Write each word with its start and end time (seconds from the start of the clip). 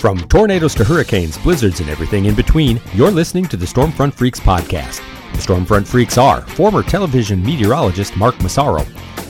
From 0.00 0.18
tornadoes 0.28 0.74
to 0.76 0.84
hurricanes, 0.84 1.36
blizzards, 1.36 1.80
and 1.80 1.90
everything 1.90 2.24
in 2.24 2.34
between, 2.34 2.80
you're 2.94 3.10
listening 3.10 3.44
to 3.48 3.56
the 3.58 3.66
Stormfront 3.66 4.14
Freaks 4.14 4.40
podcast. 4.40 5.02
The 5.32 5.38
Stormfront 5.38 5.86
Freaks 5.86 6.16
are 6.16 6.40
former 6.40 6.82
television 6.82 7.44
meteorologist 7.44 8.16
Mark 8.16 8.40
Massaro, 8.40 8.82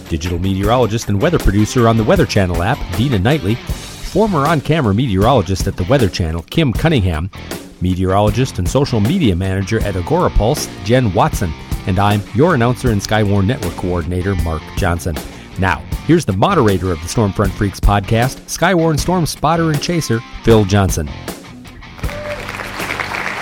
digital 0.08 0.38
meteorologist 0.38 1.08
and 1.08 1.20
weather 1.20 1.40
producer 1.40 1.88
on 1.88 1.96
the 1.96 2.04
Weather 2.04 2.24
Channel 2.24 2.62
app, 2.62 2.78
Dina 2.96 3.18
Knightley, 3.18 3.56
former 3.56 4.46
on 4.46 4.60
camera 4.60 4.94
meteorologist 4.94 5.66
at 5.66 5.76
the 5.76 5.82
Weather 5.90 6.08
Channel, 6.08 6.42
Kim 6.42 6.72
Cunningham, 6.72 7.32
meteorologist 7.80 8.60
and 8.60 8.68
social 8.68 9.00
media 9.00 9.34
manager 9.34 9.80
at 9.80 9.96
Agorapulse, 9.96 10.68
Jen 10.84 11.12
Watson, 11.14 11.52
and 11.88 11.98
I'm 11.98 12.22
your 12.32 12.54
announcer 12.54 12.92
and 12.92 13.00
Skywarn 13.00 13.44
Network 13.44 13.74
coordinator, 13.74 14.36
Mark 14.36 14.62
Johnson. 14.76 15.16
Now, 15.60 15.80
here's 16.06 16.24
the 16.24 16.32
moderator 16.32 16.90
of 16.90 16.98
the 17.02 17.06
Stormfront 17.06 17.50
Freaks 17.50 17.78
podcast, 17.78 18.40
Skywarn 18.46 18.98
Storm 18.98 19.26
spotter 19.26 19.70
and 19.70 19.82
chaser, 19.82 20.20
Phil 20.42 20.64
Johnson. 20.64 21.06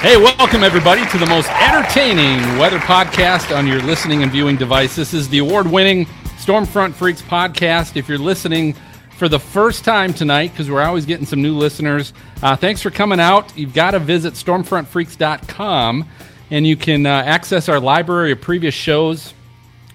Hey, 0.01 0.17
welcome 0.17 0.65
everybody 0.65 1.07
to 1.07 1.19
the 1.19 1.27
most 1.27 1.49
entertaining 1.49 2.41
weather 2.59 2.81
podcast 2.81 3.57
on 3.57 3.69
your 3.69 3.81
listening 3.83 4.25
and 4.25 4.33
viewing 4.33 4.57
device. 4.57 4.97
This 4.97 5.15
is 5.15 5.29
the 5.29 5.39
award 5.39 5.69
winning 5.69 6.07
Stormfront 6.39 6.95
Freaks 6.95 7.23
podcast. 7.23 7.97
If 7.97 8.09
you're 8.09 8.19
listening 8.19 8.75
for 9.17 9.29
the 9.29 9.39
first 9.39 9.85
time 9.85 10.13
tonight, 10.13 10.51
because 10.51 10.69
we're 10.69 10.83
always 10.83 11.07
getting 11.07 11.27
some 11.27 11.41
new 11.41 11.57
listeners, 11.57 12.13
uh, 12.43 12.57
thanks 12.57 12.83
for 12.83 12.91
coming 12.91 13.21
out. 13.21 13.57
You've 13.57 13.75
got 13.75 13.93
to 13.93 14.01
visit 14.01 14.35
stormfrontfreaks.com 14.35 16.09
and 16.51 16.67
you 16.67 16.77
can 16.77 17.07
uh, 17.07 17.11
access 17.11 17.69
our 17.69 17.79
library 17.79 18.33
of 18.33 18.41
previous 18.41 18.75
shows 18.75 19.35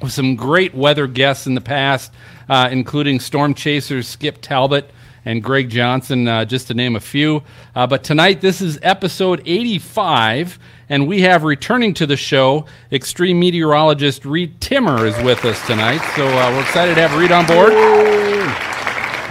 with 0.03 0.12
some 0.12 0.35
great 0.35 0.75
weather 0.75 1.07
guests 1.07 1.48
in 1.48 1.55
the 1.55 1.62
past, 1.62 2.12
uh, 2.49 2.67
including 2.70 3.20
storm 3.21 3.53
chasers 3.53 4.07
Skip 4.07 4.39
Talbot 4.41 4.91
and 5.26 5.41
Greg 5.41 5.70
Johnson, 5.70 6.27
uh, 6.27 6.43
just 6.43 6.68
to 6.68 6.73
name 6.73 6.98
a 6.98 6.99
few. 6.99 7.41
Uh, 7.73 7.87
but 7.87 8.04
tonight, 8.04 8.41
this 8.41 8.60
is 8.62 8.77
episode 8.84 9.41
85, 9.45 10.60
and 10.90 11.07
we 11.07 11.21
have 11.21 11.45
returning 11.45 11.93
to 11.93 12.05
the 12.05 12.18
show, 12.18 12.65
extreme 12.91 13.40
meteorologist 13.40 14.26
Reed 14.26 14.60
Timmer 14.60 15.05
is 15.05 15.18
with 15.23 15.45
us 15.45 15.65
tonight. 15.65 16.01
So 16.17 16.27
uh, 16.27 16.51
we're 16.51 16.62
excited 16.63 16.95
to 16.95 17.07
have 17.07 17.17
Reed 17.17 17.32
on 17.32 17.45
board. 17.48 17.71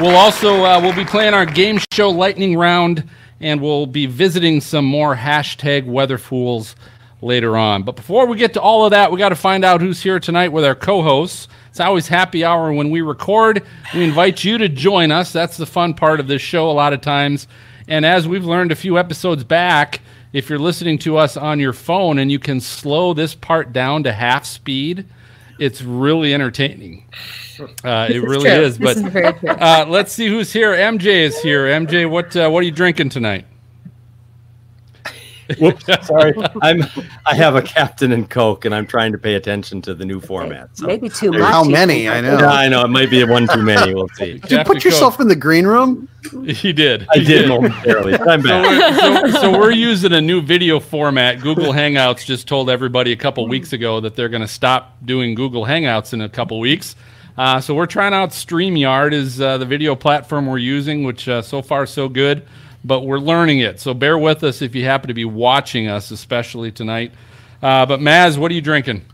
We'll 0.01 0.17
also 0.17 0.65
uh, 0.65 0.81
we'll 0.81 0.97
be 0.97 1.05
playing 1.05 1.35
our 1.35 1.45
game 1.45 1.79
show 1.93 2.09
lightning 2.09 2.57
round, 2.57 3.07
and 3.41 3.61
we'll 3.61 3.85
be 3.85 4.07
visiting 4.07 4.63
some 4.63 4.87
more 4.87 5.15
hashtag 5.15 5.85
weather 5.85 6.17
fools 6.17 6.75
later 7.23 7.57
on. 7.57 7.85
But 7.85 7.97
before 7.97 8.27
we 8.27 8.37
get 8.37 8.53
to 8.55 8.61
all 8.61 8.85
of 8.85 8.91
that, 8.91 9.11
we 9.11 9.19
got 9.19 9.31
to 9.31 9.37
find 9.37 9.65
out 9.65 9.81
who's 9.81 10.03
here 10.03 10.21
tonight 10.21 10.53
with 10.53 10.65
our 10.65 10.75
co-hosts. 10.75 11.49
It's 11.71 11.81
always 11.81 12.09
happy 12.09 12.45
hour 12.45 12.73
when 12.73 12.91
we 12.91 13.01
record. 13.01 13.65
We 13.95 14.05
invite 14.05 14.45
you 14.45 14.59
to 14.59 14.69
join 14.69 15.11
us. 15.11 15.33
That's 15.33 15.57
the 15.57 15.65
fun 15.65 15.95
part 15.95 16.21
of 16.21 16.27
this 16.27 16.43
show 16.43 16.71
a 16.71 16.73
lot 16.73 16.93
of 16.93 17.01
times. 17.01 17.49
And 17.89 18.05
as 18.05 18.29
we've 18.29 18.45
learned 18.45 18.73
a 18.73 18.77
few 18.77 18.99
episodes 18.99 19.45
back, 19.45 20.03
if 20.33 20.51
you're 20.51 20.59
listening 20.59 20.99
to 21.01 21.17
us 21.17 21.37
on 21.37 21.61
your 21.61 21.73
phone 21.73 22.19
and 22.19 22.31
you 22.31 22.39
can 22.39 22.61
slow 22.61 23.15
this 23.15 23.35
part 23.35 23.73
down 23.73 24.03
to 24.03 24.13
half 24.13 24.45
speed, 24.45 25.07
it's 25.59 25.83
really 25.83 26.35
entertaining. 26.35 27.05
Uh, 27.85 28.09
it 28.11 28.23
really 28.23 28.51
true. 28.51 28.63
is. 28.63 28.79
But 28.79 28.97
is 28.97 29.45
uh, 29.45 29.87
let's 29.89 30.13
see 30.13 30.27
who's 30.27 30.53
here. 30.53 30.73
MJ 30.73 31.07
is 31.07 31.41
here. 31.41 31.67
MJ, 31.67 32.09
what 32.09 32.35
uh, 32.37 32.51
what 32.51 32.61
are 32.61 32.67
you 32.67 32.73
drinking 32.73 33.11
tonight? 33.11 33.47
Whoops, 35.59 35.85
sorry. 36.07 36.35
I'm 36.63 36.85
I 37.27 37.35
have 37.35 37.57
a 37.57 37.63
Captain 37.63 38.13
and 38.13 38.29
Coke, 38.29 38.65
and 38.65 38.75
I'm 38.75 38.87
trying 38.87 39.13
to 39.13 39.19
pay 39.19 39.35
attention 39.35 39.83
to 39.83 39.95
the 39.95 40.05
new 40.05 40.21
format. 40.21 40.77
So. 40.77 40.87
Maybe 40.87 41.09
too 41.09 41.33
much. 41.33 41.41
How 41.41 41.65
many? 41.65 42.09
I 42.09 42.21
know. 42.21 42.39
Yeah, 42.39 42.51
I 42.51 42.69
know 42.69 42.85
it 42.85 42.89
might 42.89 43.11
be 43.11 43.25
one 43.25 43.47
too 43.49 43.63
many. 43.63 43.95
We'll 43.95 44.09
see. 44.09 44.39
Did 44.39 44.51
you 44.51 44.65
put 44.65 44.85
yourself 44.85 45.21
in 45.21 45.29
the 45.29 45.37
green 45.37 45.67
room? 45.67 46.09
He 46.47 46.73
did. 46.73 47.09
I 47.13 47.19
He 47.19 47.25
did 47.25 47.49
momentarily. 47.49 48.15
I'm 48.15 48.43
So 48.43 48.63
we're, 48.63 49.31
so, 49.33 49.41
so 49.41 49.59
we're 49.59 49.73
using 49.73 50.13
a 50.13 50.21
new 50.21 50.41
video 50.41 50.79
format. 50.79 51.41
Google 51.41 51.73
Hangouts 51.73 52.25
just 52.25 52.47
told 52.47 52.71
everybody 52.71 53.11
a 53.11 53.17
couple 53.17 53.47
weeks 53.49 53.73
ago 53.73 53.99
that 53.99 54.15
they're 54.15 54.29
going 54.29 54.43
to 54.43 54.49
stop 54.49 54.97
doing 55.05 55.35
Google 55.35 55.65
Hangouts 55.65 56.13
in 56.13 56.21
a 56.21 56.29
couple 56.29 56.61
weeks. 56.61 56.95
Uh, 57.37 57.61
so 57.61 57.75
we're 57.75 57.87
trying 57.87 58.13
out 58.13 58.31
StreamYard 58.31 59.13
is 59.13 59.41
uh, 59.41 59.59
the 59.59 59.65
video 59.65 59.97
platform 59.97 60.47
we're 60.47 60.59
using, 60.59 61.03
which 61.03 61.29
uh, 61.29 61.41
so 61.41 61.63
far 61.63 61.87
so 61.87 62.09
good, 62.09 62.47
but 62.85 63.03
we're 63.03 63.19
learning 63.19 63.61
it. 63.61 63.81
So 63.81 63.95
bear 63.95 64.19
with 64.19 64.45
us 64.45 64.63
if 64.63 64.75
you 64.75 64.85
happen 64.85 65.09
to 65.09 65.15
be 65.15 65.25
watching 65.25 65.89
us, 65.89 66.11
especially 66.11 66.73
tonight. 66.73 67.13
Uh, 67.63 67.87
but 67.87 68.01
Maz, 68.01 68.39
what 68.39 68.51
are 68.51 68.55
you 68.55 68.61
drinking? 68.61 69.05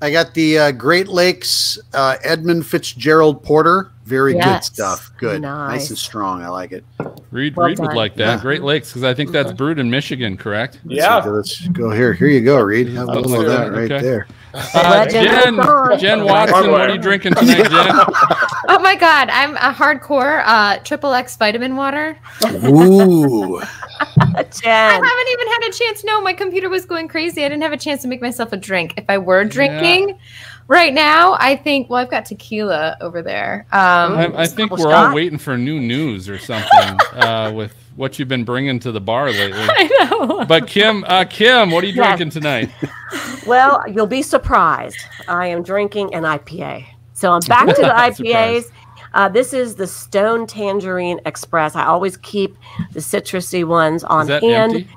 I 0.00 0.12
got 0.12 0.32
the 0.32 0.58
uh, 0.58 0.72
Great 0.72 1.08
Lakes 1.08 1.76
uh, 1.92 2.16
Edmund 2.22 2.64
Fitzgerald 2.64 3.42
Porter. 3.42 3.90
Very 4.04 4.34
good 4.34 4.62
stuff. 4.62 5.10
Good. 5.18 5.42
Nice. 5.42 5.72
Nice 5.72 5.88
and 5.90 5.98
strong. 5.98 6.40
I 6.42 6.48
like 6.48 6.70
it. 6.72 6.84
Reed, 7.30 7.56
Well 7.56 7.66
Reed 7.66 7.78
would 7.80 7.94
like 7.94 8.14
that. 8.14 8.36
Yeah. 8.36 8.40
Great 8.40 8.62
Lakes, 8.62 8.90
because 8.90 9.02
I 9.02 9.12
think 9.12 9.32
that's 9.32 9.52
brewed 9.52 9.78
in 9.78 9.90
Michigan, 9.90 10.36
correct? 10.36 10.80
Yeah. 10.84 11.22
So 11.22 11.30
let's 11.30 11.66
go 11.68 11.90
here. 11.90 12.12
Here 12.14 12.28
you 12.28 12.40
go, 12.42 12.60
Reed. 12.60 12.88
Have 12.90 13.08
a 13.08 13.20
little 13.20 13.40
of 13.40 13.46
that 13.48 13.72
right 13.72 13.90
Okay. 13.90 14.00
there. 14.00 14.28
Uh, 14.54 15.06
Jen. 15.06 15.56
Jen 15.98 16.24
Watson, 16.24 16.70
what 16.70 16.80
are 16.82 16.90
you 16.90 16.98
drinking 16.98 17.34
tonight, 17.34 17.56
Jen? 17.70 17.94
Oh 18.68 18.78
my 18.80 18.96
god, 18.96 19.28
I'm 19.30 19.56
a 19.56 19.72
hardcore 19.72 20.42
uh, 20.46 20.78
triple 20.78 21.12
X 21.12 21.36
vitamin 21.36 21.76
water. 21.76 22.18
Ooh. 22.44 23.60
Jen, 24.60 24.64
I 24.66 24.92
haven't 24.92 25.28
even 25.32 25.48
had 25.48 25.68
a 25.68 25.72
chance. 25.72 26.04
No, 26.04 26.20
my 26.20 26.32
computer 26.32 26.68
was 26.68 26.84
going 26.84 27.08
crazy. 27.08 27.44
I 27.44 27.48
didn't 27.48 27.62
have 27.62 27.72
a 27.72 27.78
chance 27.78 28.02
to 28.02 28.08
make 28.08 28.22
myself 28.22 28.52
a 28.52 28.56
drink. 28.56 28.94
If 28.96 29.04
I 29.08 29.18
were 29.18 29.44
drinking 29.44 30.18
right 30.68 30.94
now, 30.94 31.36
I 31.38 31.56
think. 31.56 31.90
Well, 31.90 32.00
I've 32.00 32.10
got 32.10 32.26
tequila 32.26 32.96
over 33.00 33.22
there. 33.22 33.66
Um, 33.72 34.16
I, 34.16 34.32
I 34.42 34.46
think 34.46 34.76
we're 34.76 34.92
all 34.92 35.14
waiting 35.14 35.38
for 35.38 35.58
new 35.58 35.80
news 35.80 36.28
or 36.28 36.38
something 36.38 36.98
uh, 37.14 37.52
with 37.54 37.74
what 37.98 38.18
you've 38.18 38.28
been 38.28 38.44
bringing 38.44 38.78
to 38.80 38.92
the 38.92 39.00
bar 39.00 39.30
lately. 39.30 39.58
I 39.60 40.08
know. 40.10 40.44
But 40.46 40.68
Kim, 40.68 41.04
uh, 41.04 41.24
Kim, 41.28 41.70
what 41.72 41.82
are 41.82 41.86
you 41.88 41.94
Yeah. 41.94 42.16
drinking 42.16 42.30
tonight? 42.30 42.70
Well, 43.46 43.82
you'll 43.88 44.06
be 44.06 44.22
surprised. 44.22 44.98
I 45.26 45.48
am 45.48 45.62
drinking 45.64 46.14
an 46.14 46.22
IPA. 46.22 46.86
So 47.14 47.32
I'm 47.32 47.40
back 47.48 47.66
to 47.66 47.82
the 47.82 47.88
IPAs. 48.08 48.70
Uh, 49.14 49.28
this 49.28 49.52
is 49.52 49.74
the 49.74 49.86
Stone 49.86 50.46
Tangerine 50.46 51.18
Express. 51.26 51.74
I 51.74 51.86
always 51.86 52.16
keep 52.18 52.56
the 52.92 53.00
citrusy 53.00 53.66
ones 53.66 54.04
on 54.04 54.22
Is 54.22 54.28
that 54.28 54.42
hand. 54.42 54.74
empty? 54.76 54.88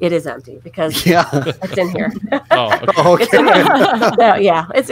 It 0.00 0.12
is 0.12 0.26
empty 0.26 0.58
because 0.64 1.04
Yeah. 1.14 1.28
it's 1.62 1.76
in 1.78 1.90
here. 1.90 2.12
Oh, 2.52 2.72
okay. 3.14 3.26
Okay. 3.38 3.62
No, 4.18 4.34
yeah, 4.40 4.66
it's. 4.74 4.90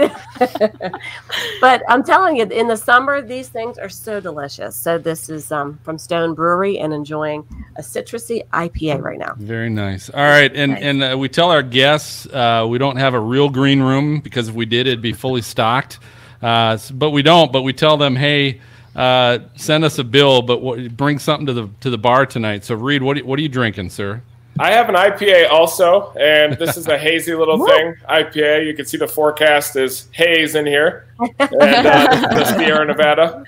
but 1.60 1.82
I'm 1.88 2.04
telling 2.04 2.36
you, 2.36 2.44
in 2.44 2.68
the 2.68 2.76
summer, 2.76 3.20
these 3.20 3.48
things 3.48 3.78
are 3.78 3.88
so 3.88 4.20
delicious. 4.20 4.76
So 4.76 4.96
this 4.98 5.28
is 5.28 5.50
um, 5.50 5.78
from 5.82 5.98
Stone 5.98 6.34
Brewery, 6.34 6.78
and 6.78 6.92
enjoying 6.94 7.44
a 7.76 7.82
citrusy 7.82 8.46
IPA 8.50 9.02
right 9.02 9.18
now. 9.18 9.34
Very 9.38 9.70
nice. 9.70 10.08
All 10.10 10.22
right, 10.22 10.54
and 10.54 10.72
Nice. 10.72 10.82
and 10.82 11.02
uh, 11.02 11.16
we 11.18 11.28
tell 11.28 11.50
our 11.50 11.62
guests 11.62 12.26
uh, 12.26 12.66
we 12.68 12.78
don't 12.78 12.96
have 12.96 13.14
a 13.14 13.20
real 13.20 13.48
green 13.48 13.80
room 13.80 14.20
because 14.20 14.48
if 14.48 14.54
we 14.54 14.66
did, 14.66 14.86
it'd 14.86 15.02
be 15.02 15.12
fully 15.12 15.42
stocked. 15.42 15.98
Uh, 16.40 16.78
but 16.94 17.10
we 17.10 17.22
don't. 17.22 17.50
But 17.52 17.62
we 17.62 17.72
tell 17.72 17.96
them, 17.96 18.14
hey, 18.14 18.60
uh, 18.94 19.40
send 19.56 19.84
us 19.84 19.98
a 19.98 20.04
bill, 20.04 20.42
but 20.42 20.62
what, 20.62 20.96
bring 20.96 21.18
something 21.18 21.46
to 21.46 21.52
the 21.52 21.68
to 21.80 21.90
the 21.90 21.98
bar 21.98 22.24
tonight. 22.26 22.64
So 22.64 22.74
Reed, 22.76 23.02
what 23.02 23.18
are, 23.18 23.24
what 23.24 23.38
are 23.38 23.42
you 23.42 23.48
drinking, 23.48 23.90
sir? 23.90 24.22
I 24.58 24.72
have 24.72 24.88
an 24.88 24.94
IPA 24.94 25.50
also, 25.50 26.12
and 26.12 26.58
this 26.58 26.76
is 26.76 26.86
a 26.86 26.98
hazy 27.06 27.34
little 27.34 27.64
thing. 27.66 27.94
IPA. 28.08 28.66
You 28.66 28.74
can 28.74 28.86
see 28.86 28.96
the 28.96 29.08
forecast 29.08 29.76
is 29.76 30.08
haze 30.12 30.54
in 30.54 30.66
here, 30.66 31.08
and 31.20 31.86
uh, 31.86 32.28
this 32.34 32.50
is 32.50 32.56
Sierra 32.56 32.84
Nevada. 32.84 33.44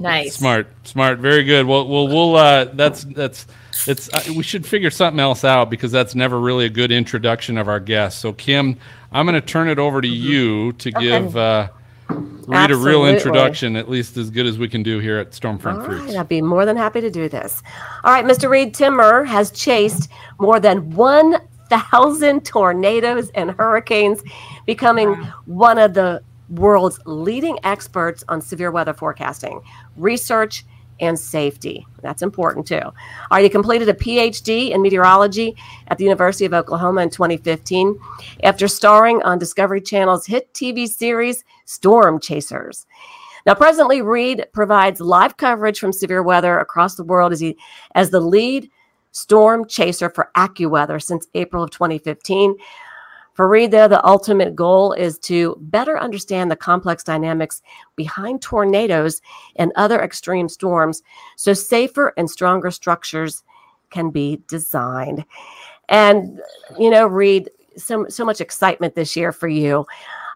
nice. 0.00 0.36
Smart, 0.36 0.68
smart, 0.84 1.18
very 1.18 1.44
good. 1.44 1.66
Well, 1.66 1.86
well, 1.88 2.08
we'll. 2.08 2.36
Uh, 2.36 2.64
that's 2.66 3.04
that's. 3.04 3.46
It's. 3.86 4.12
Uh, 4.12 4.22
we 4.36 4.42
should 4.42 4.66
figure 4.66 4.90
something 4.90 5.20
else 5.20 5.44
out 5.44 5.70
because 5.70 5.92
that's 5.92 6.14
never 6.14 6.38
really 6.40 6.64
a 6.66 6.70
good 6.70 6.92
introduction 6.92 7.58
of 7.58 7.68
our 7.68 7.80
guests. 7.80 8.20
So, 8.20 8.32
Kim, 8.32 8.78
I'm 9.12 9.26
going 9.26 9.40
to 9.40 9.46
turn 9.46 9.68
it 9.68 9.78
over 9.78 10.00
to 10.00 10.08
you 10.08 10.72
to 10.74 10.90
give 10.90 11.36
uh, 11.36 11.68
Reed 12.08 12.70
a 12.70 12.76
real 12.76 13.04
introduction, 13.06 13.76
at 13.76 13.90
least 13.90 14.16
as 14.16 14.30
good 14.30 14.46
as 14.46 14.58
we 14.58 14.68
can 14.68 14.82
do 14.82 14.98
here 15.00 15.18
at 15.18 15.32
Stormfront 15.32 15.82
All 15.82 15.88
right, 15.88 16.16
I'd 16.16 16.28
be 16.28 16.40
more 16.40 16.64
than 16.64 16.76
happy 16.76 17.00
to 17.02 17.10
do 17.10 17.28
this. 17.28 17.62
All 18.04 18.12
right, 18.12 18.24
Mr. 18.24 18.48
Reed 18.48 18.72
Timmer 18.72 19.24
has 19.24 19.50
chased 19.50 20.10
more 20.40 20.58
than 20.58 20.90
1,000 20.90 22.44
tornadoes 22.46 23.30
and 23.34 23.50
hurricanes, 23.50 24.22
becoming 24.64 25.14
one 25.44 25.76
of 25.76 25.92
the 25.92 26.22
world's 26.48 26.98
leading 27.04 27.58
experts 27.64 28.24
on 28.28 28.40
severe 28.40 28.70
weather 28.70 28.94
forecasting, 28.94 29.60
research, 29.96 30.64
and 31.00 31.18
safety. 31.18 31.86
That's 32.02 32.22
important 32.22 32.66
too. 32.66 32.80
All 32.80 32.92
right, 33.30 33.42
he 33.42 33.48
completed 33.48 33.88
a 33.88 33.94
PhD 33.94 34.70
in 34.70 34.82
meteorology 34.82 35.56
at 35.88 35.98
the 35.98 36.04
University 36.04 36.44
of 36.44 36.54
Oklahoma 36.54 37.02
in 37.02 37.10
2015 37.10 37.98
after 38.42 38.68
starring 38.68 39.22
on 39.22 39.38
Discovery 39.38 39.80
Channel's 39.80 40.26
hit 40.26 40.52
TV 40.54 40.88
series 40.88 41.44
Storm 41.64 42.20
Chasers. 42.20 42.86
Now, 43.46 43.54
presently, 43.54 44.02
Reed 44.02 44.46
provides 44.52 45.00
live 45.00 45.36
coverage 45.36 45.78
from 45.78 45.92
severe 45.92 46.22
weather 46.22 46.58
across 46.58 46.96
the 46.96 47.04
world 47.04 47.32
as 47.32 47.40
he 47.40 47.56
as 47.94 48.10
the 48.10 48.20
lead 48.20 48.70
storm 49.12 49.66
chaser 49.66 50.10
for 50.10 50.30
AccuWeather 50.36 51.02
since 51.02 51.26
April 51.34 51.62
of 51.62 51.70
2015. 51.70 52.56
For 53.38 53.46
Reed, 53.46 53.70
though, 53.70 53.86
the 53.86 54.04
ultimate 54.04 54.56
goal 54.56 54.94
is 54.94 55.16
to 55.20 55.56
better 55.60 55.96
understand 55.96 56.50
the 56.50 56.56
complex 56.56 57.04
dynamics 57.04 57.62
behind 57.94 58.42
tornadoes 58.42 59.22
and 59.54 59.70
other 59.76 60.00
extreme 60.00 60.48
storms 60.48 61.04
so 61.36 61.52
safer 61.52 62.12
and 62.16 62.28
stronger 62.28 62.72
structures 62.72 63.44
can 63.90 64.10
be 64.10 64.42
designed. 64.48 65.24
And 65.88 66.40
you 66.80 66.90
know, 66.90 67.06
Reed, 67.06 67.48
so 67.76 68.06
so 68.08 68.24
much 68.24 68.40
excitement 68.40 68.96
this 68.96 69.14
year 69.14 69.30
for 69.30 69.46
you. 69.46 69.86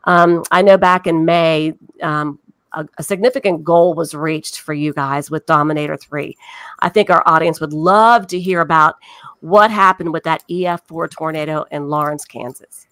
Um, 0.05 0.45
I 0.53 0.63
know 0.63 0.79
back 0.79 1.09
in 1.09 1.25
May, 1.25 1.73
um, 2.03 2.39
a, 2.73 2.87
a, 2.99 3.03
significant 3.03 3.65
goal 3.65 3.95
was 3.95 4.15
reached 4.15 4.61
for 4.61 4.75
you 4.75 4.93
guys 4.93 5.29
with 5.29 5.47
Dominator 5.47 5.97
3. 5.97 6.37
I 6.79 6.89
think 6.89 7.11
our 7.11 7.25
audience 7.27 7.61
would 7.61 7.73
love 7.73 8.29
to 8.29 8.39
hear 8.39 8.61
about 8.61 8.95
what 9.41 9.73
happened 9.73 10.13
with 10.13 10.23
that 10.23 10.45
EF4 10.49 11.11
tornado 11.11 11.65
in 11.73 11.89
Lawrence, 11.89 12.25
Kansas. 12.25 12.87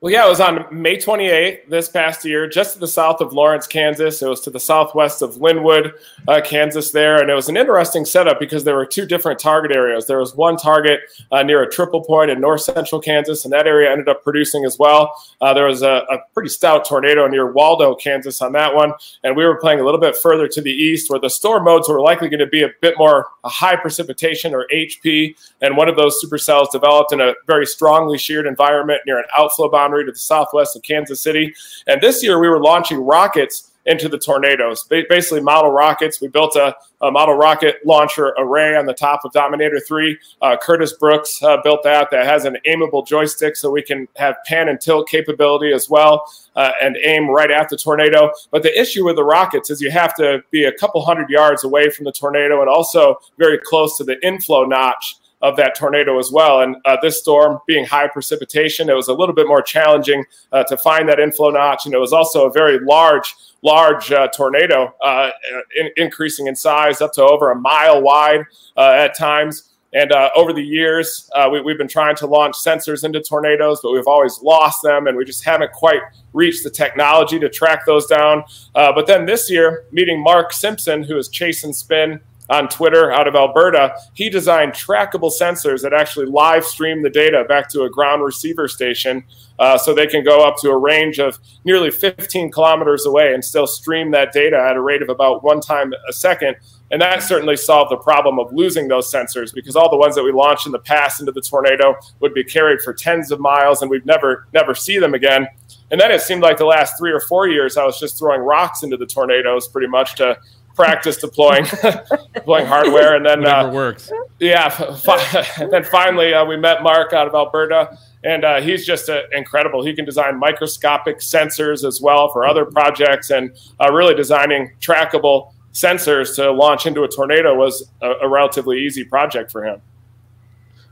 Well, 0.00 0.12
yeah, 0.12 0.26
it 0.26 0.28
was 0.28 0.40
on 0.40 0.64
May 0.70 0.96
28th 0.96 1.66
this 1.66 1.88
past 1.88 2.24
year, 2.24 2.46
just 2.46 2.74
to 2.74 2.78
the 2.78 2.86
south 2.86 3.20
of 3.20 3.32
Lawrence, 3.32 3.66
Kansas. 3.66 4.22
It 4.22 4.28
was 4.28 4.40
to 4.42 4.50
the 4.50 4.60
southwest 4.60 5.22
of 5.22 5.38
Linwood, 5.38 5.92
uh, 6.28 6.40
Kansas, 6.40 6.92
there. 6.92 7.20
And 7.20 7.28
it 7.28 7.34
was 7.34 7.48
an 7.48 7.56
interesting 7.56 8.04
setup 8.04 8.38
because 8.38 8.62
there 8.62 8.76
were 8.76 8.86
two 8.86 9.06
different 9.06 9.40
target 9.40 9.72
areas. 9.72 10.06
There 10.06 10.20
was 10.20 10.36
one 10.36 10.56
target 10.56 11.00
uh, 11.32 11.42
near 11.42 11.64
a 11.64 11.68
triple 11.68 12.04
point 12.04 12.30
in 12.30 12.40
north 12.40 12.60
central 12.60 13.00
Kansas, 13.00 13.44
and 13.44 13.52
that 13.52 13.66
area 13.66 13.90
ended 13.90 14.08
up 14.08 14.22
producing 14.22 14.64
as 14.64 14.78
well. 14.78 15.12
Uh, 15.40 15.52
there 15.52 15.66
was 15.66 15.82
a, 15.82 16.06
a, 16.08 16.18
pretty 16.32 16.48
stout 16.48 16.84
tornado 16.84 17.26
near 17.26 17.50
Waldo, 17.50 17.96
Kansas 17.96 18.40
on 18.40 18.52
that 18.52 18.72
one. 18.72 18.92
And 19.24 19.36
we 19.36 19.44
were 19.44 19.56
playing 19.56 19.80
a 19.80 19.84
little 19.84 19.98
bit 19.98 20.16
further 20.22 20.46
to 20.46 20.60
the 20.62 20.70
east 20.70 21.10
where 21.10 21.18
the 21.18 21.28
storm 21.28 21.64
modes 21.64 21.88
were 21.88 22.00
likely 22.00 22.28
going 22.28 22.38
to 22.38 22.46
be 22.46 22.62
a 22.62 22.70
bit 22.80 22.94
more 22.98 23.26
high 23.44 23.74
precipitation 23.74 24.54
or 24.54 24.68
HP. 24.72 25.34
And 25.60 25.76
one 25.76 25.88
of 25.88 25.96
those 25.96 26.22
supercells 26.24 26.70
developed 26.70 27.12
in 27.12 27.20
a 27.20 27.34
very 27.48 27.66
strongly 27.66 28.16
sheared 28.16 28.46
environment 28.46 29.00
near 29.04 29.18
an 29.18 29.24
outflow 29.36 29.68
boundary 29.68 29.87
boundary 29.88 30.04
to 30.04 30.12
the 30.12 30.18
southwest 30.18 30.76
of 30.76 30.82
Kansas 30.82 31.22
City. 31.22 31.54
And 31.86 32.00
this 32.00 32.22
year 32.22 32.38
we 32.38 32.48
were 32.48 32.60
launching 32.60 32.98
rockets 32.98 33.72
into 33.86 34.06
the 34.06 34.18
tornadoes, 34.18 34.84
basically 34.84 35.40
model 35.40 35.70
rockets. 35.70 36.20
We 36.20 36.28
built 36.28 36.56
a, 36.56 36.76
a, 37.00 37.10
model 37.10 37.36
rocket 37.36 37.76
launcher 37.86 38.34
array 38.36 38.76
on 38.76 38.84
the 38.84 38.92
top 38.92 39.24
of 39.24 39.32
Dominator 39.32 39.80
3. 39.80 40.18
Uh, 40.42 40.56
Curtis 40.60 40.92
Brooks 40.92 41.42
uh, 41.42 41.56
built 41.62 41.84
that 41.84 42.10
that 42.10 42.26
has 42.26 42.44
an 42.44 42.58
aimable 42.66 43.06
joystick 43.06 43.56
so 43.56 43.70
we 43.70 43.80
can 43.82 44.06
have 44.16 44.36
pan 44.44 44.68
and 44.68 44.78
tilt 44.78 45.08
capability 45.08 45.72
as 45.72 45.88
well 45.88 46.30
uh, 46.54 46.72
and 46.82 46.98
aim 47.02 47.30
right 47.30 47.50
at 47.50 47.70
the 47.70 47.78
tornado. 47.78 48.30
But 48.50 48.62
the 48.62 48.78
issue 48.78 49.06
with 49.06 49.16
the 49.16 49.24
rockets 49.24 49.70
is 49.70 49.80
you 49.80 49.90
have 49.90 50.14
to 50.16 50.42
be 50.50 50.64
a 50.64 50.72
couple 50.72 51.02
hundred 51.02 51.30
yards 51.30 51.64
away 51.64 51.88
from 51.88 52.04
the 52.04 52.12
tornado 52.12 52.60
and 52.60 52.68
also 52.68 53.16
very 53.38 53.58
close 53.58 53.96
to 53.96 54.04
the 54.04 54.22
inflow 54.26 54.64
notch 54.64 55.16
of 55.40 55.56
that 55.56 55.74
tornado 55.76 56.18
as 56.18 56.30
well. 56.32 56.60
And 56.60 56.76
uh, 56.84 56.96
this 57.00 57.20
storm 57.20 57.58
being 57.66 57.84
high 57.84 58.08
precipitation, 58.08 58.90
it 58.90 58.94
was 58.94 59.08
a 59.08 59.14
little 59.14 59.34
bit 59.34 59.46
more 59.46 59.62
challenging 59.62 60.24
uh, 60.52 60.64
to 60.64 60.76
find 60.76 61.08
that 61.08 61.20
inflow 61.20 61.50
notch. 61.50 61.86
And 61.86 61.94
it 61.94 61.98
was 61.98 62.12
also 62.12 62.46
a 62.46 62.52
very 62.52 62.80
large, 62.80 63.34
large 63.62 64.10
uh, 64.10 64.28
tornado, 64.28 64.94
uh, 65.02 65.30
in- 65.76 65.90
increasing 65.96 66.48
in 66.48 66.56
size 66.56 67.00
up 67.00 67.12
to 67.14 67.22
over 67.22 67.50
a 67.50 67.54
mile 67.54 68.02
wide 68.02 68.40
uh, 68.76 68.90
at 68.90 69.16
times. 69.16 69.64
And 69.94 70.12
uh, 70.12 70.28
over 70.36 70.52
the 70.52 70.62
years, 70.62 71.30
we, 71.50 71.70
have 71.70 71.78
been 71.78 71.88
trying 71.88 72.14
to 72.16 72.26
launch 72.26 72.56
sensors 72.56 73.04
into 73.04 73.22
tornadoes, 73.22 73.80
but 73.82 73.90
we've 73.90 74.06
always 74.06 74.38
lost 74.42 74.82
them, 74.82 75.06
and 75.06 75.16
we 75.16 75.24
just 75.24 75.46
haven't 75.46 75.72
quite 75.72 76.02
reached 76.34 76.62
the 76.62 76.68
technology 76.68 77.38
to 77.38 77.48
track 77.48 77.86
those 77.86 78.04
down. 78.04 78.44
but 78.74 79.06
then 79.06 79.24
this 79.24 79.50
year, 79.50 79.86
meeting 79.90 80.22
Mark 80.22 80.52
Simpson, 80.52 81.02
who 81.02 81.16
is 81.16 81.30
Chase 81.30 81.64
and 81.64 81.74
Spin 81.74 82.20
on 82.48 82.68
Twitter 82.68 83.12
out 83.12 83.28
of 83.28 83.34
Alberta, 83.34 83.94
he 84.14 84.30
designed 84.30 84.72
trackable 84.72 85.30
sensors 85.30 85.82
that 85.82 85.92
actually 85.92 86.26
live 86.26 86.64
stream 86.64 87.02
the 87.02 87.10
data 87.10 87.44
back 87.48 87.68
to 87.70 87.82
a 87.82 87.90
ground 87.90 88.22
receiver 88.22 88.68
station 88.68 89.24
uh, 89.58 89.76
so 89.76 89.92
they 89.92 90.06
can 90.06 90.24
go 90.24 90.46
up 90.46 90.56
to 90.58 90.70
a 90.70 90.76
range 90.76 91.18
of 91.18 91.38
nearly 91.64 91.90
15 91.90 92.50
kilometers 92.50 93.04
away 93.04 93.34
and 93.34 93.44
still 93.44 93.66
stream 93.66 94.10
that 94.12 94.32
data 94.32 94.56
at 94.56 94.76
a 94.76 94.80
rate 94.80 95.02
of 95.02 95.08
about 95.08 95.42
one 95.42 95.60
time 95.60 95.92
a 96.08 96.12
second. 96.12 96.56
And 96.90 97.02
that 97.02 97.22
certainly 97.22 97.56
solved 97.56 97.90
the 97.90 97.96
problem 97.96 98.38
of 98.38 98.52
losing 98.52 98.88
those 98.88 99.12
sensors 99.12 99.52
because 99.52 99.76
all 99.76 99.90
the 99.90 99.96
ones 99.96 100.14
that 100.14 100.22
we 100.22 100.32
launched 100.32 100.64
in 100.64 100.72
the 100.72 100.78
past 100.78 101.20
into 101.20 101.32
the 101.32 101.42
tornado 101.42 101.96
would 102.20 102.32
be 102.32 102.44
carried 102.44 102.80
for 102.80 102.94
tens 102.94 103.30
of 103.30 103.40
miles 103.40 103.82
and 103.82 103.90
we'd 103.90 104.06
never, 104.06 104.46
never 104.54 104.74
see 104.74 104.98
them 104.98 105.12
again. 105.12 105.46
And 105.90 106.00
then 106.00 106.10
it 106.10 106.20
seemed 106.20 106.42
like 106.42 106.58
the 106.58 106.64
last 106.64 106.98
three 106.98 107.12
or 107.12 107.20
four 107.20 107.48
years, 107.48 107.76
I 107.76 107.84
was 107.84 107.98
just 107.98 108.18
throwing 108.18 108.40
rocks 108.40 108.82
into 108.82 108.96
the 108.96 109.06
tornadoes 109.06 109.68
pretty 109.68 109.88
much 109.88 110.14
to 110.16 110.38
practice 110.78 111.16
deploying 111.16 111.64
deploying 112.34 112.64
hardware, 112.64 113.16
and 113.16 113.26
then 113.26 113.44
uh, 113.44 113.68
works. 113.70 114.12
Yeah, 114.38 114.68
fi- 114.68 115.44
and 115.60 115.72
then 115.72 115.82
finally 115.82 116.32
uh, 116.32 116.44
we 116.44 116.56
met 116.56 116.84
Mark 116.84 117.12
out 117.12 117.26
of 117.26 117.34
Alberta, 117.34 117.98
and 118.22 118.44
uh, 118.44 118.60
he's 118.60 118.86
just 118.86 119.10
uh, 119.10 119.22
incredible. 119.32 119.84
He 119.84 119.92
can 119.92 120.04
design 120.04 120.38
microscopic 120.38 121.18
sensors 121.18 121.84
as 121.84 122.00
well 122.00 122.28
for 122.28 122.46
other 122.46 122.64
projects, 122.64 123.30
and 123.30 123.50
uh, 123.80 123.92
really 123.92 124.14
designing 124.14 124.72
trackable 124.80 125.52
sensors 125.72 126.36
to 126.36 126.52
launch 126.52 126.86
into 126.86 127.02
a 127.02 127.08
tornado 127.08 127.56
was 127.56 127.90
a, 128.00 128.10
a 128.22 128.28
relatively 128.28 128.78
easy 128.78 129.02
project 129.02 129.50
for 129.50 129.64
him. 129.64 129.82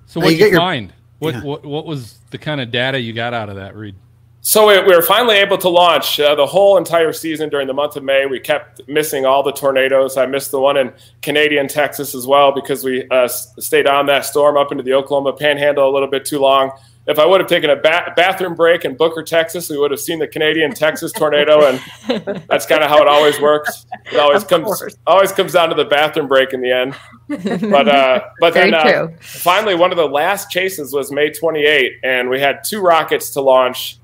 So 0.07 0.19
what 0.19 0.31
did 0.31 0.41
you, 0.41 0.47
you 0.47 0.51
your, 0.51 0.61
find? 0.61 0.93
What, 1.21 1.35
yeah. 1.35 1.43
what 1.45 1.65
what 1.65 1.87
was 1.87 2.19
the 2.31 2.39
kind 2.39 2.61
of 2.61 2.73
data 2.73 2.99
you 2.99 3.13
got 3.13 3.33
out 3.35 3.49
of 3.49 3.57
that, 3.57 3.77
Reed? 3.77 3.95
So 4.41 4.69
we, 4.69 4.95
were 4.95 5.03
finally 5.03 5.37
able 5.37 5.59
to 5.59 5.69
launch 5.69 6.21
uh, 6.21 6.37
the 6.37 6.47
whole 6.47 6.77
entire 6.77 7.13
season 7.13 7.49
during 7.49 7.67
the 7.67 7.75
month 7.75 7.97
of 7.97 8.05
May. 8.05 8.27
We 8.27 8.39
kept 8.39 8.87
missing 8.87 9.27
all 9.27 9.43
the 9.43 9.51
tornadoes. 9.51 10.17
I 10.17 10.27
missed 10.27 10.53
the 10.53 10.61
one 10.61 10.77
in 10.77 10.93
Canadian 11.21 11.67
Texas 11.67 12.15
as 12.15 12.29
well 12.29 12.53
because 12.53 12.85
we 12.85 13.09
uh, 13.11 13.27
stayed 13.27 13.89
on 13.89 14.07
that 14.07 14.25
storm 14.25 14.57
up 14.57 14.71
into 14.71 14.85
the 14.85 14.93
Oklahoma 14.93 15.33
Panhandle 15.33 15.91
a 15.91 15.93
little 15.93 16.09
bit 16.09 16.25
too 16.25 16.39
long. 16.39 16.71
If 17.09 17.21
I 17.21 17.27
would 17.27 17.41
have 17.41 17.49
taken 17.49 17.71
a 17.71 17.77
ba- 17.77 18.13
bathroom 18.17 18.55
break 18.55 18.85
in 18.85 18.97
Booker, 18.97 19.23
Texas, 19.23 19.71
we 19.71 19.79
would 19.79 19.93
have 19.93 20.01
seen 20.01 20.19
the 20.19 20.27
Canadian 20.27 20.73
Texas 20.73 21.13
tornado, 21.13 21.65
and 21.65 21.81
that's 22.49 22.67
kind 22.67 22.83
of 22.83 22.91
how 22.91 23.01
it 23.01 23.07
always 23.07 23.41
works. 23.41 23.87
It 24.13 24.19
always 24.19 24.43
of 24.43 24.49
comes 24.49 24.65
course. 24.65 24.97
always 25.07 25.31
comes 25.31 25.53
down 25.53 25.69
to 25.69 25.77
the 25.77 25.85
bathroom 25.85 26.27
break 26.27 26.53
in 26.53 26.61
the 26.61 26.73
end. 26.73 26.97
But 27.29 27.89
uh, 27.89 28.21
but 28.41 28.55
then 28.55 28.75
uh, 28.75 29.09
finally, 29.21 29.77
one 29.77 29.93
of 29.93 29.97
the 29.97 30.09
last 30.09 30.51
chases 30.51 30.93
was 30.93 31.13
May 31.13 31.31
28, 31.31 32.01
and 32.03 32.29
we 32.29 32.41
had 32.41 32.65
two 32.65 32.81
rockets 32.81 33.31
to 33.31 33.41
launch 33.41 34.01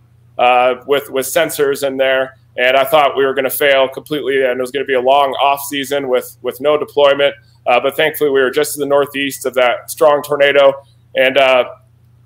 with 0.87 1.11
with 1.11 1.26
sensors 1.26 1.87
in 1.87 1.96
there. 1.96 2.37
And 2.56 2.76
I 2.76 2.84
thought 2.84 3.17
we 3.17 3.25
were 3.25 3.32
going 3.32 3.44
to 3.44 3.50
fail 3.50 3.88
completely, 3.88 4.43
and 4.43 4.58
it 4.58 4.61
was 4.61 4.70
going 4.70 4.84
to 4.84 4.87
be 4.87 4.94
a 4.94 5.00
long 5.00 5.32
off 5.40 5.61
season 5.69 6.08
with 6.08 6.37
with 6.43 6.61
no 6.61 6.76
deployment. 6.76 7.34
Uh, 7.67 7.81
but 7.81 7.96
thankfully, 7.96 8.31
we 8.31 8.40
were 8.40 8.50
just 8.50 8.75
to 8.75 8.81
the 8.81 8.87
northeast 8.87 9.46
of 9.46 9.55
that 9.55 9.90
strong 9.90 10.23
tornado, 10.23 10.75
and 11.14 11.38
uh, 11.38 11.64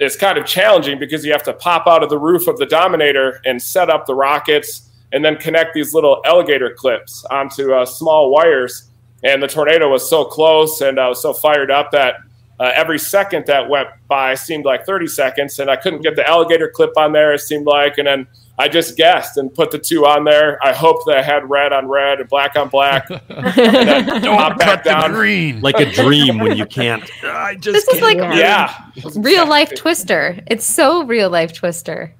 it's 0.01 0.17
kind 0.17 0.39
of 0.39 0.47
challenging 0.47 0.99
because 0.99 1.25
you 1.25 1.33
have 1.33 1.43
to 1.45 1.53
pop 1.53 1.87
out 1.87 2.03
of 2.03 2.11
the 2.11 2.19
roof 2.19 2.49
of 2.49 2.59
the 2.59 2.67
Dominator 2.67 3.41
and 3.45 3.61
set 3.61 3.89
up 3.89 4.07
the 4.07 4.15
rockets, 4.15 4.91
and 5.13 5.25
then 5.25 5.37
connect 5.37 5.75
these 5.75 5.95
little 5.95 6.21
alligator 6.25 6.71
clips 6.71 7.25
onto 7.31 7.73
uh, 7.73 7.87
small 7.87 8.31
wires. 8.31 8.91
And 9.23 9.43
the 9.43 9.49
tornado 9.49 9.91
was 9.91 10.09
so 10.09 10.25
close, 10.25 10.81
and 10.81 10.99
I 10.99 11.09
was 11.09 11.23
so 11.23 11.33
fired 11.33 11.71
up 11.71 11.91
that 11.93 12.17
uh, 12.59 12.73
every 12.75 12.99
second 12.99 13.47
that 13.47 13.69
went 13.69 13.89
by 14.09 14.35
seemed 14.35 14.65
like 14.65 14.87
30 14.87 15.07
seconds, 15.09 15.59
and 15.59 15.71
I 15.71 15.77
couldn't 15.77 16.03
get 16.03 16.17
the 16.17 16.27
alligator 16.27 16.69
clip 16.69 16.97
on 16.97 17.13
there. 17.13 17.35
It 17.35 17.41
seemed 17.41 17.67
like, 17.67 17.99
and 17.99 18.07
then 18.07 18.27
I 18.59 18.69
just 18.69 18.97
guessed 18.97 19.37
and 19.37 19.55
put 19.55 19.71
the 19.71 19.79
two 19.79 20.07
on 20.07 20.25
there. 20.25 20.59
I 20.65 20.73
hoped 20.73 21.05
that 21.07 21.19
I 21.19 21.23
had 21.23 21.49
red 21.51 21.75
on 21.75 21.89
red 21.89 22.21
and 22.21 22.29
black 22.29 22.57
on 22.57 22.69
black. 22.69 23.07
Don't 23.29 24.59
cut 24.59 24.85
down. 24.85 25.11
the 25.11 25.17
green. 25.17 25.61
Like 25.61 25.79
a 25.79 25.91
dream 25.91 26.39
when 26.39 26.57
you 26.57 26.65
can't. 26.65 27.03
I 27.23 27.57
just 27.57 27.75
this 27.75 27.85
can't. 27.85 27.97
is 27.97 28.03
like 28.03 28.39
yeah, 28.39 28.91
real 29.17 29.47
life 29.47 29.75
Twister. 29.75 30.41
It's 30.47 30.65
so 30.65 31.05
real 31.05 31.29
life 31.29 31.53
Twister. 31.53 32.15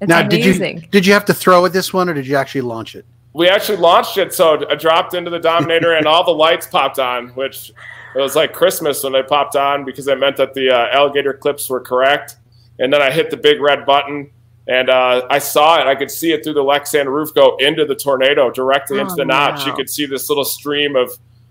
It's 0.00 0.08
now, 0.08 0.20
amazing. 0.20 0.76
did 0.76 0.82
you 0.84 0.88
did 0.90 1.06
you 1.06 1.12
have 1.12 1.26
to 1.26 1.34
throw 1.34 1.66
at 1.66 1.74
this 1.74 1.92
one, 1.92 2.08
or 2.08 2.14
did 2.14 2.26
you 2.26 2.36
actually 2.36 2.62
launch 2.62 2.94
it? 2.94 3.04
We 3.34 3.48
actually 3.48 3.78
launched 3.78 4.18
it, 4.18 4.32
so 4.34 4.68
I 4.68 4.74
dropped 4.74 5.14
into 5.14 5.30
the 5.30 5.38
Dominator, 5.38 5.94
and 5.94 6.06
all 6.06 6.24
the 6.24 6.32
lights 6.32 6.66
popped 6.66 6.98
on, 6.98 7.28
which 7.28 7.72
it 8.14 8.20
was 8.20 8.36
like 8.36 8.52
Christmas 8.52 9.02
when 9.02 9.12
they 9.12 9.22
popped 9.22 9.56
on 9.56 9.84
because 9.84 10.06
it 10.08 10.18
meant 10.18 10.36
that 10.36 10.54
the 10.54 10.70
uh, 10.70 10.88
alligator 10.92 11.32
clips 11.32 11.68
were 11.68 11.80
correct. 11.80 12.36
And 12.78 12.92
then 12.92 13.00
I 13.00 13.10
hit 13.10 13.30
the 13.30 13.36
big 13.36 13.60
red 13.60 13.86
button 13.86 14.30
and 14.68 14.90
uh, 14.90 15.26
I 15.30 15.38
saw 15.38 15.80
it. 15.80 15.86
I 15.86 15.94
could 15.94 16.10
see 16.10 16.32
it 16.32 16.44
through 16.44 16.54
the 16.54 16.62
Lexan 16.62 17.06
roof 17.06 17.34
go 17.34 17.56
into 17.56 17.84
the 17.84 17.94
tornado 17.94 18.50
directly 18.50 18.98
oh, 18.98 19.02
into 19.02 19.14
the 19.14 19.24
notch. 19.24 19.60
Wow. 19.60 19.66
You 19.66 19.72
could 19.74 19.90
see 19.90 20.06
this 20.06 20.28
little 20.28 20.44
stream 20.44 20.94
of 20.94 21.10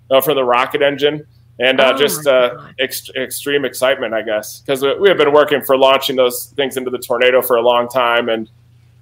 uh, 0.09 0.21
from 0.21 0.35
the 0.35 0.43
rocket 0.43 0.81
engine 0.81 1.25
and 1.59 1.79
uh, 1.79 1.93
oh, 1.93 1.97
just 1.97 2.27
uh, 2.27 2.67
ex- 2.79 3.09
extreme 3.15 3.65
excitement, 3.65 4.13
I 4.13 4.21
guess, 4.21 4.59
because 4.59 4.81
we, 4.81 4.97
we 4.99 5.09
have 5.09 5.17
been 5.17 5.33
working 5.33 5.61
for 5.61 5.77
launching 5.77 6.15
those 6.15 6.47
things 6.55 6.77
into 6.77 6.89
the 6.89 6.99
tornado 6.99 7.41
for 7.41 7.55
a 7.55 7.61
long 7.61 7.87
time 7.87 8.29
and 8.29 8.49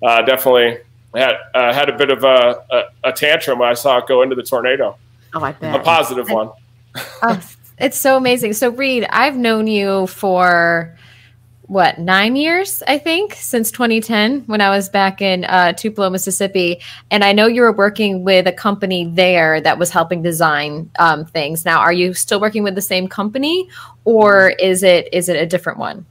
uh, 0.03 0.21
definitely 0.21 0.79
had 1.15 1.35
had 1.53 1.89
a 1.89 1.97
bit 1.97 2.11
of 2.11 2.23
a, 2.23 2.63
a, 2.69 3.09
a, 3.09 3.11
tantrum 3.11 3.59
when 3.59 3.67
I 3.67 3.73
saw 3.73 3.97
it 3.97 4.07
go 4.07 4.21
into 4.21 4.35
the 4.35 4.43
tornado. 4.43 4.97
Oh, 5.33 5.41
I 5.43 5.53
bet. 5.53 5.75
A 5.75 5.79
positive 5.79 6.29
one 6.29 6.51
oh, 6.95 7.41
it's 7.77 7.97
so 7.97 8.17
amazing. 8.17 8.53
So, 8.53 8.69
Reed, 8.69 9.05
I've 9.09 9.37
known 9.37 9.67
you 9.67 10.07
for 10.07 10.97
what 11.69 11.99
nine 11.99 12.35
years 12.35 12.81
i 12.87 12.97
think 12.97 13.33
since 13.35 13.69
2010 13.69 14.41
when 14.47 14.59
i 14.59 14.71
was 14.71 14.89
back 14.89 15.21
in 15.21 15.45
uh, 15.45 15.71
tupelo 15.73 16.09
mississippi. 16.09 16.81
And 17.11 17.23
i 17.23 17.31
know 17.31 17.45
you 17.45 17.61
were 17.61 17.71
working 17.71 18.23
with 18.23 18.47
a 18.47 18.51
company 18.51 19.05
there 19.05 19.61
that 19.61 19.77
was 19.77 19.91
helping 19.91 20.23
design 20.23 20.89
um, 20.97 21.25
things. 21.25 21.65
Now 21.65 21.79
are 21.79 21.93
you 21.93 22.15
still 22.15 22.41
working 22.41 22.63
with 22.63 22.73
the 22.73 22.81
same 22.81 23.07
company 23.07 23.69
or 24.03 24.49
is 24.59 24.81
it 24.81 25.13
is 25.13 25.29
it 25.29 25.35
a 25.35 25.45
different 25.45 25.77
one? 25.77 26.07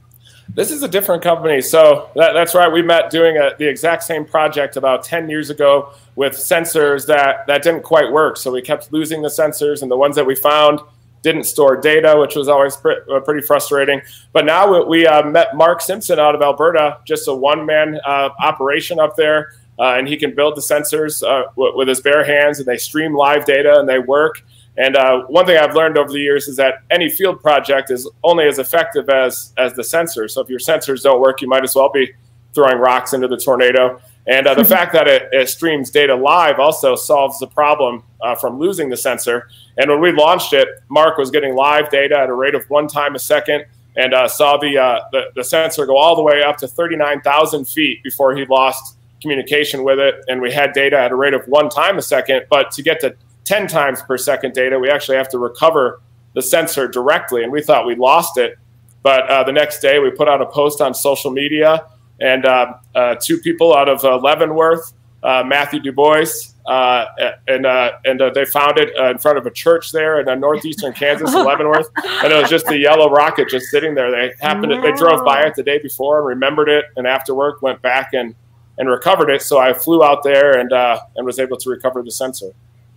This 0.55 0.71
is 0.71 0.81
a 0.81 0.87
different 0.87 1.21
company. 1.21 1.61
So 1.61 2.09
that, 2.15 2.33
that's 2.33 2.55
right. 2.55 2.71
We 2.71 2.81
met 2.81 3.11
doing 3.11 3.37
a, 3.37 3.51
the 3.59 3.67
exact 3.67 4.03
same 4.03 4.25
project 4.25 4.77
about 4.77 5.03
10 5.03 5.29
years 5.29 5.49
ago 5.49 5.93
with 6.19 6.33
sensors 6.33 7.07
that 7.07 7.47
that 7.47 7.63
didn't 7.63 7.81
quite 7.81 8.11
work 8.11 8.35
so 8.35 8.51
we 8.51 8.61
kept 8.61 8.91
losing 8.91 9.21
the 9.21 9.29
sensors 9.29 9.81
and 9.81 9.89
the 9.89 9.95
ones 9.95 10.17
that 10.17 10.25
we 10.25 10.35
found 10.35 10.81
didn't 11.21 11.43
store 11.43 11.75
data, 11.75 12.15
which 12.17 12.35
was 12.35 12.47
always 12.47 12.75
pre- 12.77 12.99
uh, 13.11 13.19
pretty 13.21 13.45
frustrating. 13.45 14.01
But 14.31 14.45
now 14.45 14.71
we, 14.71 14.85
we 14.85 15.07
uh, 15.07 15.23
met 15.23 15.55
Mark 15.55 15.81
Simpson 15.81 16.19
out 16.19 16.35
of 16.35 16.41
Alberta, 16.41 16.99
just 17.05 17.27
a 17.27 17.33
one 17.33 17.65
man 17.65 17.99
uh, 18.05 18.29
operation 18.39 18.99
up 18.99 19.15
there. 19.15 19.53
Uh, 19.77 19.95
and 19.97 20.07
he 20.07 20.17
can 20.17 20.35
build 20.35 20.55
the 20.55 20.61
sensors 20.61 21.23
uh, 21.23 21.49
w- 21.55 21.77
with 21.77 21.87
his 21.87 22.01
bare 22.01 22.23
hands, 22.23 22.59
and 22.59 22.67
they 22.67 22.77
stream 22.77 23.13
live 23.15 23.45
data 23.45 23.79
and 23.79 23.87
they 23.87 23.99
work. 23.99 24.41
And 24.77 24.95
uh, 24.95 25.23
one 25.27 25.45
thing 25.45 25.57
I've 25.57 25.75
learned 25.75 25.97
over 25.97 26.11
the 26.11 26.19
years 26.19 26.47
is 26.47 26.55
that 26.57 26.83
any 26.89 27.09
field 27.09 27.41
project 27.41 27.89
is 27.91 28.09
only 28.23 28.45
as 28.45 28.59
effective 28.59 29.09
as 29.09 29.53
as 29.57 29.73
the 29.73 29.81
sensors. 29.81 30.31
So 30.31 30.41
if 30.41 30.49
your 30.49 30.59
sensors 30.59 31.01
don't 31.01 31.21
work, 31.21 31.41
you 31.41 31.47
might 31.47 31.63
as 31.63 31.75
well 31.75 31.89
be 31.91 32.11
throwing 32.53 32.77
rocks 32.77 33.13
into 33.13 33.27
the 33.27 33.37
tornado. 33.37 34.01
And 34.29 34.45
uh, 34.45 34.53
the 34.53 34.63
fact 34.63 34.93
that 34.93 35.07
it, 35.07 35.27
it, 35.31 35.49
streams 35.49 35.89
data 35.89 36.13
live 36.13 36.59
also 36.59 36.95
solves 36.95 37.39
the 37.39 37.47
problem 37.47 38.03
uh, 38.21 38.35
from 38.35 38.59
losing 38.59 38.87
the 38.87 38.95
sensor. 38.95 39.49
And 39.77 39.89
when 39.89 39.99
we 39.99 40.11
launched 40.11 40.53
it, 40.53 40.67
Mark 40.87 41.17
was 41.17 41.31
getting 41.31 41.55
live 41.55 41.89
data 41.89 42.15
at 42.15 42.29
a 42.29 42.33
rate 42.33 42.53
of 42.53 42.63
one 42.69 42.87
time 42.87 43.15
a 43.15 43.19
second 43.19 43.65
and 43.97 44.13
uh, 44.13 44.27
saw 44.27 44.55
the, 44.57 44.77
uh, 44.77 44.99
the, 45.11 45.31
the 45.35 45.43
sensor 45.43 45.87
go 45.87 45.97
all 45.97 46.15
the 46.15 46.21
way 46.21 46.43
up 46.43 46.57
to 46.57 46.67
39,000 46.67 47.67
feet 47.67 48.03
before 48.03 48.35
he 48.35 48.45
lost 48.45 48.97
communication 49.19 49.83
with 49.83 49.97
it. 49.97 50.23
And 50.27 50.43
we 50.43 50.51
had 50.51 50.73
data 50.73 50.99
at 50.99 51.09
a 51.09 51.15
rate 51.15 51.33
of 51.33 51.47
one 51.47 51.67
time 51.67 51.97
a 51.97 52.01
second. 52.03 52.45
But 52.51 52.69
to 52.73 52.83
get 52.83 52.99
to 52.99 53.15
10 53.45 53.65
times 53.65 54.03
per 54.03 54.15
second 54.15 54.53
data, 54.53 54.77
we 54.77 54.91
actually 54.91 55.17
have 55.17 55.29
to 55.29 55.39
recover 55.39 56.01
the 56.35 56.43
sensor 56.43 56.87
directly. 56.87 57.41
And 57.41 57.51
we 57.51 57.63
thought 57.63 57.87
we 57.87 57.95
lost 57.95 58.37
it. 58.37 58.59
But 59.01 59.27
uh, 59.27 59.43
the 59.43 59.53
next 59.53 59.79
day, 59.79 59.97
we 59.97 60.11
put 60.11 60.29
out 60.29 60.39
a 60.39 60.45
post 60.45 60.81
on 60.81 60.93
social 60.93 61.31
media 61.31 61.83
and 62.21 62.45
uh, 62.45 62.73
uh, 62.95 63.15
two 63.21 63.37
people 63.39 63.75
out 63.75 63.89
of 63.89 64.03
uh, 64.03 64.17
Leavenworth, 64.17 64.93
uh, 65.23 65.43
Matthew 65.45 65.79
Du 65.79 65.91
Bois, 65.91 66.25
uh, 66.65 67.05
and 67.47 67.65
uh, 67.65 67.91
and 68.05 68.21
they 68.33 68.45
found 68.45 68.77
it 68.77 68.95
in 68.95 69.17
front 69.17 69.37
of 69.37 69.45
a 69.45 69.51
church 69.51 69.91
there 69.91 70.19
in 70.19 70.39
northeastern 70.39 70.93
Kansas, 70.93 71.33
in 71.33 71.45
Leavenworth, 71.45 71.89
and 72.05 72.31
it 72.31 72.41
was 72.41 72.49
just 72.49 72.69
a 72.69 72.77
yellow 72.77 73.09
rocket 73.09 73.49
just 73.49 73.67
sitting 73.67 73.95
there. 73.95 74.11
They 74.11 74.33
happened, 74.39 74.71
to, 74.71 74.81
they 74.81 74.91
drove 74.91 75.25
by 75.25 75.43
it 75.43 75.55
the 75.55 75.63
day 75.63 75.79
before 75.79 76.19
and 76.19 76.27
remembered 76.27 76.69
it, 76.69 76.85
and 76.95 77.07
after 77.07 77.33
work 77.33 77.61
went 77.61 77.81
back 77.81 78.13
and 78.13 78.35
and 78.77 78.87
recovered 78.87 79.29
it. 79.29 79.41
So 79.41 79.57
I 79.57 79.73
flew 79.73 80.03
out 80.03 80.23
there 80.23 80.57
and 80.57 80.71
and 80.71 81.25
was 81.25 81.39
able 81.39 81.57
to 81.57 81.69
recover 81.69 82.03
the 82.03 82.11
sensor. 82.11 82.51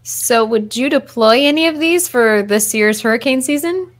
So, 0.05 0.45
would 0.45 0.77
you 0.77 0.91
deploy 0.91 1.45
any 1.45 1.69
of 1.69 1.79
these 1.79 2.09
for 2.09 2.43
this 2.43 2.75
year's 2.75 3.01
hurricane 3.01 3.41
season? 3.41 3.93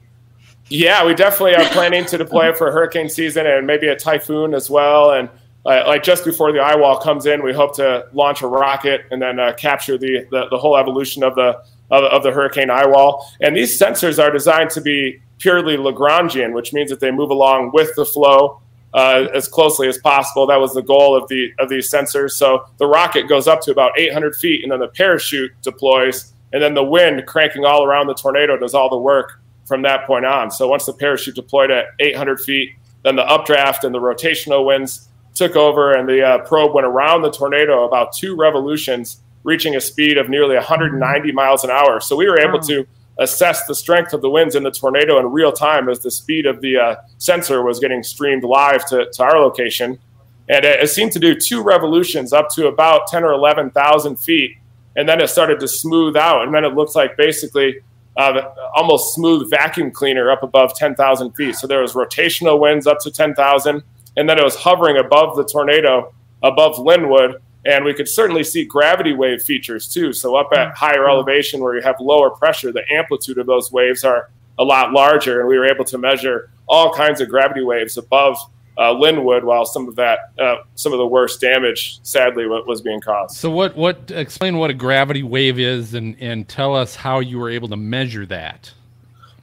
Yeah, 0.73 1.05
we 1.05 1.13
definitely 1.13 1.53
are 1.53 1.69
planning 1.69 2.03
to 2.05 2.17
deploy 2.17 2.49
it 2.49 2.57
for 2.57 2.71
hurricane 2.71 3.07
season 3.07 3.45
and 3.45 3.67
maybe 3.67 3.89
a 3.89 3.95
typhoon 3.95 4.55
as 4.55 4.71
well. 4.71 5.11
And 5.11 5.29
uh, 5.67 5.83
like 5.85 6.01
just 6.01 6.25
before 6.25 6.51
the 6.51 6.61
eye 6.61 6.75
wall 6.75 6.97
comes 6.97 7.27
in, 7.27 7.43
we 7.43 7.53
hope 7.53 7.75
to 7.75 8.07
launch 8.11 8.41
a 8.41 8.47
rocket 8.47 9.01
and 9.11 9.21
then 9.21 9.39
uh, 9.39 9.53
capture 9.53 9.99
the, 9.99 10.25
the, 10.31 10.47
the 10.49 10.57
whole 10.57 10.75
evolution 10.75 11.21
of 11.21 11.35
the 11.35 11.61
of, 11.91 12.03
of, 12.05 12.23
the 12.23 12.31
hurricane 12.31 12.71
eye 12.71 12.87
wall. 12.87 13.31
And 13.39 13.55
these 13.55 13.79
sensors 13.79 14.17
are 14.17 14.31
designed 14.31 14.71
to 14.71 14.81
be 14.81 15.21
purely 15.37 15.77
Lagrangian, 15.77 16.53
which 16.53 16.73
means 16.73 16.89
that 16.89 16.99
they 16.99 17.11
move 17.11 17.29
along 17.29 17.69
with 17.71 17.93
the 17.95 18.03
flow 18.03 18.59
uh, 18.95 19.27
as 19.31 19.47
closely 19.47 19.87
as 19.87 19.99
possible. 19.99 20.47
That 20.47 20.59
was 20.59 20.73
the 20.73 20.81
goal 20.81 21.15
of 21.15 21.27
the 21.27 21.51
of 21.59 21.69
these 21.69 21.91
sensors. 21.91 22.31
So 22.31 22.65
the 22.79 22.87
rocket 22.87 23.29
goes 23.29 23.47
up 23.47 23.61
to 23.61 23.71
about 23.71 23.91
800 23.99 24.35
feet, 24.37 24.63
and 24.63 24.71
then 24.71 24.79
the 24.79 24.87
parachute 24.87 25.51
deploys, 25.61 26.33
and 26.51 26.63
then 26.63 26.73
the 26.73 26.83
wind 26.83 27.23
cranking 27.27 27.63
all 27.63 27.83
around 27.83 28.07
the 28.07 28.15
tornado 28.15 28.57
does 28.57 28.73
all 28.73 28.89
the 28.89 28.97
work 28.97 29.39
from 29.65 29.81
that 29.83 30.05
point 30.05 30.25
on. 30.25 30.51
So 30.51 30.67
once 30.67 30.85
the 30.85 30.93
parachute 30.93 31.35
deployed 31.35 31.71
at 31.71 31.85
800 31.99 32.39
feet, 32.39 32.71
then 33.03 33.15
the 33.15 33.25
updraft 33.25 33.83
and 33.83 33.93
the 33.93 33.99
rotational 33.99 34.65
winds 34.65 35.09
took 35.35 35.55
over, 35.55 35.93
and 35.93 36.07
the 36.07 36.23
uh, 36.23 36.37
probe 36.39 36.73
went 36.73 36.85
around 36.85 37.21
the 37.21 37.31
tornado 37.31 37.85
about 37.85 38.13
two 38.13 38.35
revolutions, 38.35 39.21
reaching 39.43 39.75
a 39.75 39.81
speed 39.81 40.17
of 40.17 40.29
nearly 40.29 40.55
190 40.55 41.31
miles 41.31 41.63
an 41.63 41.71
hour. 41.71 41.99
So 41.99 42.15
we 42.15 42.27
were 42.27 42.39
able 42.39 42.59
to 42.61 42.85
assess 43.19 43.65
the 43.65 43.75
strength 43.75 44.13
of 44.13 44.21
the 44.21 44.29
winds 44.29 44.55
in 44.55 44.63
the 44.63 44.71
tornado 44.71 45.19
in 45.19 45.27
real 45.27 45.51
time 45.51 45.89
as 45.89 45.99
the 45.99 46.11
speed 46.11 46.45
of 46.45 46.61
the 46.61 46.77
uh, 46.77 46.95
sensor 47.17 47.63
was 47.63 47.79
getting 47.79 48.03
streamed 48.03 48.43
live 48.43 48.85
to, 48.87 49.09
to 49.11 49.23
our 49.23 49.39
location. 49.39 49.99
And 50.49 50.65
it, 50.65 50.81
it 50.81 50.89
seemed 50.89 51.11
to 51.13 51.19
do 51.19 51.35
two 51.35 51.61
revolutions 51.61 52.33
up 52.33 52.49
to 52.55 52.67
about 52.67 53.07
10 53.07 53.23
or 53.23 53.33
11,000 53.33 54.17
feet. 54.17 54.57
And 54.95 55.07
then 55.07 55.21
it 55.21 55.29
started 55.29 55.59
to 55.59 55.67
smooth 55.67 56.15
out. 56.15 56.43
And 56.43 56.53
then 56.53 56.63
it 56.63 56.73
looks 56.73 56.95
like 56.95 57.17
basically 57.17 57.81
uh, 58.17 58.41
almost 58.75 59.15
smooth 59.15 59.49
vacuum 59.49 59.91
cleaner 59.91 60.29
up 60.31 60.43
above 60.43 60.75
10,000 60.75 61.31
feet. 61.31 61.55
So 61.55 61.67
there 61.67 61.81
was 61.81 61.93
rotational 61.93 62.59
winds 62.59 62.87
up 62.87 62.99
to 62.99 63.11
10,000, 63.11 63.83
and 64.17 64.29
then 64.29 64.37
it 64.37 64.43
was 64.43 64.55
hovering 64.55 64.97
above 64.97 65.35
the 65.35 65.45
tornado, 65.45 66.13
above 66.41 66.77
Linwood, 66.77 67.41
and 67.65 67.85
we 67.85 67.93
could 67.93 68.09
certainly 68.09 68.43
see 68.43 68.65
gravity 68.65 69.13
wave 69.13 69.41
features 69.41 69.87
too. 69.87 70.11
So 70.13 70.35
up 70.35 70.51
at 70.53 70.75
higher 70.75 71.09
elevation 71.09 71.61
where 71.61 71.75
you 71.75 71.81
have 71.81 71.95
lower 71.99 72.29
pressure, 72.29 72.71
the 72.71 72.83
amplitude 72.91 73.37
of 73.37 73.47
those 73.47 73.71
waves 73.71 74.03
are 74.03 74.29
a 74.59 74.63
lot 74.63 74.91
larger, 74.91 75.39
and 75.39 75.49
we 75.49 75.57
were 75.57 75.65
able 75.65 75.85
to 75.85 75.97
measure 75.97 76.51
all 76.67 76.93
kinds 76.93 77.21
of 77.21 77.29
gravity 77.29 77.63
waves 77.63 77.97
above 77.97 78.37
uh, 78.77 78.93
Linwood, 78.93 79.43
while 79.43 79.65
some 79.65 79.87
of 79.87 79.95
that, 79.95 80.31
uh, 80.39 80.57
some 80.75 80.93
of 80.93 80.99
the 80.99 81.07
worst 81.07 81.41
damage, 81.41 81.99
sadly, 82.03 82.45
was 82.47 82.81
being 82.81 83.01
caused. 83.01 83.35
So, 83.35 83.49
what, 83.49 83.75
what, 83.75 84.11
explain 84.11 84.57
what 84.57 84.69
a 84.69 84.73
gravity 84.73 85.23
wave 85.23 85.59
is, 85.59 85.93
and 85.93 86.15
and 86.19 86.47
tell 86.47 86.75
us 86.75 86.95
how 86.95 87.19
you 87.19 87.39
were 87.39 87.49
able 87.49 87.67
to 87.69 87.77
measure 87.77 88.25
that. 88.27 88.71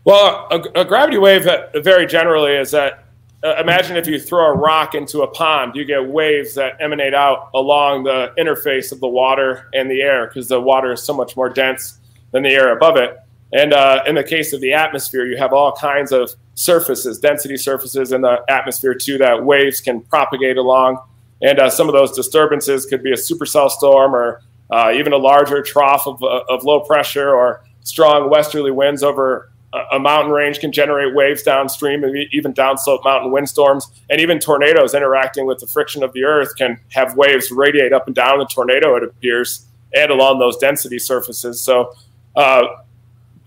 Well, 0.04 0.48
a, 0.50 0.80
a 0.80 0.84
gravity 0.84 1.18
wave, 1.18 1.46
uh, 1.46 1.68
very 1.80 2.06
generally, 2.06 2.56
is 2.56 2.70
that 2.70 3.04
uh, 3.42 3.54
imagine 3.58 3.96
if 3.96 4.06
you 4.06 4.18
throw 4.18 4.46
a 4.46 4.54
rock 4.54 4.94
into 4.94 5.22
a 5.22 5.26
pond, 5.26 5.74
you 5.74 5.84
get 5.84 6.04
waves 6.06 6.54
that 6.54 6.80
emanate 6.80 7.14
out 7.14 7.50
along 7.54 8.04
the 8.04 8.32
interface 8.38 8.92
of 8.92 9.00
the 9.00 9.08
water 9.08 9.70
and 9.72 9.90
the 9.90 10.02
air 10.02 10.26
because 10.26 10.48
the 10.48 10.60
water 10.60 10.92
is 10.92 11.02
so 11.02 11.14
much 11.14 11.36
more 11.36 11.48
dense 11.48 11.98
than 12.32 12.42
the 12.42 12.50
air 12.50 12.72
above 12.72 12.96
it. 12.96 13.18
And 13.52 13.72
uh, 13.72 14.02
in 14.06 14.14
the 14.14 14.22
case 14.22 14.52
of 14.52 14.60
the 14.60 14.72
atmosphere, 14.72 15.26
you 15.26 15.36
have 15.36 15.52
all 15.52 15.72
kinds 15.72 16.12
of 16.12 16.32
surfaces, 16.54 17.18
density 17.18 17.56
surfaces 17.56 18.12
in 18.12 18.20
the 18.20 18.42
atmosphere 18.48 18.94
too, 18.94 19.18
that 19.18 19.44
waves 19.44 19.80
can 19.80 20.02
propagate 20.02 20.56
along. 20.56 21.02
And 21.42 21.58
uh, 21.58 21.70
some 21.70 21.88
of 21.88 21.94
those 21.94 22.12
disturbances 22.12 22.86
could 22.86 23.02
be 23.02 23.10
a 23.12 23.16
supercell 23.16 23.70
storm 23.70 24.14
or 24.14 24.42
uh, 24.70 24.92
even 24.94 25.12
a 25.12 25.16
larger 25.16 25.62
trough 25.62 26.06
of, 26.06 26.22
uh, 26.22 26.42
of 26.48 26.64
low 26.64 26.80
pressure 26.80 27.34
or 27.34 27.64
strong 27.82 28.30
westerly 28.30 28.70
winds 28.70 29.02
over 29.02 29.50
a, 29.72 29.96
a 29.96 29.98
mountain 29.98 30.32
range 30.32 30.58
can 30.60 30.72
generate 30.72 31.14
waves 31.14 31.42
downstream 31.42 32.04
and 32.04 32.16
even 32.32 32.52
downslope 32.52 33.04
mountain 33.04 33.30
windstorms. 33.30 33.90
And 34.08 34.20
even 34.20 34.38
tornadoes 34.38 34.94
interacting 34.94 35.46
with 35.46 35.58
the 35.58 35.66
friction 35.66 36.02
of 36.02 36.12
the 36.12 36.24
earth 36.24 36.56
can 36.56 36.78
have 36.90 37.16
waves 37.16 37.50
radiate 37.50 37.92
up 37.92 38.06
and 38.06 38.14
down 38.14 38.38
the 38.38 38.46
tornado, 38.46 38.96
it 38.96 39.02
appears, 39.02 39.66
and 39.94 40.10
along 40.10 40.38
those 40.38 40.56
density 40.58 40.98
surfaces. 40.98 41.60
So 41.60 41.92
uh, 42.36 42.62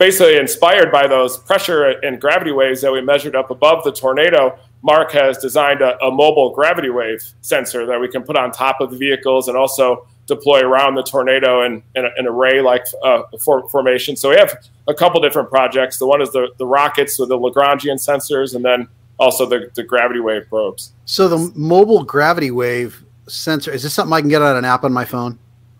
basically 0.04 0.36
inspired 0.36 0.92
by 0.92 1.08
those 1.08 1.38
pressure 1.38 1.86
and 1.86 2.20
gravity 2.20 2.52
waves 2.52 2.82
that 2.82 2.92
we 2.92 3.00
measured 3.00 3.38
up 3.38 3.50
above 3.50 3.86
the 3.86 3.92
tornado, 3.92 4.60
Mark 4.82 5.14
has 5.14 5.38
designed 5.38 5.80
a, 5.80 5.98
a, 6.04 6.12
mobile 6.12 6.54
gravity 6.54 6.90
wave 6.90 7.24
sensor 7.40 7.86
that 7.86 7.98
we 8.02 8.10
can 8.10 8.22
put 8.22 8.36
on 8.36 8.52
top 8.52 8.82
of 8.82 8.92
the 8.92 8.98
vehicles 8.98 9.48
and 9.48 9.56
also 9.56 10.06
deploy 10.28 10.60
around 10.60 10.96
the 10.96 11.04
tornado 11.04 11.64
in, 11.66 11.82
in 11.96 12.04
an 12.18 12.28
array 12.28 12.60
like 12.60 12.86
uh, 13.02 13.22
for, 13.46 13.70
formation. 13.70 14.18
So 14.18 14.32
we 14.32 14.36
have 14.36 14.54
a 14.90 14.94
couple 14.94 15.22
different 15.22 15.50
projects. 15.50 16.00
The 16.00 16.08
one 16.08 16.22
is 16.22 16.32
the, 16.32 16.50
the 16.58 16.66
rockets 16.66 17.18
with 17.18 17.30
the 17.30 17.38
Lagrangian 17.38 17.96
sensors, 17.96 18.56
and 18.56 18.66
then 18.66 18.90
also 19.20 19.46
the, 19.46 19.72
the 19.74 19.84
gravity 19.84 20.20
wave 20.20 20.50
probes. 20.50 20.92
So 21.06 21.30
the 21.30 21.54
mobile 21.56 22.04
gravity 22.04 22.52
wave 22.52 23.06
sensor 23.30 23.72
is 23.72 23.84
this 23.84 23.94
something 23.94 24.12
I 24.12 24.20
can 24.20 24.30
get 24.30 24.42
on 24.42 24.58
an 24.58 24.66
app 24.66 24.84
on 24.84 24.92
my 24.92 25.06
phone? 25.06 25.40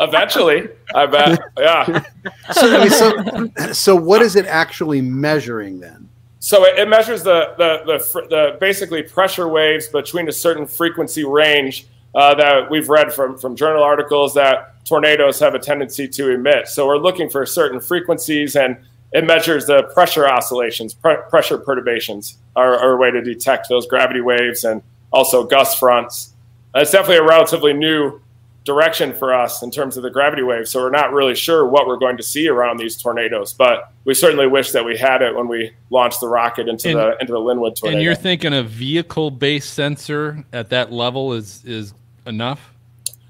Eventually, 0.00 0.68
I 0.94 1.06
bet. 1.06 1.40
Yeah. 1.58 2.04
So, 2.52 2.76
I 2.76 2.80
mean, 2.80 2.90
so, 2.90 3.72
so 3.72 3.96
what 3.96 4.22
is 4.22 4.36
it 4.36 4.46
actually 4.46 5.00
measuring 5.00 5.80
then? 5.80 6.08
So 6.38 6.64
it, 6.64 6.78
it 6.78 6.88
measures 6.88 7.22
the, 7.22 7.54
the, 7.56 7.82
the 7.86 8.28
the 8.28 8.56
basically 8.60 9.02
pressure 9.02 9.48
waves 9.48 9.88
between 9.88 10.28
a 10.28 10.32
certain 10.32 10.66
frequency 10.66 11.24
range 11.24 11.86
uh, 12.14 12.34
that 12.34 12.70
we've 12.70 12.88
read 12.88 13.12
from 13.12 13.38
from 13.38 13.56
journal 13.56 13.82
articles 13.82 14.34
that 14.34 14.84
tornadoes 14.84 15.38
have 15.40 15.54
a 15.54 15.58
tendency 15.58 16.06
to 16.08 16.30
emit. 16.30 16.68
So 16.68 16.86
we're 16.86 16.98
looking 16.98 17.30
for 17.30 17.44
certain 17.46 17.80
frequencies, 17.80 18.56
and 18.56 18.76
it 19.12 19.24
measures 19.24 19.66
the 19.66 19.84
pressure 19.94 20.28
oscillations, 20.28 20.92
pre- 20.92 21.16
pressure 21.30 21.56
perturbations 21.56 22.38
are, 22.56 22.76
are, 22.76 22.92
a 22.92 22.96
way 22.96 23.10
to 23.10 23.22
detect 23.22 23.68
those 23.68 23.86
gravity 23.86 24.20
waves 24.20 24.64
and 24.64 24.82
also 25.12 25.44
gust 25.44 25.78
fronts. 25.78 26.34
it's 26.74 26.90
definitely 26.90 27.18
a 27.18 27.26
relatively 27.26 27.72
new 27.72 28.20
direction 28.64 29.12
for 29.12 29.34
us 29.34 29.62
in 29.62 29.70
terms 29.70 29.96
of 29.96 30.02
the 30.02 30.10
gravity 30.10 30.42
wave. 30.42 30.66
So 30.66 30.80
we're 30.80 30.90
not 30.90 31.12
really 31.12 31.34
sure 31.34 31.66
what 31.66 31.86
we're 31.86 31.98
going 31.98 32.16
to 32.16 32.22
see 32.22 32.48
around 32.48 32.78
these 32.78 32.96
tornadoes, 32.96 33.52
but 33.52 33.92
we 34.04 34.14
certainly 34.14 34.46
wish 34.46 34.72
that 34.72 34.84
we 34.84 34.96
had 34.96 35.20
it 35.20 35.34
when 35.34 35.48
we 35.48 35.72
launched 35.90 36.20
the 36.20 36.28
rocket 36.28 36.68
into 36.68 36.88
and, 36.88 36.98
the 36.98 37.16
into 37.20 37.32
the 37.32 37.38
Linwood 37.38 37.76
tornado. 37.76 37.98
And 37.98 38.04
you're 38.04 38.14
thinking 38.14 38.54
a 38.54 38.62
vehicle-based 38.62 39.72
sensor 39.72 40.44
at 40.52 40.70
that 40.70 40.90
level 40.90 41.34
is 41.34 41.62
is 41.64 41.92
enough? 42.26 42.72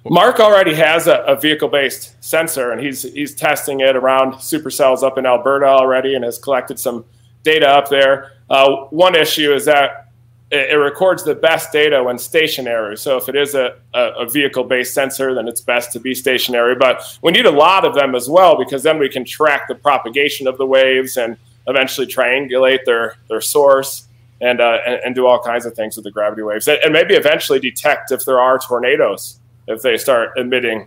Mark 0.08 0.38
already 0.38 0.74
has 0.74 1.06
a, 1.06 1.20
a 1.22 1.34
vehicle-based 1.34 2.22
sensor, 2.22 2.70
and 2.70 2.80
he's 2.80 3.02
he's 3.02 3.34
testing 3.34 3.80
it 3.80 3.96
around 3.96 4.34
supercells 4.34 5.02
up 5.02 5.18
in 5.18 5.26
Alberta 5.26 5.66
already, 5.66 6.14
and 6.14 6.24
has 6.24 6.38
collected 6.38 6.78
some 6.78 7.04
data 7.42 7.68
up 7.68 7.88
there. 7.88 8.32
Uh, 8.50 8.84
one 8.90 9.14
issue 9.14 9.52
is 9.52 9.64
that 9.64 10.03
it, 10.50 10.70
it 10.70 10.76
records 10.76 11.24
the 11.24 11.34
best 11.34 11.72
data 11.72 12.02
when 12.02 12.18
stationary. 12.18 12.96
So 12.96 13.16
if 13.16 13.28
it 13.28 13.36
is 13.36 13.54
a, 13.54 13.76
a, 13.92 14.02
a 14.20 14.28
vehicle-based 14.28 14.94
sensor, 14.94 15.34
then 15.34 15.48
it's 15.48 15.60
best 15.60 15.92
to 15.92 16.00
be 16.00 16.14
stationary. 16.14 16.74
But 16.74 17.18
we 17.22 17.32
need 17.32 17.46
a 17.46 17.50
lot 17.50 17.84
of 17.84 17.94
them 17.94 18.14
as 18.14 18.28
well 18.28 18.56
because 18.56 18.82
then 18.82 18.98
we 18.98 19.08
can 19.08 19.24
track 19.24 19.68
the 19.68 19.74
propagation 19.74 20.46
of 20.46 20.58
the 20.58 20.66
waves 20.66 21.16
and 21.16 21.36
eventually 21.66 22.06
triangulate 22.06 22.84
their 22.84 23.16
their 23.28 23.40
source 23.40 24.06
and 24.40 24.60
uh, 24.60 24.78
and, 24.86 25.00
and, 25.04 25.14
do 25.14 25.26
all 25.26 25.40
kinds 25.40 25.64
of 25.64 25.74
things 25.74 25.96
with 25.96 26.04
the 26.04 26.10
gravity 26.10 26.42
waves 26.42 26.68
and, 26.68 26.78
and, 26.84 26.92
maybe 26.92 27.14
eventually 27.14 27.58
detect 27.58 28.12
if 28.12 28.24
there 28.24 28.38
are 28.38 28.58
tornadoes 28.58 29.38
if 29.66 29.80
they 29.80 29.96
start 29.96 30.36
emitting 30.36 30.86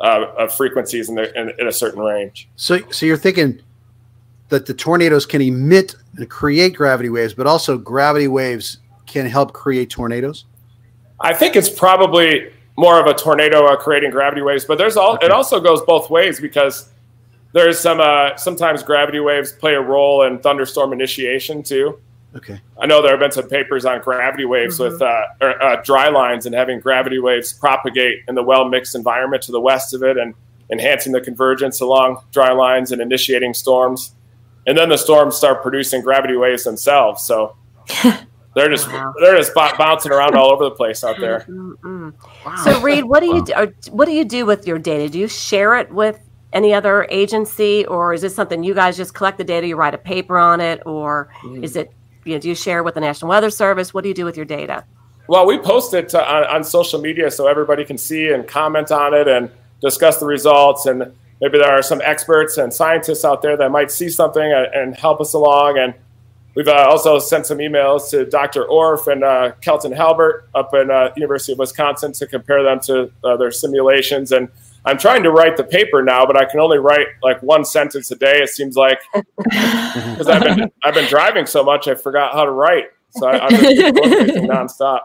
uh, 0.00 0.46
frequencies 0.46 1.08
in, 1.08 1.16
the, 1.16 1.36
in, 1.38 1.52
in 1.58 1.66
a 1.66 1.72
certain 1.72 2.00
range. 2.00 2.48
So 2.54 2.78
so 2.90 3.04
you're 3.04 3.16
thinking 3.16 3.60
that 4.50 4.66
the 4.66 4.74
tornadoes 4.74 5.26
can 5.26 5.40
emit 5.42 5.96
create 6.28 6.74
gravity 6.74 7.08
waves, 7.08 7.34
but 7.34 7.46
also 7.46 7.78
gravity 7.78 8.28
waves 8.28 8.78
can 9.06 9.26
help 9.26 9.52
create 9.52 9.90
tornadoes? 9.90 10.44
I 11.20 11.34
think 11.34 11.56
it's 11.56 11.68
probably 11.68 12.50
more 12.76 12.98
of 12.98 13.06
a 13.06 13.14
tornado 13.14 13.66
uh, 13.66 13.76
creating 13.76 14.10
gravity 14.10 14.42
waves, 14.42 14.64
but 14.64 14.78
there's 14.78 14.96
all 14.96 15.14
okay. 15.14 15.26
it 15.26 15.32
also 15.32 15.60
goes 15.60 15.82
both 15.82 16.08
ways 16.08 16.40
because 16.40 16.88
there's 17.52 17.78
some 17.78 18.00
uh, 18.00 18.36
sometimes 18.36 18.82
gravity 18.82 19.20
waves 19.20 19.52
play 19.52 19.74
a 19.74 19.80
role 19.80 20.22
in 20.22 20.38
thunderstorm 20.38 20.92
initiation 20.92 21.62
too. 21.62 22.00
Okay. 22.34 22.60
I 22.80 22.86
know 22.86 23.02
there 23.02 23.10
have 23.10 23.20
been 23.20 23.32
some 23.32 23.48
papers 23.48 23.84
on 23.84 24.00
gravity 24.00 24.44
waves 24.44 24.78
mm-hmm. 24.78 24.92
with 24.92 25.02
uh, 25.02 25.26
or, 25.40 25.62
uh, 25.62 25.82
dry 25.82 26.08
lines 26.08 26.46
and 26.46 26.54
having 26.54 26.78
gravity 26.78 27.18
waves 27.18 27.52
propagate 27.52 28.22
in 28.28 28.34
the 28.34 28.42
well 28.42 28.68
mixed 28.68 28.94
environment 28.94 29.42
to 29.44 29.52
the 29.52 29.60
west 29.60 29.92
of 29.94 30.02
it 30.02 30.16
and 30.16 30.34
enhancing 30.70 31.12
the 31.12 31.20
convergence 31.20 31.80
along 31.80 32.22
dry 32.30 32.52
lines 32.52 32.92
and 32.92 33.02
initiating 33.02 33.52
storms 33.52 34.14
and 34.70 34.78
then 34.78 34.88
the 34.88 34.96
storms 34.96 35.34
start 35.34 35.62
producing 35.62 36.00
gravity 36.00 36.36
waves 36.36 36.62
themselves. 36.62 37.24
So 37.24 37.56
they're 38.54 38.68
just 38.68 38.86
wow. 38.86 39.12
they're 39.20 39.36
just 39.36 39.52
bouncing 39.52 40.12
around 40.12 40.36
all 40.36 40.52
over 40.52 40.62
the 40.62 40.70
place 40.70 41.02
out 41.02 41.18
there. 41.18 41.44
Wow. 41.48 42.12
So 42.62 42.80
Reed, 42.80 43.02
what 43.02 43.18
do 43.18 43.26
you 43.26 43.44
do, 43.44 43.74
what 43.90 44.04
do 44.04 44.12
you 44.12 44.24
do 44.24 44.46
with 44.46 44.68
your 44.68 44.78
data? 44.78 45.08
Do 45.08 45.18
you 45.18 45.26
share 45.26 45.74
it 45.74 45.92
with 45.92 46.20
any 46.52 46.72
other 46.72 47.04
agency, 47.10 47.84
or 47.86 48.14
is 48.14 48.22
this 48.22 48.32
something 48.32 48.62
you 48.62 48.72
guys 48.72 48.96
just 48.96 49.12
collect 49.12 49.38
the 49.38 49.44
data, 49.44 49.66
you 49.66 49.74
write 49.74 49.94
a 49.94 49.98
paper 49.98 50.38
on 50.38 50.60
it, 50.60 50.80
or 50.86 51.32
mm. 51.42 51.64
is 51.64 51.74
it 51.74 51.90
you 52.24 52.34
know 52.34 52.38
do 52.38 52.48
you 52.48 52.54
share 52.54 52.84
with 52.84 52.94
the 52.94 53.00
National 53.00 53.28
Weather 53.28 53.50
Service? 53.50 53.92
What 53.92 54.04
do 54.04 54.08
you 54.08 54.14
do 54.14 54.24
with 54.24 54.36
your 54.36 54.46
data? 54.46 54.84
Well, 55.26 55.46
we 55.46 55.58
post 55.58 55.94
it 55.94 56.08
to, 56.10 56.24
on, 56.24 56.44
on 56.44 56.62
social 56.62 57.00
media 57.00 57.28
so 57.32 57.48
everybody 57.48 57.84
can 57.84 57.98
see 57.98 58.30
and 58.30 58.46
comment 58.46 58.92
on 58.92 59.14
it 59.14 59.26
and 59.26 59.50
discuss 59.80 60.18
the 60.18 60.26
results 60.26 60.86
and 60.86 61.12
maybe 61.40 61.58
there 61.58 61.70
are 61.70 61.82
some 61.82 62.00
experts 62.02 62.58
and 62.58 62.72
scientists 62.72 63.24
out 63.24 63.42
there 63.42 63.56
that 63.56 63.70
might 63.70 63.90
see 63.90 64.08
something 64.08 64.42
and, 64.42 64.66
and 64.74 64.96
help 64.96 65.20
us 65.20 65.32
along. 65.32 65.78
And 65.78 65.94
we've 66.54 66.68
uh, 66.68 66.86
also 66.88 67.18
sent 67.18 67.46
some 67.46 67.58
emails 67.58 68.10
to 68.10 68.24
Dr. 68.26 68.64
Orf 68.64 69.06
and 69.06 69.24
uh, 69.24 69.52
Kelton 69.60 69.92
Halbert 69.92 70.48
up 70.54 70.74
in 70.74 70.90
uh, 70.90 71.12
University 71.16 71.52
of 71.52 71.58
Wisconsin 71.58 72.12
to 72.12 72.26
compare 72.26 72.62
them 72.62 72.80
to 72.80 73.10
uh, 73.24 73.36
their 73.36 73.50
simulations. 73.50 74.32
And 74.32 74.48
I'm 74.84 74.98
trying 74.98 75.22
to 75.24 75.30
write 75.30 75.56
the 75.56 75.64
paper 75.64 76.02
now, 76.02 76.26
but 76.26 76.36
I 76.36 76.44
can 76.44 76.60
only 76.60 76.78
write 76.78 77.06
like 77.22 77.42
one 77.42 77.64
sentence 77.64 78.10
a 78.10 78.16
day. 78.16 78.38
It 78.38 78.48
seems 78.48 78.76
like 78.76 78.98
because 79.14 80.28
I've 80.28 80.42
been 80.42 80.70
I've 80.82 80.94
been 80.94 81.08
driving 81.08 81.46
so 81.46 81.62
much, 81.62 81.86
I 81.86 81.94
forgot 81.94 82.32
how 82.32 82.44
to 82.44 82.50
write. 82.50 82.84
So 83.10 83.26
I, 83.26 83.44
I've 83.44 83.50
been 83.50 83.94
nonstop. 84.46 85.00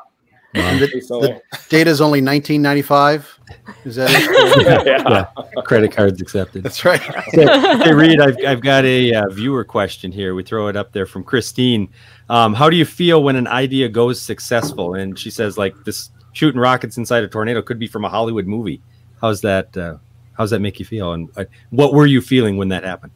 The, 0.55 0.87
the 0.87 1.59
data 1.69 1.89
is 1.89 2.01
only 2.01 2.21
1995. 2.21 3.39
Is 3.85 3.95
that 3.95 4.09
it? 4.11 4.85
yeah. 4.85 5.03
yeah. 5.09 5.61
Credit 5.63 5.91
cards 5.91 6.21
accepted. 6.21 6.63
That's 6.63 6.83
right. 6.85 7.01
hey, 7.01 7.93
Reed, 7.93 8.19
I've, 8.19 8.37
I've 8.45 8.61
got 8.61 8.85
a 8.85 9.13
uh, 9.13 9.29
viewer 9.29 9.63
question 9.63 10.11
here. 10.11 10.35
We 10.35 10.43
throw 10.43 10.67
it 10.67 10.75
up 10.75 10.91
there 10.91 11.05
from 11.05 11.23
Christine. 11.23 11.89
Um, 12.29 12.53
how 12.53 12.69
do 12.69 12.77
you 12.77 12.85
feel 12.85 13.23
when 13.23 13.35
an 13.35 13.47
idea 13.47 13.89
goes 13.89 14.21
successful? 14.21 14.95
And 14.95 15.17
she 15.17 15.29
says, 15.29 15.57
like 15.57 15.75
this 15.83 16.09
shooting 16.33 16.59
rockets 16.59 16.97
inside 16.97 17.23
a 17.23 17.27
tornado 17.27 17.61
could 17.61 17.79
be 17.79 17.87
from 17.87 18.05
a 18.05 18.09
Hollywood 18.09 18.47
movie. 18.47 18.81
How's 19.21 19.41
that? 19.41 19.75
Uh, 19.75 19.97
how's 20.33 20.49
that 20.51 20.59
make 20.59 20.79
you 20.79 20.85
feel? 20.85 21.13
And 21.13 21.29
uh, 21.37 21.45
what 21.69 21.93
were 21.93 22.05
you 22.05 22.21
feeling 22.21 22.57
when 22.57 22.69
that 22.69 22.83
happened? 22.83 23.11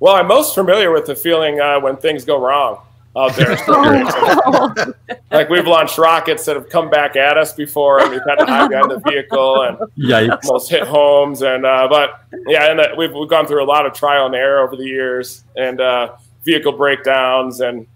Well, 0.00 0.14
I'm 0.14 0.28
most 0.28 0.54
familiar 0.54 0.92
with 0.92 1.06
the 1.06 1.16
feeling 1.16 1.60
uh, 1.60 1.80
when 1.80 1.96
things 1.96 2.24
go 2.24 2.40
wrong 2.40 2.80
out 3.18 3.34
there. 3.36 4.94
like 5.30 5.48
we've 5.48 5.66
launched 5.66 5.98
rockets 5.98 6.44
that 6.44 6.56
have 6.56 6.68
come 6.68 6.88
back 6.88 7.16
at 7.16 7.36
us 7.36 7.52
before, 7.52 8.00
and 8.00 8.10
we've 8.10 8.20
had 8.26 8.36
to 8.36 8.46
hide 8.46 8.70
behind 8.70 8.90
the 8.90 9.00
vehicle 9.10 9.62
and 9.62 9.78
Yikes. 9.98 10.44
almost 10.46 10.70
hit 10.70 10.84
homes. 10.86 11.42
And 11.42 11.66
uh, 11.66 11.88
but 11.88 12.22
yeah, 12.46 12.70
and 12.70 12.80
uh, 12.80 12.88
we've 12.96 13.12
we've 13.12 13.28
gone 13.28 13.46
through 13.46 13.62
a 13.62 13.66
lot 13.66 13.86
of 13.86 13.92
trial 13.92 14.26
and 14.26 14.34
error 14.34 14.60
over 14.64 14.76
the 14.76 14.84
years, 14.84 15.44
and 15.56 15.80
uh, 15.80 16.16
vehicle 16.44 16.72
breakdowns 16.72 17.60
and. 17.60 17.86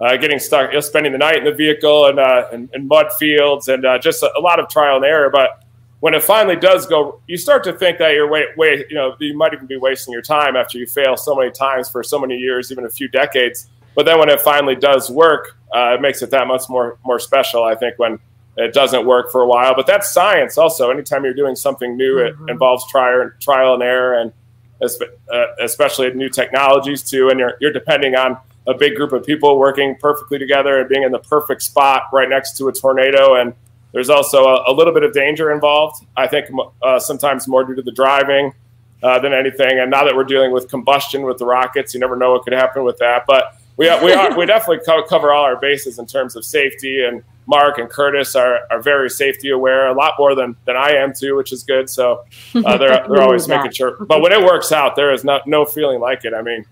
Uh, 0.00 0.16
getting 0.16 0.38
stuck, 0.38 0.70
you 0.70 0.74
know, 0.74 0.80
spending 0.80 1.10
the 1.10 1.18
night 1.18 1.38
in 1.38 1.42
the 1.42 1.50
vehicle 1.50 2.06
and 2.06 2.20
uh, 2.20 2.46
in, 2.52 2.70
in, 2.72 2.86
mud 2.86 3.12
fields, 3.18 3.66
and 3.66 3.84
uh, 3.84 3.98
just 3.98 4.22
a, 4.22 4.30
a 4.38 4.40
lot 4.40 4.60
of 4.60 4.68
trial 4.68 4.94
and 4.94 5.04
error. 5.04 5.28
But 5.28 5.64
when 6.00 6.14
it 6.14 6.22
finally 6.22 6.54
does 6.54 6.86
go, 6.86 7.20
you 7.26 7.36
start 7.36 7.64
to 7.64 7.72
think 7.72 7.98
that 7.98 8.12
you're 8.12 8.28
way, 8.28 8.44
way, 8.56 8.84
you 8.88 8.94
know, 8.94 9.16
you 9.18 9.36
might 9.36 9.52
even 9.52 9.66
be 9.66 9.76
wasting 9.76 10.12
your 10.12 10.22
time 10.22 10.54
after 10.54 10.78
you 10.78 10.86
fail 10.86 11.16
so 11.16 11.34
many 11.34 11.50
times 11.50 11.88
for 11.90 12.04
so 12.04 12.18
many 12.18 12.36
years, 12.36 12.70
even 12.70 12.84
a 12.84 12.88
few 12.88 13.08
decades. 13.08 13.68
But 13.98 14.06
then 14.06 14.20
when 14.20 14.28
it 14.28 14.40
finally 14.40 14.76
does 14.76 15.10
work, 15.10 15.56
uh, 15.74 15.94
it 15.94 16.00
makes 16.00 16.22
it 16.22 16.30
that 16.30 16.46
much 16.46 16.68
more 16.68 16.98
more 17.04 17.18
special. 17.18 17.64
I 17.64 17.74
think 17.74 17.98
when 17.98 18.20
it 18.56 18.72
doesn't 18.72 19.04
work 19.04 19.32
for 19.32 19.40
a 19.40 19.46
while, 19.48 19.74
but 19.74 19.88
that's 19.88 20.14
science 20.14 20.56
also. 20.56 20.92
Anytime 20.92 21.24
you're 21.24 21.34
doing 21.34 21.56
something 21.56 21.96
new, 21.96 22.14
mm-hmm. 22.14 22.44
it 22.44 22.52
involves 22.52 22.88
trial 22.88 23.32
trial 23.40 23.74
and 23.74 23.82
error, 23.82 24.14
and 24.14 24.32
uh, 24.80 25.46
especially 25.60 26.14
new 26.14 26.28
technologies 26.28 27.02
too. 27.02 27.28
And 27.28 27.40
you're 27.40 27.56
you're 27.60 27.72
depending 27.72 28.14
on 28.14 28.38
a 28.68 28.74
big 28.74 28.94
group 28.94 29.12
of 29.12 29.26
people 29.26 29.58
working 29.58 29.96
perfectly 29.96 30.38
together 30.38 30.78
and 30.78 30.88
being 30.88 31.02
in 31.02 31.10
the 31.10 31.18
perfect 31.18 31.62
spot 31.62 32.04
right 32.12 32.28
next 32.28 32.56
to 32.58 32.68
a 32.68 32.72
tornado. 32.72 33.34
And 33.34 33.52
there's 33.90 34.10
also 34.10 34.44
a, 34.44 34.70
a 34.70 34.72
little 34.72 34.94
bit 34.94 35.02
of 35.02 35.12
danger 35.12 35.50
involved. 35.50 36.06
I 36.16 36.28
think 36.28 36.50
uh, 36.82 37.00
sometimes 37.00 37.48
more 37.48 37.64
due 37.64 37.74
to 37.74 37.82
the 37.82 37.90
driving. 37.90 38.52
Uh, 39.00 39.16
than 39.20 39.32
anything, 39.32 39.78
and 39.78 39.92
now 39.92 40.02
that 40.02 40.16
we're 40.16 40.24
dealing 40.24 40.50
with 40.50 40.68
combustion 40.68 41.22
with 41.22 41.38
the 41.38 41.46
rockets, 41.46 41.94
you 41.94 42.00
never 42.00 42.16
know 42.16 42.32
what 42.32 42.42
could 42.42 42.52
happen 42.52 42.82
with 42.82 42.98
that. 42.98 43.22
But 43.28 43.54
we 43.78 43.88
are, 43.88 44.04
we 44.04 44.12
are 44.12 44.36
we 44.36 44.44
definitely 44.44 44.84
co- 44.84 45.04
cover 45.04 45.32
all 45.32 45.44
our 45.44 45.56
bases 45.56 45.98
in 45.98 46.06
terms 46.06 46.36
of 46.36 46.44
safety 46.44 47.04
and 47.04 47.22
Mark 47.48 47.78
and 47.78 47.88
Curtis 47.88 48.36
are, 48.36 48.60
are 48.70 48.82
very 48.82 49.08
safety 49.08 49.48
aware, 49.50 49.88
a 49.88 49.94
lot 49.94 50.14
more 50.18 50.34
than, 50.34 50.54
than 50.66 50.76
I 50.76 50.90
am 50.90 51.14
too, 51.14 51.34
which 51.34 51.50
is 51.50 51.62
good. 51.62 51.88
So 51.88 52.24
uh, 52.54 52.76
they're 52.76 53.06
they're 53.08 53.22
always 53.22 53.48
making 53.48 53.70
sure. 53.70 53.96
But 54.04 54.20
when 54.20 54.32
it 54.32 54.40
works 54.40 54.70
out, 54.70 54.96
there 54.96 55.14
is 55.14 55.24
not 55.24 55.46
no 55.46 55.64
feeling 55.64 55.98
like 55.98 56.26
it. 56.26 56.34
I 56.34 56.42
mean, 56.42 56.66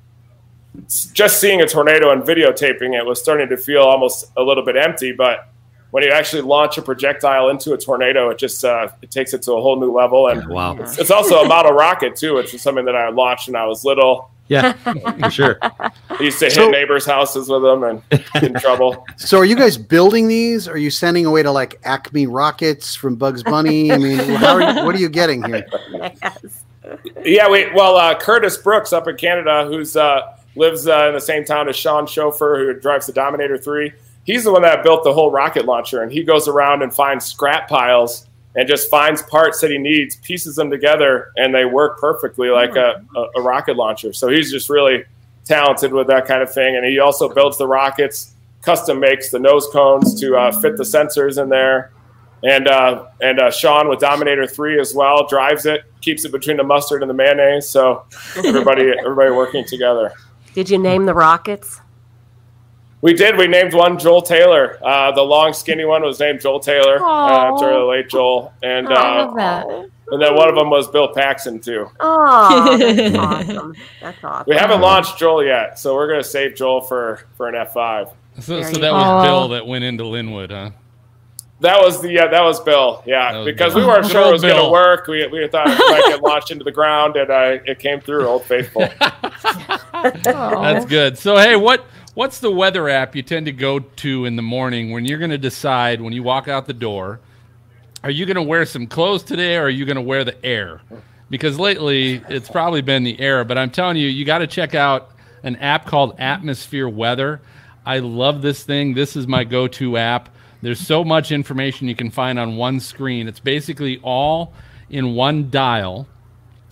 just 1.14 1.40
seeing 1.40 1.62
a 1.62 1.66
tornado 1.66 2.12
and 2.12 2.22
videotaping 2.22 2.94
it 2.94 3.06
was 3.06 3.18
starting 3.22 3.48
to 3.48 3.56
feel 3.56 3.82
almost 3.82 4.30
a 4.36 4.42
little 4.42 4.64
bit 4.64 4.76
empty. 4.76 5.12
But 5.12 5.48
when 5.96 6.04
you 6.04 6.10
actually 6.10 6.42
launch 6.42 6.76
a 6.76 6.82
projectile 6.82 7.48
into 7.48 7.72
a 7.72 7.78
tornado, 7.78 8.28
it 8.28 8.36
just 8.36 8.62
uh, 8.66 8.86
it 9.00 9.10
takes 9.10 9.32
it 9.32 9.40
to 9.40 9.52
a 9.52 9.62
whole 9.62 9.80
new 9.80 9.90
level. 9.90 10.28
And 10.28 10.46
wow, 10.46 10.76
it's, 10.76 10.98
it's 10.98 11.10
also 11.10 11.40
a 11.40 11.48
model 11.48 11.72
rocket 11.72 12.16
too, 12.16 12.34
which 12.34 12.52
is 12.52 12.60
something 12.60 12.84
that 12.84 12.94
I 12.94 13.08
launched 13.08 13.48
when 13.48 13.56
I 13.56 13.64
was 13.64 13.82
little. 13.82 14.30
Yeah, 14.48 14.74
for 14.74 15.30
sure. 15.30 15.58
I 15.62 15.90
used 16.20 16.38
to 16.40 16.44
hit 16.44 16.52
so, 16.52 16.68
neighbors' 16.68 17.06
houses 17.06 17.48
with 17.48 17.62
them 17.62 17.82
and 17.82 18.02
get 18.10 18.42
in 18.42 18.54
trouble. 18.60 19.06
So, 19.16 19.38
are 19.38 19.46
you 19.46 19.56
guys 19.56 19.78
building 19.78 20.28
these? 20.28 20.68
Are 20.68 20.76
you 20.76 20.90
sending 20.90 21.24
away 21.24 21.42
to 21.42 21.50
like 21.50 21.80
Acme 21.84 22.26
rockets 22.26 22.94
from 22.94 23.16
Bugs 23.16 23.42
Bunny? 23.42 23.90
I 23.90 23.96
mean, 23.96 24.18
how 24.18 24.52
are 24.52 24.60
you, 24.60 24.84
what 24.84 24.94
are 24.94 24.98
you 24.98 25.08
getting 25.08 25.42
here? 25.44 25.66
Yeah, 27.24 27.48
we 27.48 27.72
well, 27.72 27.96
uh, 27.96 28.16
Curtis 28.16 28.58
Brooks 28.58 28.92
up 28.92 29.08
in 29.08 29.16
Canada, 29.16 29.64
who's 29.66 29.96
uh, 29.96 30.36
lives 30.56 30.86
uh, 30.86 31.06
in 31.08 31.14
the 31.14 31.20
same 31.20 31.44
town 31.44 31.68
as 31.68 31.74
Sean 31.74 32.06
Schofer, 32.06 32.58
who 32.58 32.78
drives 32.78 33.06
the 33.06 33.12
Dominator 33.12 33.56
Three. 33.58 33.92
He's 34.26 34.42
the 34.42 34.52
one 34.52 34.62
that 34.62 34.82
built 34.82 35.04
the 35.04 35.12
whole 35.12 35.30
rocket 35.30 35.66
launcher, 35.66 36.02
and 36.02 36.10
he 36.10 36.24
goes 36.24 36.48
around 36.48 36.82
and 36.82 36.92
finds 36.92 37.24
scrap 37.24 37.68
piles 37.68 38.26
and 38.56 38.66
just 38.66 38.90
finds 38.90 39.22
parts 39.22 39.60
that 39.60 39.70
he 39.70 39.78
needs, 39.78 40.16
pieces 40.16 40.56
them 40.56 40.68
together, 40.68 41.30
and 41.36 41.54
they 41.54 41.64
work 41.64 42.00
perfectly 42.00 42.48
like 42.48 42.74
a, 42.74 43.04
a, 43.14 43.26
a, 43.36 43.42
rocket 43.42 43.76
launcher. 43.76 44.12
So 44.12 44.28
he's 44.28 44.50
just 44.50 44.68
really 44.68 45.04
talented 45.44 45.92
with 45.92 46.08
that 46.08 46.26
kind 46.26 46.42
of 46.42 46.52
thing. 46.52 46.74
And 46.74 46.84
he 46.84 46.98
also 46.98 47.32
builds 47.32 47.58
the 47.58 47.68
rockets, 47.68 48.34
custom 48.62 48.98
makes 48.98 49.30
the 49.30 49.38
nose 49.38 49.68
cones 49.72 50.18
to 50.20 50.36
uh, 50.36 50.52
fit 50.60 50.76
the 50.76 50.84
sensors 50.84 51.40
in 51.40 51.48
there. 51.48 51.92
And 52.42 52.66
uh, 52.68 53.06
and 53.20 53.38
uh, 53.38 53.50
Sean 53.50 53.88
with 53.88 53.98
Dominator 53.98 54.46
Three 54.46 54.78
as 54.78 54.94
well 54.94 55.26
drives 55.26 55.66
it, 55.66 55.84
keeps 56.00 56.24
it 56.24 56.32
between 56.32 56.58
the 56.58 56.64
mustard 56.64 57.02
and 57.02 57.08
the 57.08 57.14
mayonnaise. 57.14 57.68
So 57.68 58.04
everybody 58.36 58.92
everybody 58.98 59.30
working 59.30 59.64
together. 59.64 60.12
Did 60.54 60.68
you 60.68 60.78
name 60.78 61.06
the 61.06 61.14
rockets? 61.14 61.80
We 63.02 63.12
did. 63.14 63.36
We 63.36 63.46
named 63.46 63.74
one 63.74 63.98
Joel 63.98 64.22
Taylor. 64.22 64.78
Uh, 64.84 65.12
the 65.12 65.22
long, 65.22 65.52
skinny 65.52 65.84
one 65.84 66.02
was 66.02 66.18
named 66.18 66.40
Joel 66.40 66.60
Taylor 66.60 66.98
uh, 67.02 67.52
after 67.52 67.70
the 67.72 67.84
late 67.84 68.08
Joel, 68.08 68.52
and 68.62 68.88
uh, 68.88 69.84
and 70.08 70.22
then 70.22 70.34
one 70.34 70.48
of 70.48 70.54
them 70.54 70.70
was 70.70 70.88
Bill 70.88 71.12
Paxton 71.12 71.60
too. 71.60 71.90
Oh, 72.00 72.78
that's 72.78 73.16
awesome! 73.18 73.74
That's 74.00 74.24
awesome. 74.24 74.44
We 74.48 74.56
haven't 74.56 74.80
launched 74.80 75.18
Joel 75.18 75.44
yet, 75.44 75.78
so 75.78 75.94
we're 75.94 76.08
gonna 76.08 76.24
save 76.24 76.54
Joel 76.56 76.80
for 76.80 77.26
for 77.36 77.48
an 77.48 77.54
F 77.54 77.74
five. 77.74 78.08
So, 78.40 78.62
so 78.62 78.80
that 78.80 78.92
was 78.92 79.26
Bill 79.26 79.48
that 79.48 79.66
went 79.66 79.84
into 79.84 80.06
Linwood, 80.06 80.50
huh? 80.50 80.70
That 81.60 81.80
was 81.80 82.02
the 82.02 82.10
yeah, 82.10 82.26
that 82.26 82.42
was 82.42 82.60
Bill. 82.60 83.02
Yeah, 83.06 83.38
was 83.38 83.46
because 83.46 83.72
Bill. 83.72 83.82
we 83.82 83.88
weren't 83.88 84.06
sure 84.06 84.28
it 84.28 84.32
was 84.32 84.42
going 84.42 84.62
to 84.62 84.70
work. 84.70 85.06
We, 85.06 85.26
we 85.28 85.48
thought 85.48 85.68
it 85.68 85.78
might 85.78 86.04
get 86.08 86.22
launched 86.22 86.50
into 86.50 86.64
the 86.64 86.72
ground, 86.72 87.16
and 87.16 87.30
uh, 87.30 87.58
it 87.64 87.78
came 87.78 88.00
through. 88.00 88.26
Old 88.26 88.44
faithful. 88.44 88.82
That's 90.02 90.84
good. 90.84 91.16
So 91.16 91.36
hey, 91.36 91.56
what 91.56 91.86
what's 92.16 92.38
the 92.38 92.50
weather 92.50 92.88
app 92.88 93.14
you 93.14 93.22
tend 93.22 93.44
to 93.44 93.52
go 93.52 93.78
to 93.78 94.24
in 94.24 94.36
the 94.36 94.42
morning 94.42 94.90
when 94.90 95.04
you're 95.04 95.18
going 95.18 95.30
to 95.30 95.38
decide 95.38 96.00
when 96.00 96.14
you 96.14 96.22
walk 96.22 96.48
out 96.48 96.66
the 96.66 96.72
door? 96.72 97.20
Are 98.02 98.10
you 98.10 98.24
going 98.24 98.36
to 98.36 98.42
wear 98.42 98.64
some 98.64 98.86
clothes 98.86 99.22
today, 99.22 99.56
or 99.56 99.64
are 99.64 99.70
you 99.70 99.84
going 99.84 99.96
to 99.96 100.02
wear 100.02 100.24
the 100.24 100.42
air? 100.44 100.80
Because 101.28 101.58
lately 101.58 102.22
it's 102.30 102.48
probably 102.48 102.80
been 102.80 103.04
the 103.04 103.20
air, 103.20 103.44
but 103.44 103.58
I'm 103.58 103.70
telling 103.70 103.98
you, 103.98 104.08
you 104.08 104.24
got 104.24 104.38
to 104.38 104.46
check 104.46 104.74
out 104.74 105.10
an 105.42 105.56
app 105.56 105.84
called 105.84 106.14
Atmosphere 106.18 106.88
Weather. 106.88 107.42
I 107.84 107.98
love 107.98 108.40
this 108.40 108.62
thing. 108.64 108.94
This 108.94 109.14
is 109.14 109.26
my 109.26 109.44
go-to 109.44 109.98
app. 109.98 110.30
There's 110.62 110.80
so 110.80 111.04
much 111.04 111.32
information 111.32 111.86
you 111.86 111.94
can 111.94 112.10
find 112.10 112.38
on 112.38 112.56
one 112.56 112.80
screen. 112.80 113.28
It's 113.28 113.40
basically 113.40 113.98
all 113.98 114.54
in 114.88 115.14
one 115.14 115.50
dial, 115.50 116.08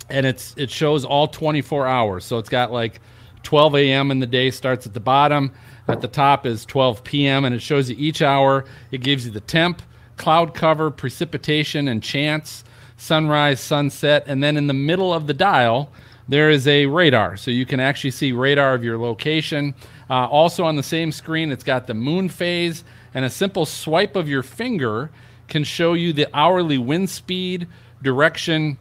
and 0.08 0.24
it's 0.24 0.54
it 0.56 0.70
shows 0.70 1.04
all 1.04 1.28
24 1.28 1.86
hours. 1.86 2.24
So 2.24 2.38
it's 2.38 2.48
got 2.48 2.72
like 2.72 3.02
12 3.44 3.76
a.m. 3.76 4.10
in 4.10 4.18
the 4.18 4.26
day 4.26 4.50
starts 4.50 4.86
at 4.86 4.94
the 4.94 5.00
bottom. 5.00 5.52
At 5.86 6.00
the 6.00 6.08
top 6.08 6.46
is 6.46 6.64
12 6.64 7.04
p.m. 7.04 7.44
and 7.44 7.54
it 7.54 7.62
shows 7.62 7.88
you 7.88 7.96
each 7.98 8.22
hour. 8.22 8.64
It 8.90 9.02
gives 9.02 9.26
you 9.26 9.32
the 9.32 9.40
temp, 9.40 9.82
cloud 10.16 10.54
cover, 10.54 10.90
precipitation, 10.90 11.88
and 11.88 12.02
chance, 12.02 12.64
sunrise, 12.96 13.60
sunset, 13.60 14.24
and 14.26 14.42
then 14.42 14.56
in 14.56 14.66
the 14.66 14.74
middle 14.74 15.12
of 15.12 15.26
the 15.26 15.34
dial 15.34 15.90
there 16.28 16.48
is 16.50 16.66
a 16.66 16.86
radar, 16.86 17.36
so 17.36 17.50
you 17.50 17.66
can 17.66 17.80
actually 17.80 18.10
see 18.10 18.32
radar 18.32 18.74
of 18.74 18.82
your 18.82 18.96
location. 18.98 19.74
Uh, 20.08 20.26
also 20.26 20.64
on 20.64 20.76
the 20.76 20.82
same 20.82 21.12
screen, 21.12 21.52
it's 21.52 21.64
got 21.64 21.86
the 21.86 21.94
moon 21.94 22.28
phase, 22.28 22.82
and 23.12 23.24
a 23.24 23.30
simple 23.30 23.66
swipe 23.66 24.16
of 24.16 24.28
your 24.28 24.42
finger 24.42 25.10
can 25.48 25.64
show 25.64 25.92
you 25.92 26.12
the 26.12 26.26
hourly 26.34 26.78
wind 26.78 27.10
speed, 27.10 27.68
direction, 28.02 28.78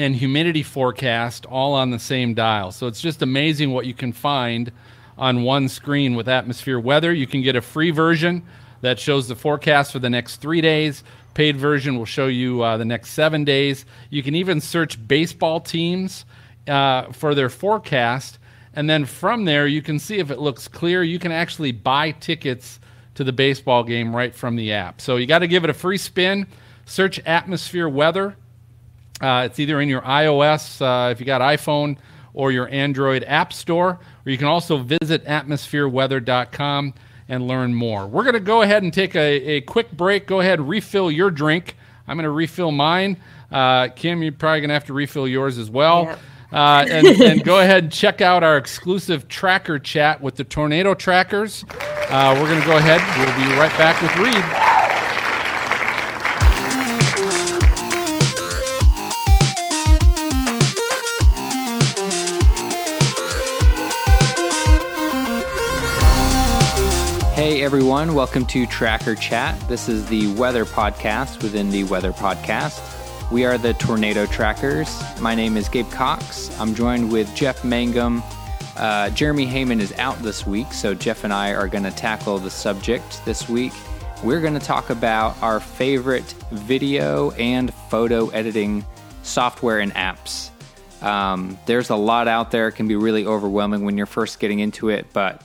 and 0.00 0.16
humidity 0.16 0.62
forecast 0.62 1.44
all 1.46 1.74
on 1.74 1.90
the 1.90 1.98
same 1.98 2.32
dial. 2.32 2.72
So 2.72 2.86
it's 2.86 3.00
just 3.00 3.20
amazing 3.20 3.70
what 3.70 3.86
you 3.86 3.94
can 3.94 4.12
find 4.12 4.72
on 5.18 5.42
one 5.42 5.68
screen 5.68 6.14
with 6.14 6.28
atmosphere 6.28 6.80
weather. 6.80 7.12
You 7.12 7.26
can 7.26 7.42
get 7.42 7.54
a 7.54 7.60
free 7.60 7.90
version 7.90 8.42
that 8.80 8.98
shows 8.98 9.28
the 9.28 9.36
forecast 9.36 9.92
for 9.92 9.98
the 9.98 10.08
next 10.08 10.36
three 10.36 10.62
days. 10.62 11.04
Paid 11.34 11.58
version 11.58 11.98
will 11.98 12.06
show 12.06 12.28
you 12.28 12.62
uh, 12.62 12.78
the 12.78 12.84
next 12.84 13.10
seven 13.10 13.44
days. 13.44 13.84
You 14.08 14.22
can 14.22 14.34
even 14.34 14.60
search 14.60 15.06
baseball 15.06 15.60
teams 15.60 16.24
uh, 16.66 17.12
for 17.12 17.34
their 17.34 17.50
forecast. 17.50 18.38
And 18.72 18.88
then 18.88 19.04
from 19.04 19.44
there, 19.44 19.66
you 19.66 19.82
can 19.82 19.98
see 19.98 20.18
if 20.18 20.30
it 20.30 20.38
looks 20.38 20.66
clear. 20.66 21.02
You 21.02 21.18
can 21.18 21.32
actually 21.32 21.72
buy 21.72 22.12
tickets 22.12 22.80
to 23.16 23.24
the 23.24 23.32
baseball 23.32 23.84
game 23.84 24.16
right 24.16 24.34
from 24.34 24.56
the 24.56 24.72
app. 24.72 25.00
So 25.00 25.16
you 25.16 25.26
got 25.26 25.40
to 25.40 25.48
give 25.48 25.62
it 25.64 25.70
a 25.70 25.74
free 25.74 25.98
spin. 25.98 26.46
Search 26.86 27.18
atmosphere 27.26 27.88
weather. 27.88 28.36
Uh, 29.20 29.44
it's 29.46 29.58
either 29.58 29.80
in 29.80 29.88
your 29.88 30.02
iOS, 30.02 30.80
uh, 30.80 31.10
if 31.10 31.20
you 31.20 31.26
got 31.26 31.40
iPhone, 31.40 31.98
or 32.32 32.52
your 32.52 32.68
Android 32.68 33.24
App 33.24 33.52
Store, 33.52 33.98
or 34.24 34.30
you 34.30 34.38
can 34.38 34.46
also 34.46 34.78
visit 34.78 35.24
atmosphereweather.com 35.24 36.94
and 37.28 37.46
learn 37.46 37.74
more. 37.74 38.06
We're 38.06 38.24
going 38.24 38.34
to 38.34 38.40
go 38.40 38.62
ahead 38.62 38.82
and 38.82 38.92
take 38.92 39.14
a, 39.14 39.18
a 39.18 39.60
quick 39.62 39.92
break. 39.92 40.26
Go 40.26 40.40
ahead 40.40 40.60
refill 40.60 41.10
your 41.10 41.30
drink. 41.30 41.76
I'm 42.06 42.16
going 42.16 42.24
to 42.24 42.30
refill 42.30 42.72
mine. 42.72 43.18
Uh, 43.50 43.88
Kim, 43.88 44.22
you're 44.22 44.32
probably 44.32 44.60
going 44.60 44.68
to 44.68 44.74
have 44.74 44.86
to 44.86 44.92
refill 44.92 45.28
yours 45.28 45.58
as 45.58 45.70
well. 45.70 46.04
Yep. 46.04 46.18
Uh, 46.52 46.84
and, 46.88 47.06
and 47.06 47.44
go 47.44 47.60
ahead 47.60 47.84
and 47.84 47.92
check 47.92 48.20
out 48.20 48.42
our 48.42 48.56
exclusive 48.56 49.28
tracker 49.28 49.78
chat 49.78 50.20
with 50.20 50.34
the 50.34 50.42
tornado 50.42 50.94
trackers. 50.94 51.64
Uh, 51.70 52.36
we're 52.36 52.48
going 52.48 52.60
to 52.60 52.66
go 52.66 52.76
ahead. 52.76 53.00
We'll 53.16 53.48
be 53.48 53.54
right 53.56 53.76
back 53.78 54.02
with 54.02 54.16
Reed. 54.16 54.79
Hey 67.40 67.62
everyone, 67.62 68.12
welcome 68.12 68.44
to 68.48 68.66
Tracker 68.66 69.14
Chat. 69.14 69.58
This 69.66 69.88
is 69.88 70.04
the 70.10 70.30
weather 70.34 70.66
podcast 70.66 71.42
within 71.42 71.70
the 71.70 71.84
weather 71.84 72.12
podcast. 72.12 72.82
We 73.32 73.46
are 73.46 73.56
the 73.56 73.72
Tornado 73.72 74.26
Trackers. 74.26 75.02
My 75.22 75.34
name 75.34 75.56
is 75.56 75.66
Gabe 75.66 75.90
Cox. 75.90 76.54
I'm 76.60 76.74
joined 76.74 77.10
with 77.10 77.34
Jeff 77.34 77.64
Mangum. 77.64 78.22
Uh, 78.76 79.08
Jeremy 79.08 79.46
Heyman 79.46 79.80
is 79.80 79.94
out 79.94 80.18
this 80.18 80.46
week, 80.46 80.70
so 80.74 80.92
Jeff 80.92 81.24
and 81.24 81.32
I 81.32 81.54
are 81.54 81.66
going 81.66 81.84
to 81.84 81.90
tackle 81.90 82.38
the 82.38 82.50
subject 82.50 83.24
this 83.24 83.48
week. 83.48 83.72
We're 84.22 84.42
going 84.42 84.52
to 84.52 84.60
talk 84.60 84.90
about 84.90 85.42
our 85.42 85.60
favorite 85.60 86.34
video 86.52 87.30
and 87.30 87.72
photo 87.88 88.28
editing 88.28 88.84
software 89.22 89.78
and 89.78 89.94
apps. 89.94 90.50
Um, 91.02 91.58
there's 91.64 91.88
a 91.88 91.96
lot 91.96 92.28
out 92.28 92.50
there. 92.50 92.68
It 92.68 92.72
can 92.72 92.86
be 92.86 92.96
really 92.96 93.24
overwhelming 93.24 93.86
when 93.86 93.96
you're 93.96 94.04
first 94.04 94.40
getting 94.40 94.58
into 94.58 94.90
it, 94.90 95.06
but 95.14 95.40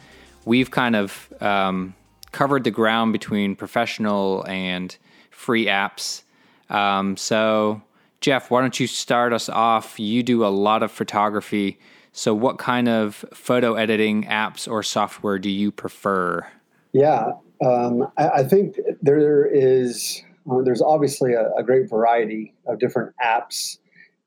we've 0.46 0.72
kind 0.72 0.96
of 0.96 1.34
um, 1.42 1.96
covered 2.32 2.64
the 2.64 2.72
ground 2.72 3.12
between 3.12 3.56
professional 3.56 4.46
and 4.48 4.96
free 5.32 5.66
apps. 5.66 6.22
Um, 6.70 7.18
so, 7.18 7.82
Jeff, 8.22 8.50
why 8.50 8.62
don't 8.62 8.80
you 8.80 8.88
start 8.88 9.34
us 9.34 9.50
off? 9.50 10.00
You 10.00 10.24
do 10.24 10.46
a 10.46 10.48
lot 10.48 10.84
of 10.84 10.92
photography. 10.92 11.80
So, 12.12 12.34
what 12.34 12.58
kind 12.58 12.88
of 12.88 13.26
photo 13.34 13.74
editing 13.74 14.24
apps 14.24 14.72
or 14.72 14.84
software 14.84 15.38
do 15.38 15.50
you 15.50 15.72
prefer? 15.72 16.48
Yeah, 16.94 17.34
um, 17.64 18.08
I, 18.18 18.30
I, 18.30 18.44
think 18.44 18.80
there 19.02 19.46
is. 19.46 20.24
Uh, 20.50 20.62
there's 20.62 20.82
obviously 20.82 21.34
a, 21.34 21.52
a, 21.58 21.64
great 21.64 21.90
variety 21.90 22.54
of 22.68 22.80
different 22.80 23.14
apps 23.22 23.80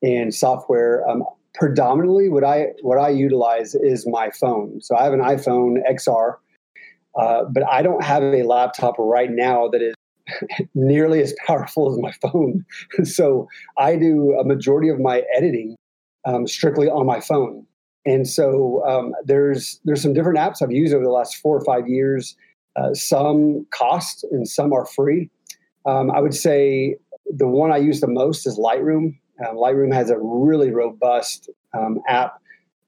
and 0.03 0.35
software. 0.35 1.09
Um, 1.09 1.25
predominantly, 1.59 2.29
what 2.29 2.44
I 2.44 2.68
what 2.83 2.99
I 2.99 3.11
utilize 3.11 3.75
is 3.75 4.07
my 4.07 4.31
phone. 4.31 4.81
So 4.81 4.97
I 4.97 5.05
have 5.05 5.12
an 5.12 5.21
iPhone 5.21 5.79
XR, 5.90 6.37
uh, 7.18 7.44
but 7.51 7.64
I 7.68 7.83
don't 7.83 8.03
have 8.03 8.23
a 8.23 8.42
laptop 8.44 8.94
right 8.99 9.31
now 9.31 9.68
that 9.68 9.83
is 9.83 9.94
nearly 10.75 11.21
as 11.21 11.35
powerful 11.47 11.92
as 11.92 11.99
my 11.99 12.12
phone. 12.12 12.64
so 13.05 13.49
I 13.77 13.97
do 13.97 14.37
a 14.38 14.44
majority 14.44 14.88
of 14.88 15.01
my 15.01 15.23
editing 15.37 15.77
um, 16.25 16.47
strictly 16.47 16.88
on 16.88 17.07
my 17.07 17.21
phone. 17.21 17.66
And 18.07 18.27
so 18.29 18.83
um, 18.87 19.12
there's 19.25 19.81
there's 19.85 20.03
some 20.03 20.14
different 20.14 20.38
apps 20.38 20.62
I've 20.62 20.73
used 20.73 20.94
over 20.94 21.05
the 21.05 21.11
last 21.11 21.37
four 21.37 21.57
or 21.57 21.64
five 21.64 21.88
years. 21.88 22.37
Uh, 22.77 22.94
some 22.94 23.66
cost 23.71 24.25
and 24.31 24.49
some 24.49 24.73
are 24.73 24.87
free. 24.87 25.29
Um, 25.85 26.11
I 26.11 26.21
would 26.21 26.35
say 26.35 26.97
the 27.27 27.49
one 27.49 27.73
I 27.73 27.79
use 27.79 28.01
the 28.01 28.09
most 28.09 28.47
is 28.47 28.59
Lightroom. 28.59 29.18
Um, 29.46 29.57
Lightroom 29.57 29.92
has 29.92 30.11
a 30.11 30.18
really 30.18 30.70
robust 30.70 31.48
um, 31.77 32.01
app 32.09 32.40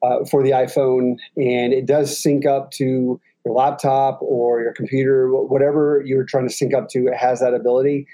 uh, 0.03 0.25
for 0.25 0.43
the 0.43 0.51
iPhone, 0.51 1.17
and 1.37 1.73
it 1.73 1.87
does 1.87 2.21
sync 2.21 2.47
up 2.47 2.71
to 2.73 3.21
your 3.45 3.55
laptop 3.55 4.19
or 4.23 4.61
your 4.61 4.73
computer, 4.73 5.31
whatever 5.31 6.03
you're 6.05 6.25
trying 6.25 6.47
to 6.49 6.53
sync 6.53 6.75
up 6.75 6.89
to, 6.91 7.07
it 7.07 7.17
has 7.17 7.41
that 7.41 7.55
ability. 7.55 8.07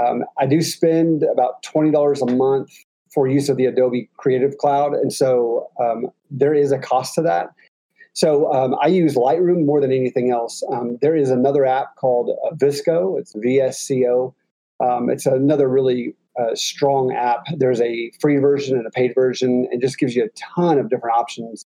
Um, 0.00 0.24
I 0.38 0.46
do 0.46 0.60
spend 0.60 1.22
about 1.24 1.62
twenty 1.62 1.90
dollars 1.90 2.22
a 2.22 2.26
month 2.26 2.70
for 3.12 3.26
use 3.26 3.48
of 3.48 3.56
the 3.56 3.66
Adobe 3.66 4.08
Creative 4.16 4.56
Cloud, 4.58 4.94
and 4.94 5.12
so 5.12 5.68
um, 5.80 6.06
there 6.30 6.54
is 6.54 6.72
a 6.72 6.78
cost 6.78 7.14
to 7.14 7.22
that. 7.22 7.50
So 8.12 8.52
um, 8.52 8.74
I 8.82 8.88
use 8.88 9.14
Lightroom 9.14 9.64
more 9.64 9.80
than 9.80 9.92
anything 9.92 10.32
else. 10.32 10.62
Um, 10.72 10.98
there 11.00 11.14
is 11.14 11.30
another 11.30 11.64
app 11.64 11.94
called 11.96 12.30
uh, 12.44 12.54
VSCO. 12.54 13.18
It's 13.18 13.32
VSCO. 13.34 14.34
Um, 14.80 15.08
it's 15.08 15.26
another 15.26 15.68
really 15.68 16.14
uh, 16.40 16.54
strong 16.54 17.12
app. 17.12 17.46
There's 17.56 17.80
a 17.80 18.10
free 18.20 18.38
version 18.38 18.76
and 18.76 18.86
a 18.86 18.90
paid 18.90 19.14
version, 19.14 19.68
and 19.70 19.80
just 19.80 19.98
gives 19.98 20.14
you 20.16 20.24
a 20.24 20.28
ton 20.54 20.78
of 20.78 20.90
different 20.90 21.16
options 21.16 21.66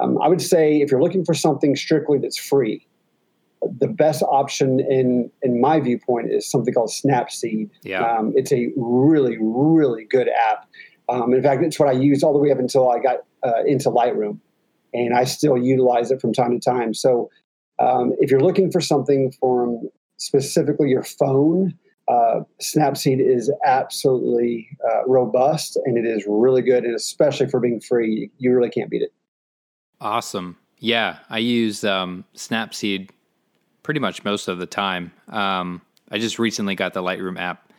um, 0.00 0.20
I 0.20 0.28
would 0.28 0.42
say 0.42 0.80
if 0.80 0.90
you're 0.90 1.02
looking 1.02 1.24
for 1.24 1.34
something 1.34 1.76
strictly 1.76 2.18
that's 2.18 2.38
free, 2.38 2.86
the 3.78 3.88
best 3.88 4.22
option 4.22 4.80
in 4.80 5.30
in 5.42 5.60
my 5.60 5.80
viewpoint 5.80 6.30
is 6.30 6.50
something 6.50 6.74
called 6.74 6.90
Snapseed. 6.90 7.70
Yeah. 7.82 8.04
Um, 8.04 8.32
it's 8.36 8.52
a 8.52 8.68
really 8.76 9.38
really 9.40 10.04
good 10.04 10.28
app. 10.28 10.68
Um, 11.08 11.32
in 11.32 11.42
fact, 11.42 11.62
it's 11.62 11.78
what 11.78 11.88
I 11.88 11.92
used 11.92 12.24
all 12.24 12.32
the 12.32 12.38
way 12.38 12.50
up 12.50 12.58
until 12.58 12.90
I 12.90 12.98
got 12.98 13.18
uh, 13.42 13.62
into 13.66 13.90
Lightroom, 13.90 14.40
and 14.92 15.14
I 15.14 15.24
still 15.24 15.56
utilize 15.56 16.10
it 16.10 16.20
from 16.20 16.32
time 16.32 16.58
to 16.58 16.58
time. 16.58 16.94
So, 16.94 17.30
um, 17.78 18.14
if 18.20 18.30
you're 18.30 18.40
looking 18.40 18.70
for 18.70 18.80
something 18.80 19.32
from 19.38 19.88
specifically 20.16 20.88
your 20.88 21.02
phone, 21.02 21.74
uh, 22.08 22.40
Snapseed 22.60 23.20
is 23.20 23.50
absolutely 23.64 24.68
uh, 24.90 25.06
robust 25.06 25.76
and 25.84 25.96
it 25.96 26.06
is 26.06 26.24
really 26.26 26.62
good, 26.62 26.84
and 26.84 26.94
especially 26.94 27.46
for 27.46 27.60
being 27.60 27.80
free, 27.80 28.30
you 28.38 28.54
really 28.54 28.70
can't 28.70 28.90
beat 28.90 29.02
it. 29.02 29.12
Awesome. 30.00 30.58
Yeah, 30.78 31.18
I 31.30 31.38
use 31.38 31.84
um, 31.84 32.24
Snapseed 32.36 33.10
pretty 33.82 34.00
much 34.00 34.24
most 34.24 34.48
of 34.48 34.58
the 34.58 34.66
time. 34.66 35.12
Um, 35.28 35.80
I 36.10 36.18
just 36.18 36.38
recently 36.38 36.74
got 36.74 36.92
the 36.92 37.02
Lightroom 37.02 37.38
app, 37.38 37.72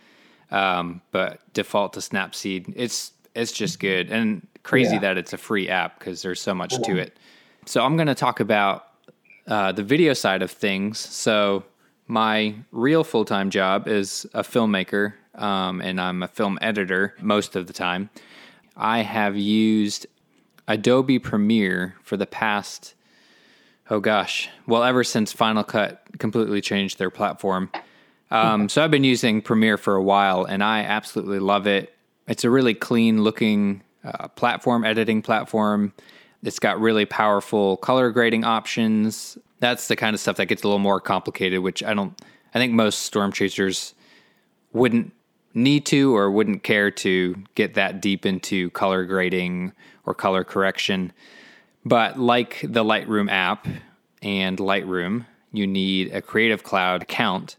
um, 0.49 1.01
but 1.11 1.41
default 1.53 1.93
to 1.93 1.99
Snapseed. 1.99 2.73
It's 2.75 3.11
it's 3.35 3.51
just 3.51 3.79
good 3.79 4.11
and 4.11 4.47
crazy 4.63 4.93
yeah. 4.93 5.01
that 5.01 5.17
it's 5.17 5.33
a 5.33 5.37
free 5.37 5.69
app 5.69 5.99
because 5.99 6.21
there's 6.21 6.41
so 6.41 6.55
much 6.55 6.81
to 6.81 6.97
it. 6.97 7.17
So 7.65 7.83
I'm 7.83 7.97
going 7.97 8.07
to 8.07 8.15
talk 8.15 8.39
about 8.39 8.87
uh, 9.47 9.71
the 9.71 9.83
video 9.83 10.13
side 10.13 10.41
of 10.41 10.49
things. 10.49 10.97
So 10.99 11.63
my 12.07 12.55
real 12.71 13.03
full 13.03 13.25
time 13.25 13.49
job 13.49 13.87
is 13.87 14.25
a 14.33 14.43
filmmaker, 14.43 15.13
um, 15.35 15.81
and 15.81 15.99
I'm 15.99 16.23
a 16.23 16.27
film 16.27 16.57
editor 16.61 17.15
most 17.21 17.55
of 17.55 17.67
the 17.67 17.73
time. 17.73 18.09
I 18.77 18.99
have 18.99 19.37
used 19.37 20.05
Adobe 20.67 21.19
Premiere 21.19 21.95
for 22.03 22.17
the 22.17 22.25
past 22.25 22.95
Oh 23.89 23.99
gosh. 23.99 24.49
Well, 24.65 24.83
ever 24.83 25.03
since 25.03 25.31
Final 25.31 25.63
Cut 25.63 26.03
completely 26.17 26.59
changed 26.61 26.97
their 26.97 27.11
platform. 27.11 27.69
Um, 28.31 28.67
so 28.67 28.83
I've 28.83 28.91
been 28.91 29.03
using 29.03 29.41
Premiere 29.41 29.77
for 29.77 29.95
a 29.95 30.01
while 30.01 30.43
and 30.43 30.63
I 30.63 30.79
absolutely 30.81 31.39
love 31.39 31.67
it. 31.67 31.93
It's 32.27 32.43
a 32.43 32.49
really 32.49 32.73
clean 32.73 33.23
looking 33.23 33.83
uh, 34.03 34.29
platform, 34.29 34.83
editing 34.83 35.21
platform. 35.21 35.93
It's 36.43 36.57
got 36.57 36.79
really 36.79 37.05
powerful 37.05 37.77
color 37.77 38.09
grading 38.09 38.43
options. 38.43 39.37
That's 39.59 39.87
the 39.87 39.95
kind 39.95 40.13
of 40.13 40.19
stuff 40.19 40.37
that 40.37 40.47
gets 40.47 40.63
a 40.63 40.67
little 40.67 40.79
more 40.79 40.99
complicated, 40.99 41.61
which 41.61 41.81
I 41.83 41.93
don't, 41.93 42.19
I 42.53 42.59
think 42.59 42.73
most 42.73 42.99
storm 42.99 43.31
chasers 43.31 43.93
wouldn't 44.73 45.13
need 45.53 45.85
to 45.87 46.15
or 46.15 46.29
wouldn't 46.29 46.63
care 46.63 46.91
to 46.91 47.35
get 47.55 47.73
that 47.75 48.01
deep 48.01 48.25
into 48.25 48.69
color 48.71 49.05
grading 49.05 49.71
or 50.05 50.13
color 50.13 50.43
correction. 50.43 51.13
But 51.85 52.19
like 52.19 52.59
the 52.61 52.83
Lightroom 52.83 53.31
app 53.31 53.67
and 54.21 54.57
Lightroom, 54.57 55.25
you 55.53 55.65
need 55.65 56.13
a 56.13 56.21
Creative 56.21 56.63
Cloud 56.63 57.03
account. 57.03 57.55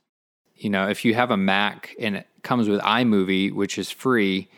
You 0.57 0.71
know, 0.71 0.89
if 0.89 1.05
you 1.05 1.15
have 1.15 1.31
a 1.31 1.37
Mac 1.37 1.95
and 1.99 2.17
it 2.17 2.27
comes 2.43 2.69
with 2.69 2.81
iMovie, 2.81 3.53
which 3.53 3.79
is 3.79 3.91
free, 3.91 4.49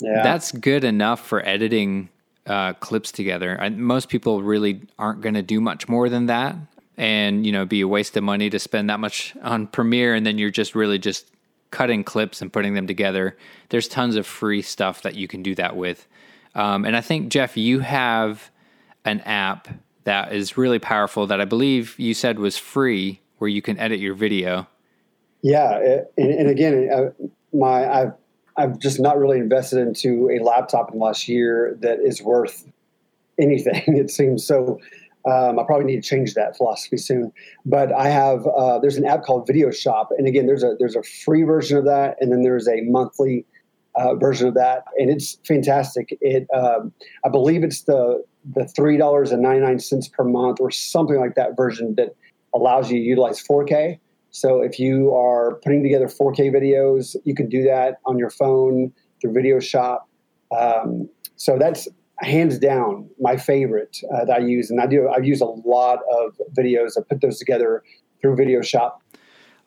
yeah. 0.00 0.22
that's 0.22 0.52
good 0.52 0.84
enough 0.84 1.24
for 1.26 1.46
editing 1.46 2.10
uh, 2.46 2.74
clips 2.74 3.12
together. 3.12 3.58
Most 3.76 4.08
people 4.08 4.42
really 4.42 4.82
aren't 4.98 5.20
going 5.20 5.34
to 5.34 5.42
do 5.42 5.60
much 5.60 5.88
more 5.88 6.08
than 6.08 6.26
that. 6.26 6.56
And, 6.96 7.46
you 7.46 7.52
know, 7.52 7.64
be 7.64 7.80
a 7.80 7.88
waste 7.88 8.16
of 8.16 8.22
money 8.24 8.50
to 8.50 8.58
spend 8.58 8.90
that 8.90 9.00
much 9.00 9.34
on 9.42 9.66
Premiere 9.66 10.14
and 10.14 10.26
then 10.26 10.38
you're 10.38 10.50
just 10.50 10.74
really 10.74 10.98
just 10.98 11.30
cutting 11.70 12.04
clips 12.04 12.42
and 12.42 12.52
putting 12.52 12.74
them 12.74 12.86
together. 12.86 13.36
There's 13.70 13.88
tons 13.88 14.14
of 14.14 14.26
free 14.26 14.62
stuff 14.62 15.02
that 15.02 15.14
you 15.14 15.26
can 15.26 15.42
do 15.42 15.54
that 15.54 15.74
with. 15.74 16.06
Um, 16.54 16.84
and 16.84 16.94
I 16.94 17.00
think, 17.00 17.30
Jeff, 17.30 17.56
you 17.56 17.80
have 17.80 18.50
an 19.04 19.20
app 19.20 19.68
that 20.04 20.32
is 20.32 20.56
really 20.56 20.78
powerful 20.78 21.26
that 21.28 21.40
I 21.40 21.44
believe 21.44 21.98
you 21.98 22.14
said 22.14 22.38
was 22.38 22.58
free 22.58 23.20
where 23.38 23.48
you 23.48 23.62
can 23.62 23.78
edit 23.78 24.00
your 24.00 24.14
video. 24.14 24.66
Yeah, 25.42 26.02
and, 26.16 26.30
and 26.30 26.48
again, 26.48 26.88
uh, 26.92 27.26
my 27.56 27.88
I've 27.88 28.12
I've 28.56 28.78
just 28.78 29.00
not 29.00 29.18
really 29.18 29.38
invested 29.38 29.80
into 29.80 30.30
a 30.30 30.42
laptop 30.42 30.92
in 30.92 30.98
the 30.98 31.04
last 31.04 31.26
year 31.26 31.76
that 31.80 32.00
is 32.00 32.22
worth 32.22 32.64
anything. 33.38 33.82
It 33.96 34.10
seems 34.10 34.44
so. 34.44 34.80
Um, 35.24 35.58
I 35.58 35.62
probably 35.64 35.86
need 35.86 36.02
to 36.02 36.08
change 36.08 36.34
that 36.34 36.56
philosophy 36.56 36.96
soon. 36.96 37.32
But 37.64 37.92
I 37.92 38.08
have 38.08 38.46
uh, 38.46 38.78
there's 38.78 38.96
an 38.96 39.04
app 39.04 39.22
called 39.22 39.48
Videoshop, 39.48 40.06
and 40.16 40.26
again, 40.26 40.46
there's 40.46 40.62
a 40.62 40.74
there's 40.78 40.96
a 40.96 41.02
free 41.02 41.42
version 41.44 41.78
of 41.78 41.84
that, 41.84 42.16
and 42.20 42.32
then 42.32 42.42
there's 42.42 42.68
a 42.68 42.80
monthly 42.82 43.46
uh, 43.94 44.14
version 44.14 44.48
of 44.48 44.54
that, 44.54 44.84
and 44.98 45.10
it's 45.10 45.38
fantastic. 45.46 46.16
It 46.20 46.48
um, 46.54 46.92
I 47.24 47.28
believe 47.28 47.62
it's 47.62 47.82
the 47.82 48.24
the 48.54 48.66
three 48.66 48.96
dollars 48.96 49.30
and 49.30 49.42
ninety 49.42 49.64
nine 49.64 49.78
cents 49.78 50.08
per 50.08 50.24
month 50.24 50.58
or 50.60 50.70
something 50.70 51.18
like 51.18 51.34
that 51.36 51.56
version 51.56 51.94
that 51.96 52.16
allows 52.54 52.90
you 52.90 52.98
to 52.98 53.04
utilize 53.04 53.42
4K. 53.42 53.98
So 54.30 54.62
if 54.62 54.78
you 54.78 55.14
are 55.14 55.56
putting 55.62 55.82
together 55.82 56.06
4K 56.06 56.52
videos, 56.52 57.16
you 57.24 57.34
can 57.34 57.48
do 57.48 57.62
that 57.64 57.98
on 58.06 58.18
your 58.18 58.30
phone 58.30 58.92
through 59.20 59.32
Videoshop. 59.32 60.00
Um, 60.56 61.08
so 61.36 61.58
that's 61.58 61.88
hands 62.22 62.58
down 62.58 63.08
my 63.20 63.36
favorite 63.36 63.98
uh, 64.14 64.24
that 64.24 64.40
I 64.40 64.44
use, 64.44 64.70
and 64.70 64.80
I 64.80 64.86
do. 64.86 65.08
I've 65.08 65.24
used 65.24 65.42
a 65.42 65.46
lot 65.46 65.98
of 66.10 66.40
videos. 66.56 66.98
I 66.98 67.02
put 67.02 67.20
those 67.20 67.38
together 67.38 67.82
through 68.20 68.36
Videoshop. 68.36 68.98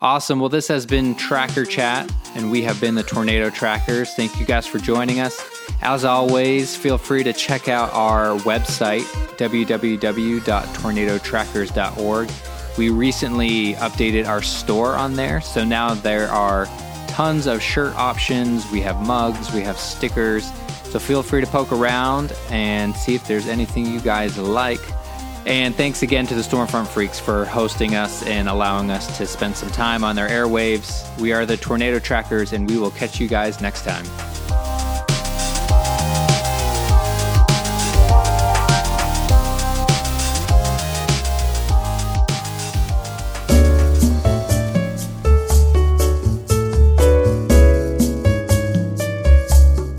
Awesome. 0.01 0.39
Well, 0.39 0.49
this 0.49 0.67
has 0.67 0.85
been 0.85 1.15
Tracker 1.15 1.65
Chat, 1.65 2.11
and 2.35 2.51
we 2.51 2.61
have 2.63 2.81
been 2.81 2.95
the 2.95 3.03
Tornado 3.03 3.49
Trackers. 3.49 4.13
Thank 4.13 4.37
you 4.39 4.45
guys 4.45 4.67
for 4.67 4.77
joining 4.77 5.21
us. 5.21 5.41
As 5.81 6.05
always, 6.05 6.75
feel 6.75 6.97
free 6.97 7.23
to 7.23 7.31
check 7.33 7.69
out 7.69 7.93
our 7.93 8.37
website, 8.39 9.03
www.tornadotrackers.org. 9.37 12.31
We 12.77 12.89
recently 12.89 13.75
updated 13.75 14.27
our 14.27 14.41
store 14.41 14.95
on 14.95 15.13
there, 15.13 15.39
so 15.39 15.63
now 15.63 15.93
there 15.93 16.29
are 16.29 16.65
tons 17.07 17.47
of 17.47 17.61
shirt 17.61 17.95
options. 17.95 18.69
We 18.71 18.81
have 18.81 19.07
mugs, 19.07 19.53
we 19.53 19.61
have 19.61 19.79
stickers. 19.79 20.51
So 20.95 20.99
feel 20.99 21.23
free 21.23 21.41
to 21.41 21.47
poke 21.47 21.73
around 21.73 22.31
and 22.49 22.95
see 22.95 23.15
if 23.15 23.27
there's 23.27 23.47
anything 23.47 23.85
you 23.85 23.99
guys 23.99 24.37
like. 24.37 24.79
And 25.45 25.75
thanks 25.75 26.03
again 26.03 26.25
to 26.27 26.35
the 26.35 26.41
Stormfront 26.41 26.87
Freaks 26.87 27.19
for 27.19 27.43
hosting 27.43 27.95
us 27.95 28.23
and 28.23 28.47
allowing 28.47 28.89
us 28.89 29.17
to 29.17 29.27
spend 29.27 29.57
some 29.57 29.69
time 29.71 30.05
on 30.05 30.15
their 30.15 30.29
airwaves. 30.29 31.03
We 31.19 31.33
are 31.33 31.45
the 31.45 31.57
Tornado 31.57 31.99
Trackers, 31.99 32.53
and 32.53 32.69
we 32.69 32.77
will 32.77 32.91
catch 32.91 33.19
you 33.19 33.27
guys 33.27 33.59
next 33.59 33.81
time. 33.81 34.05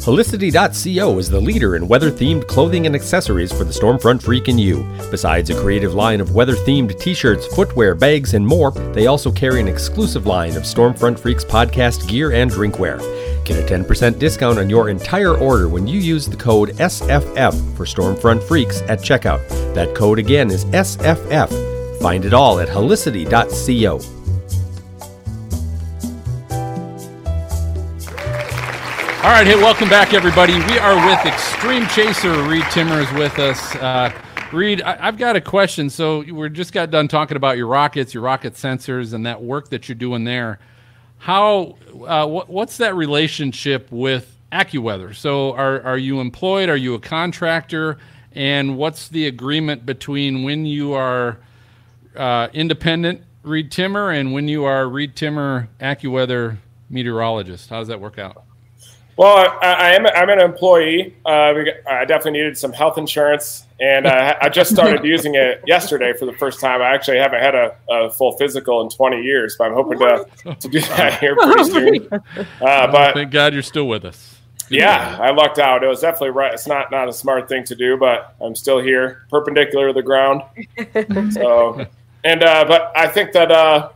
Helicity.co 0.06 1.18
is 1.18 1.28
the 1.28 1.40
leader 1.40 1.74
in 1.74 1.88
weather 1.88 2.12
themed 2.12 2.46
clothing 2.46 2.86
and 2.86 2.94
accessories 2.94 3.50
for 3.50 3.64
the 3.64 3.72
Stormfront 3.72 4.22
Freak 4.22 4.46
and 4.46 4.60
you. 4.60 4.86
Besides 5.10 5.50
a 5.50 5.60
creative 5.60 5.94
line 5.94 6.20
of 6.20 6.32
weather 6.32 6.54
themed 6.54 6.96
t 7.00 7.12
shirts, 7.12 7.44
footwear, 7.48 7.96
bags, 7.96 8.34
and 8.34 8.46
more, 8.46 8.70
they 8.70 9.08
also 9.08 9.32
carry 9.32 9.60
an 9.60 9.66
exclusive 9.66 10.24
line 10.24 10.56
of 10.56 10.62
Stormfront 10.62 11.18
Freaks 11.18 11.44
podcast 11.44 12.06
gear 12.06 12.30
and 12.30 12.48
drinkware. 12.48 13.00
Get 13.44 13.58
a 13.58 13.66
10% 13.66 14.16
discount 14.20 14.60
on 14.60 14.70
your 14.70 14.90
entire 14.90 15.36
order 15.36 15.68
when 15.68 15.88
you 15.88 15.98
use 15.98 16.28
the 16.28 16.36
code 16.36 16.68
SFF 16.76 17.76
for 17.76 17.84
Stormfront 17.84 18.44
Freaks 18.44 18.82
at 18.82 19.00
checkout. 19.00 19.44
That 19.74 19.96
code 19.96 20.20
again 20.20 20.52
is 20.52 20.66
SFF. 20.66 22.00
Find 22.00 22.24
it 22.24 22.32
all 22.32 22.60
at 22.60 22.68
helicity.co. 22.68 24.15
All 29.26 29.32
right, 29.32 29.44
hey, 29.44 29.56
welcome 29.56 29.88
back, 29.88 30.14
everybody. 30.14 30.52
We 30.52 30.78
are 30.78 30.94
with 31.04 31.26
Extreme 31.26 31.88
Chaser. 31.88 32.44
Reed 32.44 32.62
Timmer 32.70 33.00
is 33.00 33.12
with 33.14 33.40
us. 33.40 33.74
Uh, 33.74 34.12
Reed, 34.52 34.82
I, 34.82 35.04
have 35.04 35.18
got 35.18 35.34
a 35.34 35.40
question. 35.40 35.90
So 35.90 36.20
we 36.20 36.48
just 36.50 36.72
got 36.72 36.92
done 36.92 37.08
talking 37.08 37.36
about 37.36 37.56
your 37.56 37.66
rockets, 37.66 38.14
your 38.14 38.22
rocket 38.22 38.54
sensors, 38.54 39.14
and 39.14 39.26
that 39.26 39.42
work 39.42 39.70
that 39.70 39.88
you're 39.88 39.96
doing 39.96 40.22
there. 40.22 40.60
How? 41.18 41.76
Uh, 42.06 42.28
what, 42.28 42.48
what's 42.48 42.76
that 42.76 42.94
relationship 42.94 43.90
with 43.90 44.32
AccuWeather? 44.52 45.12
So 45.12 45.54
are 45.54 45.82
are 45.82 45.98
you 45.98 46.20
employed? 46.20 46.68
Are 46.68 46.76
you 46.76 46.94
a 46.94 47.00
contractor? 47.00 47.98
And 48.30 48.78
what's 48.78 49.08
the 49.08 49.26
agreement 49.26 49.84
between 49.84 50.44
when 50.44 50.66
you 50.66 50.92
are 50.92 51.40
uh, 52.14 52.46
independent 52.52 53.22
Reed 53.42 53.72
Timmer 53.72 54.12
and 54.12 54.32
when 54.32 54.46
you 54.46 54.62
are 54.66 54.88
Reed 54.88 55.16
Timmer 55.16 55.68
AccuWeather 55.80 56.58
meteorologist? 56.88 57.70
How 57.70 57.80
does 57.80 57.88
that 57.88 58.00
work 58.00 58.20
out? 58.20 58.44
Well, 59.16 59.58
I, 59.62 59.72
I, 59.72 59.90
am. 59.92 60.06
I'm 60.06 60.28
an 60.28 60.40
employee. 60.40 61.14
Uh, 61.24 61.54
I 61.88 62.04
definitely 62.04 62.32
needed 62.32 62.58
some 62.58 62.72
health 62.72 62.98
insurance, 62.98 63.66
and 63.80 64.06
uh, 64.06 64.36
I 64.42 64.50
just 64.50 64.70
started 64.70 65.04
using 65.04 65.36
it 65.36 65.62
yesterday 65.66 66.12
for 66.12 66.26
the 66.26 66.34
first 66.34 66.60
time. 66.60 66.82
I 66.82 66.94
actually 66.94 67.16
haven't 67.16 67.40
had 67.40 67.54
a, 67.54 67.76
a 67.88 68.10
full 68.10 68.32
physical 68.36 68.82
in 68.82 68.90
20 68.90 69.22
years, 69.22 69.56
but 69.56 69.68
I'm 69.68 69.74
hoping 69.74 69.98
to, 70.00 70.26
to 70.60 70.68
do 70.68 70.80
that 70.80 71.18
here 71.18 71.34
pretty 71.40 71.64
soon. 71.64 72.08
Uh, 72.12 72.92
but 72.92 73.14
thank 73.14 73.30
God 73.30 73.54
you're 73.54 73.62
still 73.62 73.88
with 73.88 74.04
us. 74.04 74.36
Yeah, 74.68 75.16
I 75.20 75.30
lucked 75.30 75.58
out. 75.58 75.82
It 75.82 75.86
was 75.86 76.00
definitely 76.00 76.30
right. 76.30 76.52
It's 76.52 76.66
not 76.66 76.90
not 76.90 77.08
a 77.08 77.12
smart 77.12 77.48
thing 77.48 77.64
to 77.64 77.74
do, 77.74 77.96
but 77.96 78.34
I'm 78.40 78.54
still 78.54 78.80
here, 78.80 79.26
perpendicular 79.30 79.88
to 79.88 79.92
the 79.92 80.02
ground. 80.02 80.42
So, 81.32 81.86
and 82.24 82.42
uh, 82.42 82.64
but 82.66 82.92
I 82.96 83.06
think 83.06 83.32
that 83.32 83.52
uh, 83.52 83.90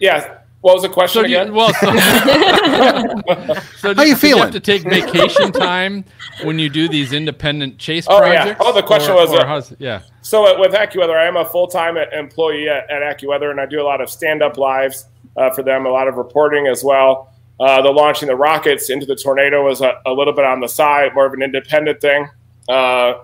yeah, 0.00 0.38
what 0.66 0.74
was 0.74 0.82
the 0.82 0.88
question 0.88 1.22
so 1.22 1.26
again? 1.26 1.46
You, 1.46 1.52
well, 1.52 1.72
so, 1.74 1.86
so 3.76 3.94
How 3.94 4.02
you 4.02 4.16
feeling? 4.16 4.38
You 4.38 4.42
have 4.42 4.50
to 4.50 4.58
take 4.58 4.82
vacation 4.82 5.52
time 5.52 6.04
when 6.42 6.58
you 6.58 6.68
do 6.68 6.88
these 6.88 7.12
independent 7.12 7.78
chase 7.78 8.04
oh, 8.08 8.18
projects. 8.18 8.58
Yeah. 8.60 8.66
Oh, 8.66 8.72
the 8.72 8.82
question 8.82 9.12
or, 9.12 9.14
was, 9.14 9.32
or 9.32 9.46
uh, 9.46 9.62
yeah. 9.78 10.02
So 10.22 10.58
with 10.58 10.72
AccuWeather, 10.72 11.14
I 11.14 11.28
am 11.28 11.36
a 11.36 11.44
full 11.44 11.68
time 11.68 11.96
employee 11.96 12.68
at, 12.68 12.90
at, 12.90 13.00
AccuWeather, 13.00 13.52
and 13.52 13.60
I 13.60 13.66
do 13.66 13.80
a 13.80 13.84
lot 13.86 14.00
of 14.00 14.10
stand 14.10 14.42
up 14.42 14.58
lives 14.58 15.06
uh, 15.36 15.50
for 15.50 15.62
them, 15.62 15.86
a 15.86 15.88
lot 15.88 16.08
of 16.08 16.16
reporting 16.16 16.66
as 16.66 16.82
well. 16.82 17.32
Uh, 17.60 17.80
the 17.82 17.92
launching 17.92 18.26
the 18.26 18.34
rockets 18.34 18.90
into 18.90 19.06
the 19.06 19.14
tornado 19.14 19.64
was 19.64 19.80
a, 19.82 20.00
a, 20.04 20.10
little 20.10 20.32
bit 20.32 20.44
on 20.44 20.58
the 20.58 20.68
side, 20.68 21.14
more 21.14 21.26
of 21.26 21.32
an 21.32 21.42
independent 21.42 22.00
thing. 22.00 22.28
Uh, 22.68 23.14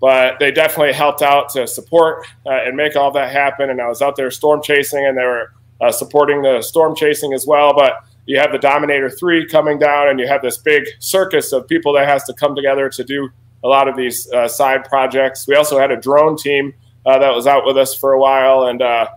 but 0.00 0.40
they 0.40 0.50
definitely 0.50 0.92
helped 0.92 1.22
out 1.22 1.50
to 1.50 1.68
support 1.68 2.26
uh, 2.44 2.50
and 2.50 2.76
make 2.76 2.96
all 2.96 3.12
that 3.12 3.30
happen. 3.30 3.70
And 3.70 3.80
I 3.80 3.86
was 3.86 4.02
out 4.02 4.16
there 4.16 4.28
storm 4.32 4.60
chasing, 4.60 5.06
and 5.06 5.16
they 5.16 5.22
were 5.22 5.52
uh, 5.84 5.92
supporting 5.92 6.42
the 6.42 6.62
storm 6.62 6.96
chasing 6.96 7.32
as 7.32 7.46
well. 7.46 7.74
But 7.74 8.04
you 8.26 8.38
have 8.38 8.52
the 8.52 8.58
Dominator 8.58 9.10
3 9.10 9.46
coming 9.48 9.78
down, 9.78 10.08
and 10.08 10.18
you 10.18 10.26
have 10.26 10.42
this 10.42 10.58
big 10.58 10.84
circus 10.98 11.52
of 11.52 11.68
people 11.68 11.92
that 11.94 12.08
has 12.08 12.24
to 12.24 12.32
come 12.32 12.56
together 12.56 12.88
to 12.88 13.04
do 13.04 13.28
a 13.62 13.68
lot 13.68 13.88
of 13.88 13.96
these 13.96 14.30
uh, 14.32 14.48
side 14.48 14.84
projects. 14.84 15.46
We 15.46 15.56
also 15.56 15.78
had 15.78 15.90
a 15.90 15.96
drone 15.96 16.36
team 16.36 16.74
uh, 17.06 17.18
that 17.18 17.34
was 17.34 17.46
out 17.46 17.66
with 17.66 17.76
us 17.76 17.94
for 17.94 18.12
a 18.12 18.20
while, 18.20 18.64
and 18.64 18.80
uh, 18.80 19.08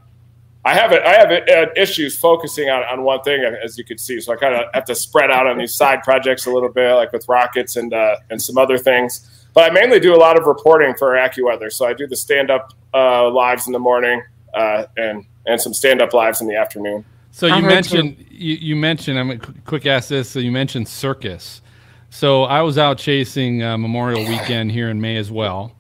I 0.65 0.73
have 0.73 0.91
I 0.91 1.13
have 1.13 1.77
issues 1.77 2.17
focusing 2.17 2.69
on, 2.69 2.84
on 2.84 3.03
one 3.03 3.21
thing, 3.21 3.41
as 3.63 3.77
you 3.77 3.86
can 3.86 3.97
see. 3.97 4.19
So 4.19 4.34
I 4.34 4.36
kind 4.36 4.56
of 4.56 4.65
have 4.73 4.84
to 4.86 4.95
spread 4.95 5.32
out 5.32 5.47
on 5.47 5.58
these 5.58 5.73
side 5.73 6.03
projects 6.03 6.45
a 6.45 6.51
little 6.51 6.71
bit, 6.71 6.93
like 6.93 7.13
with 7.13 7.27
rockets 7.30 7.77
and 7.77 7.93
uh, 7.93 8.17
and 8.30 8.41
some 8.41 8.58
other 8.58 8.77
things. 8.77 9.47
but 9.53 9.71
I 9.71 9.73
mainly 9.73 10.01
do 10.01 10.13
a 10.13 10.19
lot 10.19 10.38
of 10.38 10.45
reporting 10.45 10.93
for 10.95 11.13
AccuWeather. 11.13 11.71
So 11.71 11.86
I 11.86 11.93
do 11.93 12.08
the 12.08 12.17
stand 12.17 12.51
up 12.51 12.73
uh, 12.93 13.30
lives 13.30 13.67
in 13.67 13.73
the 13.73 13.80
morning 13.80 14.21
uh, 14.58 14.88
and 14.98 15.26
and 15.46 15.62
some 15.62 15.74
stand 15.74 16.02
up 16.02 16.13
lives 16.13 16.41
in 16.41 16.48
the 16.48 16.56
afternoon. 16.56 17.06
So 17.32 17.48
you 17.48 17.62
mentioned 17.62 18.26
you, 18.32 18.56
you, 18.56 18.76
mentioned 18.76 19.20
I'm 19.20 19.28
mean, 19.28 19.39
quick 19.65 19.86
ask 19.86 20.10
this. 20.10 20.30
So 20.30 20.39
you 20.39 20.52
mentioned 20.52 20.88
circus. 20.88 21.62
So 22.10 22.43
I 22.43 22.62
was 22.62 22.78
out 22.78 22.98
chasing 22.98 23.62
uh, 23.62 23.78
Memorial 23.78 24.22
Weekend 24.22 24.72
here 24.72 24.89
in 24.89 25.00
May 25.00 25.17
as 25.17 25.30
well, 25.30 25.74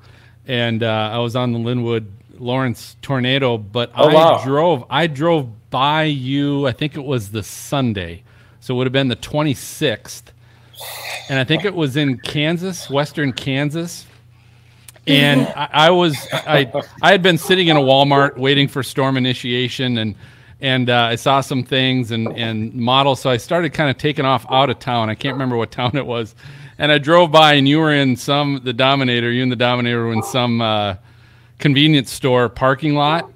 and 0.45 0.83
uh, 0.83 1.09
I 1.13 1.17
was 1.17 1.35
on 1.35 1.53
the 1.53 1.59
Linwood 1.59 2.11
Lawrence 2.37 2.95
tornado. 3.01 3.57
But 3.57 3.91
oh, 3.95 4.09
I 4.09 4.13
wow. 4.13 4.43
drove 4.43 4.85
I 4.89 5.07
drove 5.07 5.69
by 5.69 6.03
you. 6.03 6.67
I 6.67 6.71
think 6.71 6.95
it 6.95 7.03
was 7.03 7.31
the 7.31 7.43
Sunday, 7.43 8.23
so 8.59 8.75
it 8.75 8.77
would 8.77 8.87
have 8.87 8.93
been 8.93 9.07
the 9.07 9.15
26th, 9.15 10.23
and 11.29 11.39
I 11.39 11.43
think 11.43 11.65
it 11.65 11.73
was 11.73 11.97
in 11.97 12.19
Kansas, 12.19 12.89
Western 12.89 13.33
Kansas. 13.33 14.05
And 15.07 15.41
I, 15.41 15.69
I 15.71 15.89
was 15.89 16.17
I 16.31 16.71
I 17.01 17.11
had 17.11 17.21
been 17.21 17.37
sitting 17.37 17.67
in 17.67 17.77
a 17.77 17.81
Walmart 17.81 18.37
waiting 18.37 18.67
for 18.67 18.83
storm 18.83 19.17
initiation 19.17 19.97
and 19.97 20.15
and 20.59 20.89
uh, 20.89 20.95
I 20.95 21.15
saw 21.15 21.41
some 21.41 21.63
things 21.63 22.11
and 22.11 22.27
and 22.37 22.73
models. 22.73 23.21
So 23.21 23.29
I 23.29 23.37
started 23.37 23.73
kind 23.73 23.89
of 23.89 23.97
taking 23.97 24.25
off 24.25 24.45
out 24.49 24.69
of 24.69 24.79
town. 24.79 25.09
I 25.09 25.15
can't 25.15 25.33
remember 25.33 25.55
what 25.55 25.71
town 25.71 25.95
it 25.95 26.05
was, 26.05 26.35
and 26.77 26.91
I 26.91 26.97
drove 26.97 27.31
by, 27.31 27.53
and 27.53 27.67
you 27.67 27.79
were 27.79 27.93
in 27.93 28.15
some 28.15 28.61
the 28.63 28.73
Dominator. 28.73 29.31
You 29.31 29.43
and 29.43 29.51
the 29.51 29.55
Dominator 29.57 30.05
were 30.05 30.13
in 30.13 30.23
some 30.23 30.61
uh, 30.61 30.95
convenience 31.59 32.11
store 32.11 32.49
parking 32.49 32.95
lot, 32.95 33.31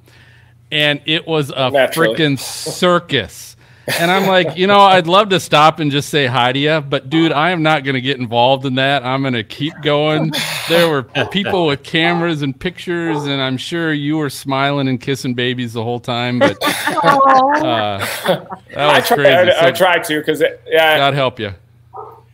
and 0.72 1.02
it 1.06 1.28
was 1.28 1.52
a 1.52 1.70
freaking 1.96 2.40
circus. 2.40 3.56
And 4.00 4.12
I'm 4.12 4.28
like, 4.28 4.58
you 4.58 4.68
know, 4.68 4.80
I'd 4.80 5.08
love 5.08 5.30
to 5.30 5.40
stop 5.40 5.80
and 5.80 5.92
just 5.92 6.10
say 6.10 6.28
hi 6.28 6.54
to 6.54 6.60
you, 6.60 6.82
but 6.82 7.10
dude, 7.10 7.32
I 7.32 7.50
am 7.50 7.64
not 7.64 7.84
going 7.84 7.96
to 7.96 8.02
get 8.02 8.20
involved 8.20 8.66
in 8.66 8.76
that. 8.76 9.04
I'm 9.04 9.22
going 9.22 9.34
to 9.34 9.44
keep 9.44 9.74
going. 9.82 10.32
There 10.72 10.90
were 10.90 11.04
people 11.32 11.68
with 11.68 11.84
cameras 11.84 12.42
and 12.42 12.58
pictures, 12.58 13.26
and 13.26 13.42
I'm 13.42 13.58
sure 13.58 13.94
you 13.94 14.18
were 14.18 14.30
smiling 14.30 14.88
and 14.88 15.00
kissing 15.00 15.34
babies 15.34 15.74
the 15.74 15.84
whole 15.84 16.00
time. 16.00 16.40
But 16.40 16.58
uh, 16.64 17.98
that 17.98 18.50
was 18.50 18.60
I 18.76 19.02
try, 19.02 19.16
crazy. 19.16 19.52
I, 19.52 19.68
I 19.68 19.72
tried 19.72 20.04
to 20.06 20.20
because 20.20 20.44
yeah, 20.68 20.98
God 20.98 21.14
help 21.14 21.40
you. 21.40 21.54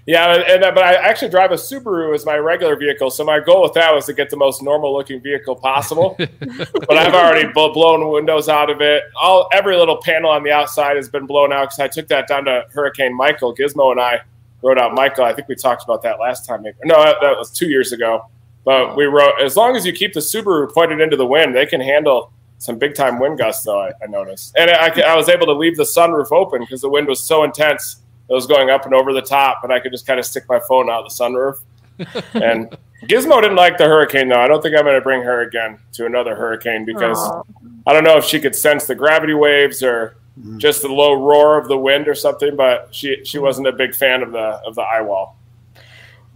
Yeah, 0.07 0.35
and, 0.35 0.61
but 0.61 0.77
I 0.77 0.93
actually 0.93 1.31
drive 1.31 1.51
a 1.51 1.55
Subaru 1.55 2.15
as 2.15 2.25
my 2.25 2.37
regular 2.37 2.77
vehicle, 2.77 3.11
so 3.11 3.25
my 3.25 3.41
goal 3.41 3.63
with 3.63 3.73
that 3.73 3.93
was 3.93 4.05
to 4.05 4.13
get 4.13 4.29
the 4.29 4.37
most 4.37 4.63
normal 4.63 4.93
looking 4.93 5.19
vehicle 5.19 5.57
possible. 5.57 6.15
but 6.17 6.97
I've 6.97 7.13
already 7.13 7.51
blown 7.51 8.09
windows 8.09 8.47
out 8.47 8.69
of 8.69 8.79
it. 8.79 9.03
All 9.17 9.49
every 9.51 9.75
little 9.75 9.97
panel 9.97 10.31
on 10.31 10.43
the 10.43 10.51
outside 10.51 10.95
has 10.95 11.09
been 11.09 11.25
blown 11.25 11.51
out 11.51 11.63
because 11.63 11.79
I 11.79 11.89
took 11.89 12.07
that 12.07 12.29
down 12.29 12.45
to 12.45 12.65
Hurricane 12.71 13.13
Michael. 13.17 13.53
Gizmo 13.53 13.91
and 13.91 13.99
I 13.99 14.21
wrote 14.61 14.77
out 14.77 14.93
Michael. 14.93 15.25
I 15.25 15.33
think 15.33 15.47
we 15.47 15.55
talked 15.55 15.83
about 15.83 16.01
that 16.03 16.19
last 16.19 16.45
time. 16.45 16.63
No, 16.83 17.03
that, 17.03 17.17
that 17.21 17.37
was 17.37 17.51
two 17.51 17.67
years 17.67 17.91
ago. 17.91 18.25
But 18.65 18.97
we 18.97 19.05
wrote 19.05 19.41
as 19.41 19.55
long 19.55 19.75
as 19.75 19.85
you 19.85 19.93
keep 19.93 20.13
the 20.13 20.19
Subaru 20.19 20.73
pointed 20.73 20.99
into 20.99 21.15
the 21.15 21.25
wind, 21.25 21.55
they 21.55 21.65
can 21.65 21.79
handle 21.79 22.33
some 22.57 22.77
big 22.77 22.95
time 22.95 23.19
wind 23.19 23.37
gusts. 23.37 23.63
Though 23.63 23.79
I, 23.79 23.91
I 24.03 24.07
noticed, 24.07 24.55
and 24.57 24.69
I, 24.69 24.87
I 25.01 25.15
was 25.15 25.29
able 25.29 25.45
to 25.45 25.53
leave 25.53 25.77
the 25.77 25.83
sunroof 25.83 26.31
open 26.31 26.61
because 26.61 26.81
the 26.81 26.89
wind 26.89 27.07
was 27.07 27.23
so 27.23 27.43
intense 27.43 28.01
it 28.29 28.33
was 28.33 28.45
going 28.45 28.69
up 28.69 28.85
and 28.85 28.93
over 28.93 29.13
the 29.13 29.21
top, 29.21 29.63
and 29.63 29.71
I 29.71 29.79
could 29.79 29.91
just 29.91 30.05
kind 30.05 30.19
of 30.19 30.25
stick 30.25 30.43
my 30.49 30.59
phone 30.67 30.89
out 30.89 31.03
the 31.03 31.09
sunroof. 31.09 31.59
and 32.33 32.77
Gizmo 33.03 33.41
didn't 33.41 33.55
like 33.55 33.77
the 33.77 33.85
hurricane, 33.85 34.27
though. 34.27 34.39
I 34.39 34.47
don't 34.47 34.61
think 34.61 34.75
I'm 34.75 34.83
going 34.83 34.95
to 34.95 35.01
bring 35.01 35.21
her 35.23 35.41
again 35.41 35.79
to 35.93 36.05
another 36.05 36.35
hurricane 36.35 36.83
because 36.83 37.17
Aww. 37.17 37.45
I 37.85 37.93
don't 37.93 38.03
know 38.03 38.17
if 38.17 38.25
she 38.25 38.39
could 38.39 38.55
sense 38.55 38.85
the 38.85 38.95
gravity 38.95 39.33
waves 39.33 39.81
or 39.81 40.17
mm-hmm. 40.37 40.57
just 40.57 40.81
the 40.81 40.87
low 40.87 41.13
roar 41.13 41.57
of 41.57 41.67
the 41.67 41.77
wind 41.77 42.07
or 42.07 42.15
something. 42.15 42.55
But 42.55 42.93
she 42.93 43.23
she 43.25 43.39
wasn't 43.39 43.67
a 43.67 43.73
big 43.73 43.95
fan 43.95 44.21
of 44.21 44.31
the 44.31 44.61
of 44.65 44.75
the 44.75 44.81
eye 44.81 45.01
wall. 45.01 45.37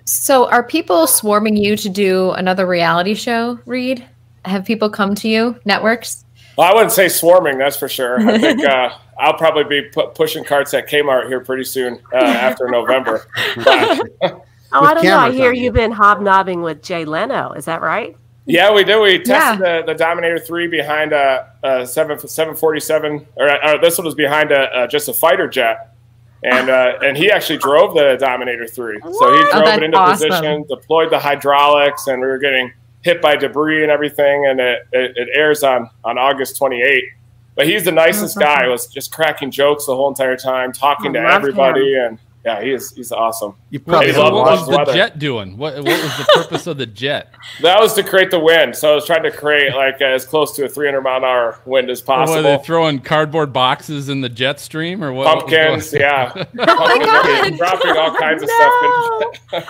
So, 0.06 0.50
are 0.50 0.64
people 0.64 1.08
swarming 1.08 1.56
you 1.56 1.76
to 1.78 1.90
do 1.90 2.32
another 2.32 2.66
reality 2.66 3.14
show, 3.14 3.60
Reed? 3.66 4.06
Have 4.46 4.66
people 4.66 4.90
come 4.90 5.14
to 5.16 5.28
you, 5.28 5.60
networks? 5.64 6.26
Well, 6.58 6.70
I 6.70 6.74
wouldn't 6.74 6.92
say 6.92 7.08
swarming, 7.08 7.58
that's 7.58 7.78
for 7.78 7.88
sure. 7.88 8.20
I 8.20 8.38
think 8.38 8.64
uh, 8.66 8.90
I'll 9.20 9.38
probably 9.38 9.64
be 9.64 9.90
pu- 9.90 10.10
pushing 10.10 10.44
carts 10.44 10.74
at 10.74 10.90
Kmart 10.90 11.28
here 11.28 11.40
pretty 11.40 11.64
soon 11.64 12.02
uh, 12.14 12.18
after 12.18 12.68
November. 12.70 13.28
oh, 13.68 14.44
I 14.74 14.94
don't 14.94 15.04
know. 15.04 15.18
I 15.18 15.32
hear 15.32 15.54
you've 15.54 15.74
been 15.74 15.92
hobnobbing 15.92 16.62
with 16.62 16.82
Jay 16.82 17.06
Leno. 17.06 17.52
Is 17.54 17.66
that 17.66 17.82
right? 17.82 18.18
Yeah, 18.46 18.74
we 18.74 18.84
did. 18.84 19.00
We 19.00 19.20
tested 19.20 19.64
yeah. 19.64 19.82
the, 19.82 19.94
the 19.94 19.94
Dominator 19.94 20.40
three 20.40 20.68
behind 20.68 21.14
a, 21.14 21.54
a 21.64 21.86
seven 21.86 22.18
seven 22.28 22.56
forty 22.56 22.80
seven, 22.80 23.28
or 23.36 23.48
uh, 23.50 23.78
this 23.80 23.98
one 23.98 24.06
was 24.06 24.16
behind 24.16 24.52
a, 24.52 24.88
just 24.90 25.08
a 25.10 25.14
fighter 25.14 25.48
jet, 25.48 25.96
and 26.44 26.70
uh, 26.70 26.98
and 27.04 27.16
he 27.16 27.32
actually 27.32 27.60
drove 27.60 27.94
the 27.94 28.18
Dominator 28.20 28.66
three. 28.66 28.98
What? 29.00 29.16
So 29.16 29.32
he 29.32 29.44
drove 29.52 29.68
oh, 29.68 29.74
it 29.78 29.84
into 29.84 29.98
awesome. 29.98 30.30
position, 30.30 30.66
deployed 30.68 31.12
the 31.12 31.20
hydraulics, 31.20 32.08
and 32.08 32.20
we 32.20 32.28
were 32.28 32.40
getting 32.40 32.74
hit 33.04 33.22
by 33.22 33.36
debris 33.36 33.84
and 33.84 33.92
everything. 33.92 34.48
And 34.48 34.60
it, 34.60 34.88
it, 34.92 35.18
it 35.18 35.30
airs 35.34 35.62
on 35.62 35.90
on 36.04 36.18
August 36.18 36.58
twenty 36.58 36.82
eighth. 36.82 37.14
But 37.56 37.68
he's 37.68 37.84
the 37.84 37.92
nicest 37.92 38.40
guy. 38.40 38.68
Was 38.68 38.88
just 38.88 39.12
cracking 39.12 39.52
jokes 39.52 39.86
the 39.86 39.96
whole 39.96 40.10
entire 40.10 40.38
time, 40.38 40.74
talking 40.74 41.16
I 41.16 41.22
to 41.22 41.34
everybody, 41.34 41.94
him. 41.94 42.08
and 42.08 42.20
yeah, 42.46 42.62
he 42.62 42.72
is. 42.72 42.92
He's 42.96 43.12
awesome. 43.12 43.56
You 43.70 43.80
probably 43.80 44.14
what 44.14 44.34
was 44.34 44.68
the 44.68 44.78
weather. 44.78 44.94
jet 44.94 45.20
doing? 45.20 45.58
What, 45.58 45.76
what 45.76 45.86
was 45.86 46.18
the 46.18 46.28
purpose 46.34 46.68
of 46.68 46.78
the 46.78 46.86
jet? 46.86 47.34
That 47.62 47.80
was 47.80 47.94
to 47.94 48.04
create 48.04 48.32
the 48.32 48.40
wind. 48.40 48.76
So 48.76 48.92
I 48.92 48.96
was 48.96 49.06
trying 49.06 49.24
to 49.24 49.32
create 49.32 49.76
like 49.76 50.02
as 50.02 50.26
close 50.26 50.56
to 50.56 50.66
a 50.66 50.70
300 50.70 51.02
mile 51.02 51.18
an 51.18 51.24
hour 51.24 51.60
wind 51.66 51.90
as 51.90 52.02
possible. 52.02 52.42
What, 52.42 52.46
are 52.46 52.58
they 52.58 52.64
throwing 52.64 53.00
cardboard 53.00 53.52
boxes 53.52 54.10
in 54.10 54.22
the 54.22 54.30
jet 54.30 54.60
stream 54.60 55.04
or 55.04 55.12
what? 55.12 55.26
Pumpkins, 55.40 55.94
yeah. 55.94 56.32
oh 56.36 56.46
my 56.56 56.98
God. 57.06 57.58
dropping 57.58 57.98
all 57.98 58.16
kinds 58.16 58.44
no. 58.44 58.48
of 58.48 59.36
stuff. 59.36 59.66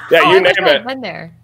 yeah, 0.10 0.20
oh, 0.24 0.32
you 0.32 0.40
name 0.40 0.54
it. 0.58 0.86
Been 0.86 1.00
there 1.00 1.34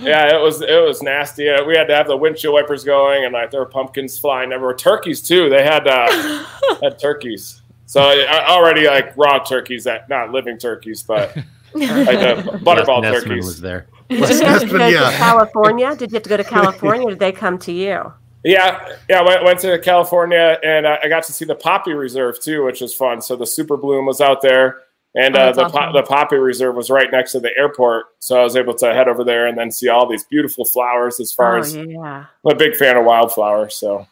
yeah, 0.00 0.34
it 0.34 0.40
was 0.40 0.62
it 0.62 0.82
was 0.82 1.02
nasty. 1.02 1.44
we 1.66 1.76
had 1.76 1.88
to 1.88 1.94
have 1.94 2.06
the 2.06 2.16
windshield 2.16 2.54
wipers 2.54 2.84
going, 2.84 3.24
and 3.24 3.32
like 3.32 3.50
there 3.50 3.60
were 3.60 3.66
pumpkins 3.66 4.18
flying 4.18 4.52
everywhere. 4.52 4.74
Turkeys 4.74 5.20
too. 5.20 5.48
They 5.48 5.62
had 5.62 5.86
uh, 5.86 6.44
had 6.82 6.98
turkeys. 6.98 7.62
So 7.86 8.00
already 8.00 8.86
like 8.86 9.16
raw 9.16 9.38
turkeys, 9.38 9.84
that 9.84 10.08
not 10.08 10.30
living 10.30 10.58
turkeys, 10.58 11.02
but 11.02 11.36
like 11.36 11.44
the 11.74 12.60
butterball 12.62 13.02
Les 13.02 13.22
turkeys. 13.22 13.44
was 13.44 13.60
there. 13.60 13.86
Did 14.08 14.28
you 14.28 14.46
have 14.46 14.60
to 14.60 14.66
go 14.66 14.86
yeah. 14.86 15.10
to 15.10 15.16
California? 15.16 15.96
Did 15.96 16.10
you 16.10 16.16
have 16.16 16.22
to 16.24 16.28
go 16.28 16.36
to 16.36 16.44
California? 16.44 17.06
or 17.06 17.10
Did 17.10 17.20
they 17.20 17.32
come 17.32 17.58
to 17.58 17.72
you? 17.72 18.12
Yeah, 18.44 18.96
yeah. 19.08 19.20
I 19.20 19.22
went, 19.22 19.44
went 19.44 19.60
to 19.60 19.78
California, 19.78 20.58
and 20.62 20.86
I 20.86 21.08
got 21.08 21.24
to 21.24 21.32
see 21.32 21.46
the 21.46 21.54
poppy 21.54 21.92
reserve 21.92 22.40
too, 22.40 22.64
which 22.64 22.80
was 22.80 22.94
fun. 22.94 23.22
So 23.22 23.36
the 23.36 23.46
super 23.46 23.76
bloom 23.76 24.06
was 24.06 24.20
out 24.20 24.42
there. 24.42 24.82
And 25.16 25.36
oh, 25.36 25.40
uh, 25.40 25.52
the 25.52 25.64
awesome. 25.64 25.92
the 25.92 26.02
poppy 26.02 26.36
reserve 26.36 26.74
was 26.74 26.90
right 26.90 27.08
next 27.10 27.32
to 27.32 27.40
the 27.40 27.50
airport, 27.56 28.06
so 28.18 28.40
I 28.40 28.42
was 28.42 28.56
able 28.56 28.74
to 28.74 28.92
head 28.92 29.06
over 29.06 29.22
there 29.22 29.46
and 29.46 29.56
then 29.56 29.70
see 29.70 29.88
all 29.88 30.08
these 30.08 30.24
beautiful 30.24 30.64
flowers. 30.64 31.20
As 31.20 31.32
far 31.32 31.56
oh, 31.56 31.60
as 31.60 31.76
yeah. 31.76 32.26
I'm 32.44 32.52
a 32.52 32.56
big 32.56 32.74
fan 32.74 32.96
of 32.96 33.04
wildflowers, 33.04 33.76
so 33.76 34.08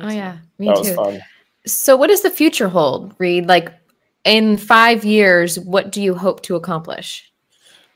oh 0.00 0.10
yeah, 0.10 0.38
me 0.58 0.66
that 0.66 0.74
too. 0.74 0.80
was 0.80 0.94
fun. 0.94 1.20
So, 1.66 1.96
what 1.96 2.08
does 2.08 2.22
the 2.22 2.30
future 2.30 2.68
hold, 2.68 3.14
Reed? 3.18 3.46
Like 3.46 3.72
in 4.24 4.56
five 4.56 5.04
years, 5.04 5.58
what 5.58 5.92
do 5.92 6.02
you 6.02 6.14
hope 6.14 6.42
to 6.42 6.56
accomplish? 6.56 7.30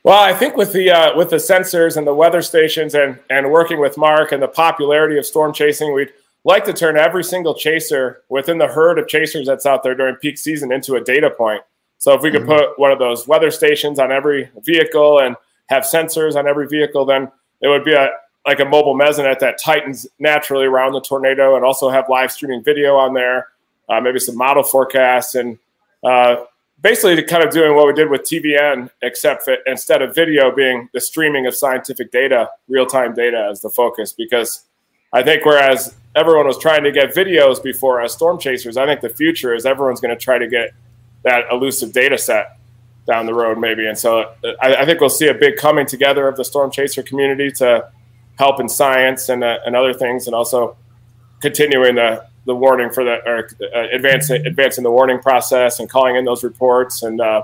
Well, 0.03 0.17
I 0.17 0.33
think 0.33 0.55
with 0.55 0.73
the 0.73 0.89
uh, 0.89 1.17
with 1.17 1.29
the 1.29 1.37
sensors 1.37 1.97
and 1.97 2.07
the 2.07 2.13
weather 2.13 2.41
stations 2.41 2.95
and 2.95 3.19
and 3.29 3.51
working 3.51 3.79
with 3.79 3.97
Mark 3.97 4.31
and 4.31 4.41
the 4.41 4.47
popularity 4.47 5.17
of 5.17 5.25
storm 5.25 5.53
chasing, 5.53 5.93
we'd 5.93 6.11
like 6.45 6.63
to 6.65 6.73
turn 6.73 6.97
every 6.97 7.23
single 7.23 7.53
chaser 7.53 8.23
within 8.29 8.57
the 8.57 8.67
herd 8.67 8.97
of 8.97 9.07
chasers 9.07 9.45
that's 9.45 9.65
out 9.65 9.83
there 9.83 9.93
during 9.93 10.15
peak 10.15 10.37
season 10.37 10.71
into 10.71 10.95
a 10.95 11.01
data 11.01 11.29
point. 11.29 11.61
So 11.97 12.13
if 12.13 12.21
we 12.21 12.31
could 12.31 12.43
mm-hmm. 12.43 12.69
put 12.69 12.79
one 12.79 12.91
of 12.91 12.99
those 12.99 13.27
weather 13.27 13.51
stations 13.51 13.99
on 13.99 14.11
every 14.11 14.49
vehicle 14.63 15.19
and 15.19 15.35
have 15.67 15.83
sensors 15.83 16.35
on 16.35 16.47
every 16.47 16.65
vehicle, 16.67 17.05
then 17.05 17.29
it 17.61 17.67
would 17.67 17.83
be 17.83 17.93
a 17.93 18.09
like 18.47 18.61
a 18.61 18.65
mobile 18.65 18.97
mesonet 18.97 19.39
that 19.39 19.59
tightens 19.61 20.07
naturally 20.17 20.65
around 20.65 20.93
the 20.93 21.01
tornado, 21.01 21.55
and 21.55 21.65
also 21.65 21.89
have 21.89 22.05
live 22.09 22.31
streaming 22.31 22.63
video 22.63 22.95
on 22.95 23.13
there, 23.13 23.47
uh, 23.89 23.99
maybe 23.99 24.19
some 24.19 24.37
model 24.37 24.63
forecasts, 24.63 25.35
and 25.35 25.57
uh, 26.03 26.37
basically 26.81 27.21
kind 27.23 27.43
of 27.43 27.51
doing 27.51 27.75
what 27.75 27.87
we 27.87 27.93
did 27.93 28.09
with 28.09 28.21
TVN, 28.21 28.89
except 29.01 29.45
that 29.45 29.59
instead 29.65 30.01
of 30.01 30.15
video 30.15 30.53
being 30.53 30.89
the 30.93 31.01
streaming 31.01 31.45
of 31.45 31.55
scientific 31.55 32.11
data, 32.11 32.49
real 32.67 32.85
time 32.85 33.13
data 33.13 33.47
as 33.51 33.61
the 33.61 33.69
focus. 33.69 34.13
Because 34.13 34.65
I 35.11 35.23
think 35.23 35.45
whereas 35.45 35.95
everyone 36.15 36.47
was 36.47 36.57
trying 36.57 36.83
to 36.83 36.91
get 36.91 37.13
videos 37.13 37.61
before 37.61 38.01
as 38.01 38.13
storm 38.13 38.39
chasers, 38.39 38.77
I 38.77 38.85
think 38.85 39.01
the 39.01 39.09
future 39.09 39.53
is 39.53 39.65
everyone's 39.65 39.99
going 39.99 40.15
to 40.15 40.23
try 40.23 40.37
to 40.37 40.47
get 40.47 40.71
that 41.23 41.45
elusive 41.51 41.91
data 41.91 42.17
set 42.17 42.57
down 43.07 43.25
the 43.25 43.33
road, 43.33 43.57
maybe. 43.57 43.87
And 43.87 43.97
so 43.97 44.19
uh, 44.43 44.51
I, 44.61 44.75
I, 44.75 44.85
think 44.85 45.01
we'll 45.01 45.09
see 45.09 45.27
a 45.27 45.33
big 45.33 45.57
coming 45.57 45.85
together 45.85 46.27
of 46.27 46.37
the 46.37 46.45
storm 46.45 46.69
chaser 46.69 47.01
community 47.01 47.51
to 47.53 47.89
help 48.37 48.59
in 48.59 48.69
science 48.69 49.29
and, 49.29 49.43
uh, 49.43 49.57
and 49.65 49.75
other 49.75 49.93
things, 49.93 50.27
and 50.27 50.35
also 50.35 50.77
continuing 51.41 51.95
the, 51.95 52.25
the 52.45 52.55
warning 52.55 52.89
for 52.89 53.03
the 53.03 53.17
or 53.25 53.49
uh, 53.75 53.87
advancing 53.91 54.45
advancing 54.45 54.83
the 54.83 54.91
warning 54.91 55.19
process 55.19 55.79
and 55.79 55.89
calling 55.89 56.15
in 56.15 56.25
those 56.25 56.43
reports. 56.43 57.03
And 57.03 57.21
uh, 57.21 57.43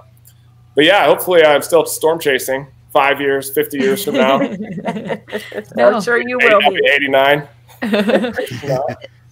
but 0.76 0.86
yeah, 0.86 1.06
hopefully 1.06 1.44
I'm 1.44 1.62
still 1.62 1.86
storm 1.86 2.20
chasing 2.20 2.68
five 2.92 3.20
years, 3.20 3.52
fifty 3.52 3.78
years 3.78 4.04
from 4.04 4.16
now. 4.16 4.38
no. 5.76 5.94
I'm 5.94 6.02
sure 6.02 6.18
you 6.18 6.38
will. 6.38 6.62
Eighty 6.92 7.10
nine. 7.10 7.48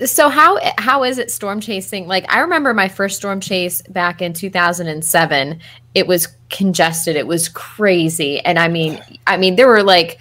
So 0.05 0.27
how 0.27 0.59
how 0.77 1.03
is 1.03 1.17
it 1.17 1.31
storm 1.31 1.61
chasing? 1.61 2.07
Like 2.07 2.25
I 2.29 2.39
remember 2.39 2.73
my 2.73 2.87
first 2.87 3.17
storm 3.17 3.39
chase 3.39 3.81
back 3.83 4.21
in 4.21 4.33
2007. 4.33 5.59
It 5.93 6.07
was 6.07 6.27
congested. 6.49 7.15
It 7.15 7.27
was 7.27 7.47
crazy. 7.49 8.39
And 8.39 8.57
I 8.57 8.67
mean 8.67 8.99
I 9.27 9.37
mean 9.37 9.55
there 9.55 9.67
were 9.67 9.83
like 9.83 10.19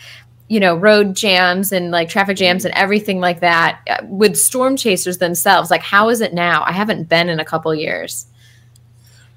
you 0.52 0.60
know 0.60 0.76
road 0.76 1.16
jams 1.16 1.72
and 1.72 1.90
like 1.90 2.10
traffic 2.10 2.36
jams 2.36 2.66
and 2.66 2.74
everything 2.74 3.20
like 3.20 3.40
that 3.40 3.80
uh, 3.88 4.04
with 4.04 4.36
storm 4.36 4.76
chasers 4.76 5.16
themselves. 5.16 5.70
Like 5.70 5.80
how 5.80 6.10
is 6.10 6.20
it 6.20 6.34
now? 6.34 6.62
I 6.64 6.72
haven't 6.72 7.08
been 7.08 7.30
in 7.30 7.40
a 7.40 7.44
couple 7.44 7.74
years. 7.74 8.26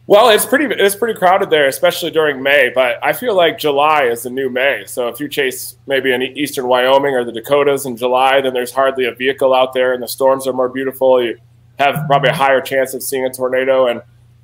Well, 0.07 0.29
it's 0.29 0.45
pretty 0.45 0.65
it's 0.65 0.93
pretty 0.93 1.17
crowded 1.17 1.49
there, 1.49 1.69
especially 1.69 2.11
during 2.11 2.43
May. 2.43 2.69
But 2.75 2.99
I 3.01 3.13
feel 3.13 3.33
like 3.33 3.57
July 3.57 4.03
is 4.03 4.23
the 4.23 4.29
new 4.29 4.49
May. 4.49 4.83
So 4.87 5.07
if 5.07 5.21
you 5.21 5.29
chase 5.29 5.77
maybe 5.87 6.11
in 6.11 6.21
eastern 6.21 6.67
Wyoming 6.67 7.15
or 7.15 7.23
the 7.23 7.31
Dakotas 7.31 7.85
in 7.85 7.95
July, 7.95 8.41
then 8.41 8.53
there's 8.53 8.73
hardly 8.73 9.05
a 9.05 9.13
vehicle 9.13 9.53
out 9.53 9.71
there, 9.71 9.93
and 9.93 10.03
the 10.03 10.09
storms 10.09 10.45
are 10.47 10.53
more 10.53 10.67
beautiful. 10.67 11.23
You 11.23 11.39
have 11.79 12.05
probably 12.07 12.31
a 12.31 12.35
higher 12.35 12.59
chance 12.59 12.93
of 12.93 13.01
seeing 13.01 13.25
a 13.25 13.33
tornado, 13.33 13.87
and 13.87 14.01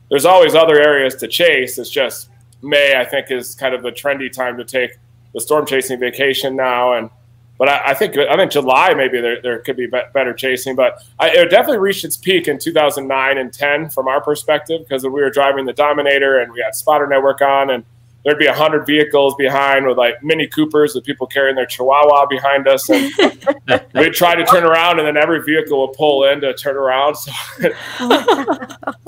there's 0.09 0.25
always 0.25 0.55
other 0.55 0.81
areas 0.81 1.15
to 1.15 1.27
chase. 1.27 1.77
It's 1.77 1.89
just 1.89 2.29
May, 2.61 2.95
I 2.95 3.03
think, 3.03 3.29
is 3.29 3.55
kind 3.55 3.75
of 3.75 3.83
the 3.83 3.91
trendy 3.91 4.31
time 4.31 4.57
to 4.57 4.63
take 4.63 4.91
the 5.33 5.41
storm 5.41 5.65
chasing 5.65 5.99
vacation 5.99 6.55
now, 6.55 6.93
and 6.93 7.09
but 7.57 7.69
I, 7.69 7.91
I, 7.91 7.93
think 7.93 8.17
I 8.17 8.35
think 8.35 8.51
July 8.51 8.93
maybe 8.95 9.21
there, 9.21 9.39
there 9.41 9.59
could 9.59 9.77
be 9.77 9.85
better 9.87 10.33
chasing, 10.33 10.75
but 10.75 11.03
I, 11.19 11.29
it 11.29 11.51
definitely 11.51 11.77
reached 11.77 12.03
its 12.03 12.17
peak 12.17 12.47
in 12.47 12.57
2009 12.57 13.37
and 13.37 13.53
10 13.53 13.89
from 13.91 14.07
our 14.07 14.19
perspective 14.19 14.81
because 14.81 15.03
we 15.03 15.09
were 15.11 15.29
driving 15.29 15.65
the 15.65 15.73
Dominator 15.73 16.39
and 16.39 16.51
we 16.51 16.61
had 16.61 16.73
Spotter 16.73 17.05
Network 17.05 17.41
on, 17.41 17.69
and 17.69 17.83
there'd 18.23 18.37
be 18.37 18.47
hundred 18.47 18.85
vehicles 18.85 19.35
behind 19.35 19.85
with 19.85 19.97
like 19.97 20.21
Mini 20.23 20.47
Coopers 20.47 20.93
with 20.95 21.03
people 21.03 21.27
carrying 21.27 21.55
their 21.55 21.65
Chihuahua 21.65 22.27
behind 22.27 22.67
us, 22.67 22.89
and 22.89 23.11
we'd 23.93 24.13
try 24.13 24.35
to 24.35 24.45
turn 24.45 24.63
around, 24.63 24.99
and 24.99 25.07
then 25.07 25.17
every 25.17 25.41
vehicle 25.43 25.87
would 25.87 25.95
pull 25.95 26.23
in 26.25 26.41
to 26.41 26.53
turn 26.53 26.75
around. 26.75 27.15
So 27.15 27.31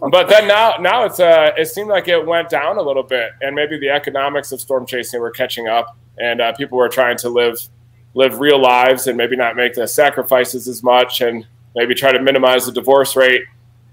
but 0.09 0.29
then 0.29 0.47
now, 0.47 0.75
now 0.79 1.05
it's 1.05 1.19
uh, 1.19 1.51
it 1.57 1.67
seemed 1.67 1.89
like 1.89 2.07
it 2.07 2.25
went 2.25 2.49
down 2.49 2.77
a 2.77 2.81
little 2.81 3.03
bit, 3.03 3.31
and 3.41 3.55
maybe 3.55 3.77
the 3.77 3.89
economics 3.89 4.51
of 4.51 4.61
storm 4.61 4.85
chasing 4.85 5.19
were 5.19 5.31
catching 5.31 5.67
up, 5.67 5.97
and 6.17 6.41
uh, 6.41 6.53
people 6.53 6.77
were 6.77 6.89
trying 6.89 7.17
to 7.17 7.29
live 7.29 7.59
live 8.15 8.39
real 8.39 8.61
lives 8.61 9.07
and 9.07 9.17
maybe 9.17 9.35
not 9.35 9.55
make 9.55 9.73
the 9.73 9.87
sacrifices 9.87 10.67
as 10.67 10.83
much 10.83 11.21
and 11.21 11.47
maybe 11.75 11.95
try 11.95 12.11
to 12.11 12.21
minimize 12.21 12.65
the 12.65 12.71
divorce 12.71 13.15
rate. 13.15 13.41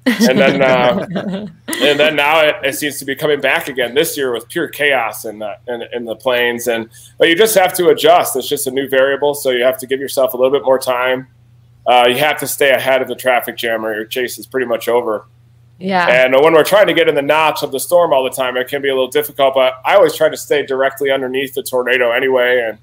And 0.07 0.39
then 0.39 0.63
uh, 0.63 1.07
and 1.69 2.01
then 2.01 2.17
now 2.17 2.41
it, 2.41 2.57
it, 2.65 2.75
seems 2.75 2.99
to 2.99 3.05
be 3.05 3.15
coming 3.15 3.41
back 3.41 3.69
again. 3.69 3.95
This 3.95 4.17
year 4.17 4.33
with 4.33 4.49
pure 4.49 4.69
chaos 4.69 5.25
in 5.25 5.39
the 5.39 5.57
in, 5.69 5.83
in, 5.93 6.05
the 6.05 6.17
plains. 6.17 6.69
And 6.69 6.89
but 7.19 7.29
you 7.29 7.37
just 7.37 7.55
have 7.55 7.75
to 7.75 7.89
adjust. 7.89 8.37
It's 8.37 8.49
just 8.49 8.67
a 8.67 8.71
new 8.71 8.89
variable. 8.89 9.35
So 9.35 9.51
you 9.51 9.63
have 9.65 9.79
to 9.79 9.87
give 9.87 10.01
yourself 10.01 10.35
a 10.35 10.37
little 10.37 10.53
bit 10.53 10.65
more 10.65 10.79
time. 10.79 11.29
Uh, 11.87 12.07
you 12.09 12.17
have 12.17 12.39
to 12.39 12.47
stay 12.47 12.71
ahead 12.71 13.03
of 13.03 13.09
the 13.09 13.15
traffic 13.15 13.57
jam 13.57 13.85
or 13.85 13.95
your 13.95 14.05
chase 14.05 14.39
is 14.39 14.47
pretty 14.47 14.67
much 14.67 14.89
over. 14.89 15.27
Yeah. 15.79 16.07
And 16.09 16.35
when 16.35 16.53
we're 16.53 16.65
trying 16.65 16.87
to 16.89 16.95
get 16.95 17.09
in 17.09 17.15
the 17.15 17.23
notch 17.23 17.63
of 17.63 17.73
the 17.73 17.81
storm 17.81 18.13
all 18.13 18.23
the 18.23 18.31
time 18.31 18.57
it 18.59 18.69
can 18.69 18.83
be 18.83 18.91
a 18.91 18.93
little 18.93 19.09
difficult 19.09 19.55
but 19.55 19.81
i 19.87 19.95
always 19.95 20.15
try 20.15 20.29
to 20.29 20.37
stay 20.37 20.63
directly 20.63 21.11
underneath 21.11 21.55
the 21.55 21.63
tornado 21.63 22.11
anyway. 22.11 22.63
And 22.69 22.79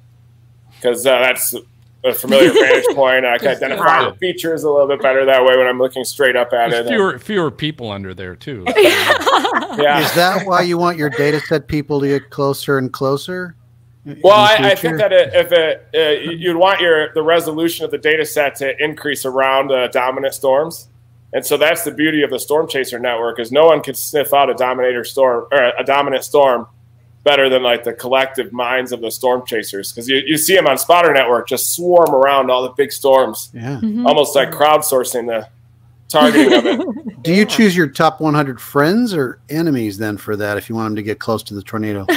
because 0.72 1.06
uh, 1.06 1.20
that's 1.20 1.56
a 2.04 2.14
familiar 2.14 2.52
vantage 2.52 2.86
point. 2.96 3.26
I 3.26 3.38
can 3.38 3.50
identify 3.50 4.10
the 4.10 4.16
features 4.18 4.64
a 4.64 4.70
little 4.70 4.88
bit 4.88 5.02
better 5.02 5.26
that 5.26 5.44
way 5.44 5.58
when 5.58 5.68
I'm 5.68 5.80
looking 5.80 6.04
straight 6.04 6.36
up 6.36 6.54
at 6.54 6.72
There's 6.72 6.88
it. 6.88 6.90
Fewer 6.90 7.20
fewer 7.20 7.52
people 7.52 7.92
under 7.92 8.14
there 8.14 8.36
too. 8.36 8.64
yeah. 8.76 10.00
Is 10.00 10.14
that 10.16 10.44
why 10.46 10.62
you 10.62 10.78
want 10.78 10.98
your 10.98 11.10
data 11.10 11.40
set 11.42 11.68
people 11.68 12.00
to 12.02 12.08
get 12.08 12.30
closer 12.30 12.78
and 12.78 12.92
closer? 12.92 13.56
Well, 14.24 14.36
I, 14.36 14.72
I, 14.72 14.76
think 14.76 15.00
that 15.00 15.12
if 15.12 15.52
it, 15.52 15.88
uh, 15.94 16.32
you'd 16.32 16.56
want 16.56 16.80
your 16.80 17.14
the 17.14 17.22
resolution 17.22 17.84
of 17.84 17.92
the 17.92 17.98
data 17.98 18.26
set 18.26 18.56
to 18.56 18.82
increase 18.82 19.26
around 19.26 19.70
uh, 19.70 19.90
dominant 19.90 20.34
storms, 20.34 20.88
and 21.34 21.46
so 21.46 21.58
that's 21.58 21.84
the 21.84 21.92
beauty 21.92 22.24
of 22.24 22.30
the 22.30 22.40
storm 22.40 22.70
chaser 22.70 23.00
network 23.00 23.38
is 23.38 23.52
no 23.52 23.66
one 23.66 23.84
can 23.84 23.96
sniff 23.96 24.34
out 24.34 24.50
a 24.50 24.54
dominator 24.54 25.04
storm 25.04 25.48
or 25.52 25.74
a 25.78 25.84
dominant 25.84 26.24
storm 26.24 26.68
better 27.28 27.50
than 27.50 27.62
like 27.62 27.84
the 27.84 27.92
collective 27.92 28.54
minds 28.54 28.94
of 28.94 29.02
the 29.02 29.12
storm 29.12 29.46
chasers 29.46 29.92
because 29.92 30.08
you, 30.08 30.16
you 30.26 30.38
see 30.38 30.56
them 30.56 30.66
on 30.66 30.78
spotter 30.78 31.12
network 31.12 31.46
just 31.46 31.74
swarm 31.74 32.16
around 32.16 32.50
all 32.50 32.64
the 32.64 32.70
big 32.70 32.90
storms. 32.90 33.52
Yeah. 33.54 33.82
Mm-hmm. 33.82 34.08
almost 34.08 34.34
like 34.34 34.50
crowdsourcing 34.50 35.28
the 35.28 35.50
targeting 36.08 36.54
of 36.54 36.66
it. 36.66 37.22
Do 37.24 37.34
you 37.34 37.44
choose 37.44 37.76
your 37.76 37.88
top 37.88 38.22
100 38.22 38.62
friends 38.62 39.14
or 39.14 39.42
enemies 39.50 39.98
then 39.98 40.16
for 40.16 40.38
that 40.38 40.56
if 40.58 40.70
you 40.70 40.76
want 40.76 40.86
them 40.86 40.96
to 40.96 41.04
get 41.04 41.20
close 41.20 41.44
to 41.44 41.54
the 41.54 41.62
tornado? 41.62 42.06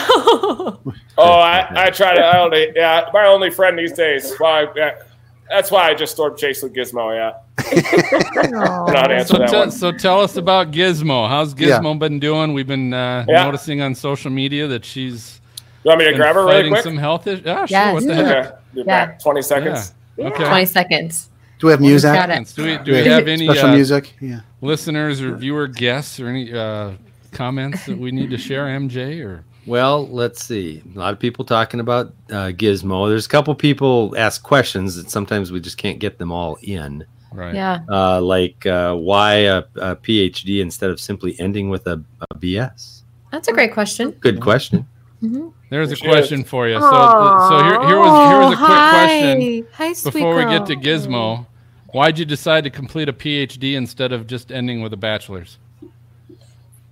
Oh 1.18 1.32
I, 1.32 1.66
I 1.86 1.90
try 1.90 2.14
to 2.14 2.20
I 2.20 2.40
only 2.40 2.72
yeah 2.74 3.10
my 3.12 3.26
only 3.26 3.50
friend 3.50 3.78
these 3.78 3.92
days 3.92 4.32
well 4.40 4.50
I, 4.50 4.72
yeah, 4.74 5.02
that's 5.50 5.70
why 5.70 5.88
I 5.90 5.94
just 5.94 6.12
storm 6.12 6.36
chase 6.36 6.62
with 6.62 6.72
Gizmo. 6.72 7.14
Yeah. 7.14 7.36
so, 9.24 9.46
t- 9.46 9.70
so, 9.70 9.92
tell 9.92 10.20
us 10.20 10.36
about 10.36 10.70
Gizmo. 10.70 11.28
How's 11.28 11.54
Gizmo 11.54 11.92
yeah. 11.92 11.98
been 11.98 12.20
doing? 12.20 12.52
We've 12.54 12.66
been 12.66 12.94
uh, 12.94 13.26
yeah. 13.28 13.44
noticing 13.44 13.80
on 13.82 13.94
social 13.94 14.30
media 14.30 14.66
that 14.68 14.84
she's. 14.84 15.40
You 15.84 15.88
want 15.88 15.98
me 16.00 16.06
to 16.06 16.14
grab 16.14 16.36
her 16.36 16.46
really 16.46 16.68
quick? 16.68 16.82
Some 16.82 16.96
health 16.96 17.26
issues. 17.26 17.44
Yeah, 17.44 17.66
sure. 17.66 17.68
Yes. 17.68 17.94
What 17.94 18.06
the 18.06 18.14
heck? 18.14 18.46
Okay. 18.46 18.56
Yeah. 18.74 18.84
Back. 18.84 19.20
Twenty 19.20 19.42
seconds. 19.42 19.92
Yeah. 20.16 20.28
Okay. 20.28 20.44
Twenty 20.44 20.66
seconds. 20.66 21.28
Do 21.58 21.66
we 21.66 21.72
have 21.72 21.80
music? 21.80 22.12
Do 22.54 22.64
we, 22.64 22.78
do 22.78 22.92
we 22.92 23.04
have 23.04 23.28
any 23.28 23.44
special 23.44 23.68
uh, 23.68 23.74
music? 23.74 24.14
Yeah. 24.20 24.40
Listeners 24.62 25.20
or 25.20 25.34
viewer 25.36 25.66
guests 25.66 26.18
or 26.18 26.28
any 26.28 26.52
uh, 26.52 26.92
comments 27.32 27.84
that 27.84 27.98
we 27.98 28.12
need 28.12 28.30
to 28.30 28.38
share, 28.38 28.66
MJ 28.66 29.22
or? 29.22 29.44
Well, 29.66 30.08
let's 30.08 30.44
see. 30.44 30.82
A 30.94 30.98
lot 30.98 31.12
of 31.12 31.18
people 31.18 31.44
talking 31.44 31.80
about 31.80 32.14
uh, 32.30 32.52
Gizmo. 32.52 33.08
There's 33.08 33.26
a 33.26 33.28
couple 33.28 33.54
people 33.54 34.14
ask 34.16 34.42
questions 34.42 34.96
that 34.96 35.10
sometimes 35.10 35.52
we 35.52 35.60
just 35.60 35.76
can't 35.76 35.98
get 35.98 36.18
them 36.18 36.32
all 36.32 36.58
in. 36.62 37.04
Right. 37.32 37.54
Yeah. 37.54 37.80
Uh, 37.88 38.20
like 38.20 38.66
uh, 38.66 38.94
why 38.94 39.34
a, 39.34 39.58
a, 39.76 39.96
PhD 39.96 40.60
instead 40.60 40.90
of 40.90 40.98
simply 41.00 41.38
ending 41.38 41.68
with 41.68 41.86
a, 41.86 42.02
a 42.30 42.34
BS? 42.34 43.02
That's 43.30 43.48
a 43.48 43.52
great 43.52 43.72
question. 43.72 44.10
Good 44.12 44.40
question. 44.40 44.88
Mm-hmm. 45.22 45.48
There's 45.68 45.92
a 45.92 45.96
question 45.96 46.42
for 46.42 46.66
you. 46.66 46.80
So, 46.80 46.90
so 46.90 47.62
here, 47.62 47.86
here 47.86 47.98
was 47.98 48.30
here 48.30 48.40
was 48.40 48.54
a 48.54 48.56
quick 48.56 48.58
hi. 48.58 48.90
question 48.90 49.66
hi, 49.72 49.88
before 50.10 50.36
we 50.36 50.44
get 50.44 50.66
to 50.66 50.76
Gizmo. 50.76 51.46
Why'd 51.92 52.18
you 52.18 52.24
decide 52.24 52.64
to 52.64 52.70
complete 52.70 53.08
a 53.08 53.12
PhD 53.12 53.74
instead 53.74 54.12
of 54.12 54.26
just 54.26 54.50
ending 54.50 54.80
with 54.80 54.92
a 54.92 54.96
bachelor's? 54.96 55.58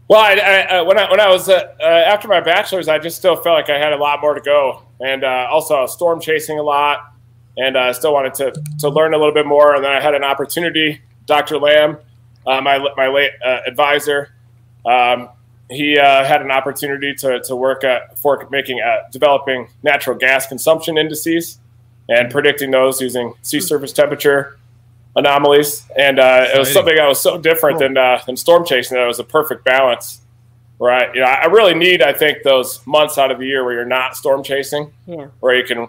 Well, 0.09 0.21
I, 0.21 0.33
I, 0.37 0.79
uh, 0.79 0.85
when 0.85 0.99
I 0.99 1.11
when 1.11 1.21
I 1.21 1.29
was 1.29 1.51
uh, 1.51 1.75
uh, 1.79 1.85
after 1.85 2.29
my 2.29 2.41
bachelor's, 2.41 2.89
I 2.89 2.99
just 2.99 3.19
still 3.19 3.37
felt 3.37 3.57
like 3.57 3.69
I 3.69 3.79
had 3.79 3.93
a 3.93 3.99
lot 3.99 4.23
more 4.23 4.33
to 4.33 4.41
go, 4.41 4.83
and 5.01 5.23
uh, 5.23 5.49
also 5.51 5.85
storm 5.85 6.19
chasing 6.19 6.59
a 6.59 6.63
lot, 6.63 7.13
and 7.59 7.77
I 7.77 7.93
still 7.93 8.15
wanted 8.15 8.33
to 8.35 8.53
to 8.79 8.89
learn 8.89 9.13
a 9.13 9.19
little 9.19 9.35
bit 9.35 9.47
more. 9.47 9.75
And 9.75 9.85
then 9.85 9.93
I 9.93 10.01
had 10.01 10.15
an 10.15 10.25
opportunity. 10.25 11.03
Dr. 11.27 11.59
Lamb, 11.59 11.99
uh, 12.47 12.63
my 12.63 12.79
my 12.97 13.09
late 13.09 13.33
uh, 13.45 13.59
advisor, 13.67 14.33
um, 14.87 15.29
he 15.69 15.97
had 15.97 16.41
an 16.41 16.51
opportunity 16.51 17.15
to 17.17 17.41
to 17.41 17.55
work 17.55 17.85
at 17.85 18.19
for 18.19 18.49
making 18.51 18.81
developing 19.13 19.69
natural 19.83 20.17
gas 20.17 20.47
consumption 20.47 20.97
indices 20.97 21.59
and 22.09 22.31
predicting 22.31 22.71
those 22.71 22.99
using 23.03 23.35
sea 23.43 23.61
surface 23.61 23.93
temperature 23.93 24.59
anomalies, 25.17 25.87
and 25.97 26.19
uh, 26.19 26.47
it 26.55 26.59
was 26.59 26.73
something 26.73 26.97
that 26.97 27.07
was 27.07 27.21
so 27.21 27.39
different 27.39 27.79
than 27.79 27.97
uh, 27.97 28.21
than 28.27 28.37
storm 28.37 28.65
chasing 28.65 28.97
that 28.97 29.05
it 29.05 29.09
was 29.09 29.19
a 29.19 29.25
perfect 29.25 29.65
balance. 29.65 30.23
Right, 30.81 31.13
you 31.13 31.21
know, 31.21 31.27
I 31.27 31.47
really 31.47 31.75
need, 31.75 32.03
I 32.03 32.13
think, 32.13 32.45
those 32.45 32.87
months 32.87 33.19
out 33.19 33.33
of 33.33 33.41
the 33.41 33.47
year 33.47 33.65
where 33.65 33.75
you're 33.75 33.85
not 33.85 34.15
storm 34.15 34.45
chasing, 34.45 34.93
yeah. 35.07 35.27
where 35.41 35.57
you 35.57 35.65
can 35.65 35.89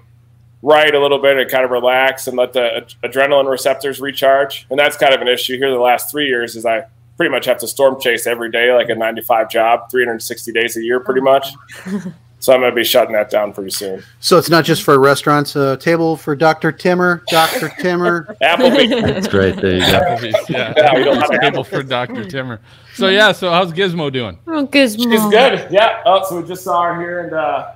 write 0.63 0.95
a 0.95 0.99
little 0.99 1.19
bit 1.19 1.37
and 1.37 1.49
kind 1.49 1.63
of 1.63 1.69
relax 1.69 2.27
and 2.27 2.35
let 2.35 2.53
the 2.53 2.77
ad- 2.77 2.93
adrenaline 3.03 3.47
receptors 3.47 4.01
recharge. 4.01 4.65
And 4.71 4.79
that's 4.79 4.97
kind 4.97 5.13
of 5.13 5.21
an 5.21 5.27
issue 5.27 5.57
here. 5.57 5.69
The 5.69 5.77
last 5.77 6.09
three 6.09 6.27
years 6.27 6.55
is 6.55 6.65
I 6.65 6.85
pretty 7.17 7.31
much 7.31 7.45
have 7.45 7.59
to 7.59 7.67
storm 7.67 7.99
chase 8.01 8.25
every 8.25 8.49
day, 8.49 8.73
like 8.73 8.89
a 8.89 8.95
95 8.95 9.49
job, 9.49 9.91
360 9.91 10.51
days 10.51 10.75
a 10.75 10.83
year, 10.83 10.99
pretty 10.99 11.21
much. 11.21 11.53
So 12.39 12.53
I'm 12.53 12.61
going 12.61 12.71
to 12.71 12.75
be 12.75 12.85
shutting 12.85 13.13
that 13.13 13.29
down 13.29 13.51
pretty 13.51 13.71
soon. 13.71 14.01
So 14.21 14.37
it's 14.37 14.49
not 14.49 14.63
just 14.63 14.83
for 14.83 14.97
restaurants. 14.97 15.57
A 15.57 15.61
uh, 15.61 15.75
table 15.75 16.15
for 16.15 16.35
Dr. 16.37 16.71
Timmer. 16.71 17.21
Dr. 17.27 17.69
Timmer. 17.79 18.37
Applebee's. 18.41 19.01
That's 19.01 19.27
great. 19.27 19.57
There 19.57 19.73
you 19.73 19.79
go. 19.81 19.99
Applebee's. 19.99 20.49
Yeah. 20.49 20.73
yeah 20.77 20.95
we 20.95 21.03
don't 21.03 21.19
have 21.19 21.31
a 21.31 21.39
table 21.39 21.65
for 21.65 21.83
Dr. 21.83 22.23
Timmer. 22.23 22.61
So 22.95 23.09
yeah. 23.09 23.33
So 23.33 23.51
how's 23.51 23.73
Gizmo 23.73 24.11
doing? 24.11 24.37
Oh, 24.47 24.65
Gizmo. 24.65 25.11
She's 25.11 25.21
good. 25.29 25.67
Yeah. 25.69 26.01
Oh, 26.05 26.25
so 26.27 26.41
we 26.41 26.47
just 26.47 26.63
saw 26.63 26.83
her 26.83 26.99
here, 26.99 27.25
and 27.25 27.33
uh, 27.33 27.71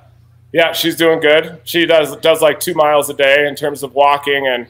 yeah, 0.52 0.72
she's 0.72 0.96
doing 0.96 1.20
good. 1.20 1.60
She 1.64 1.84
does 1.84 2.16
does 2.16 2.40
like 2.40 2.58
two 2.58 2.74
miles 2.74 3.10
a 3.10 3.14
day 3.14 3.46
in 3.46 3.54
terms 3.56 3.82
of 3.82 3.92
walking, 3.94 4.46
and 4.46 4.66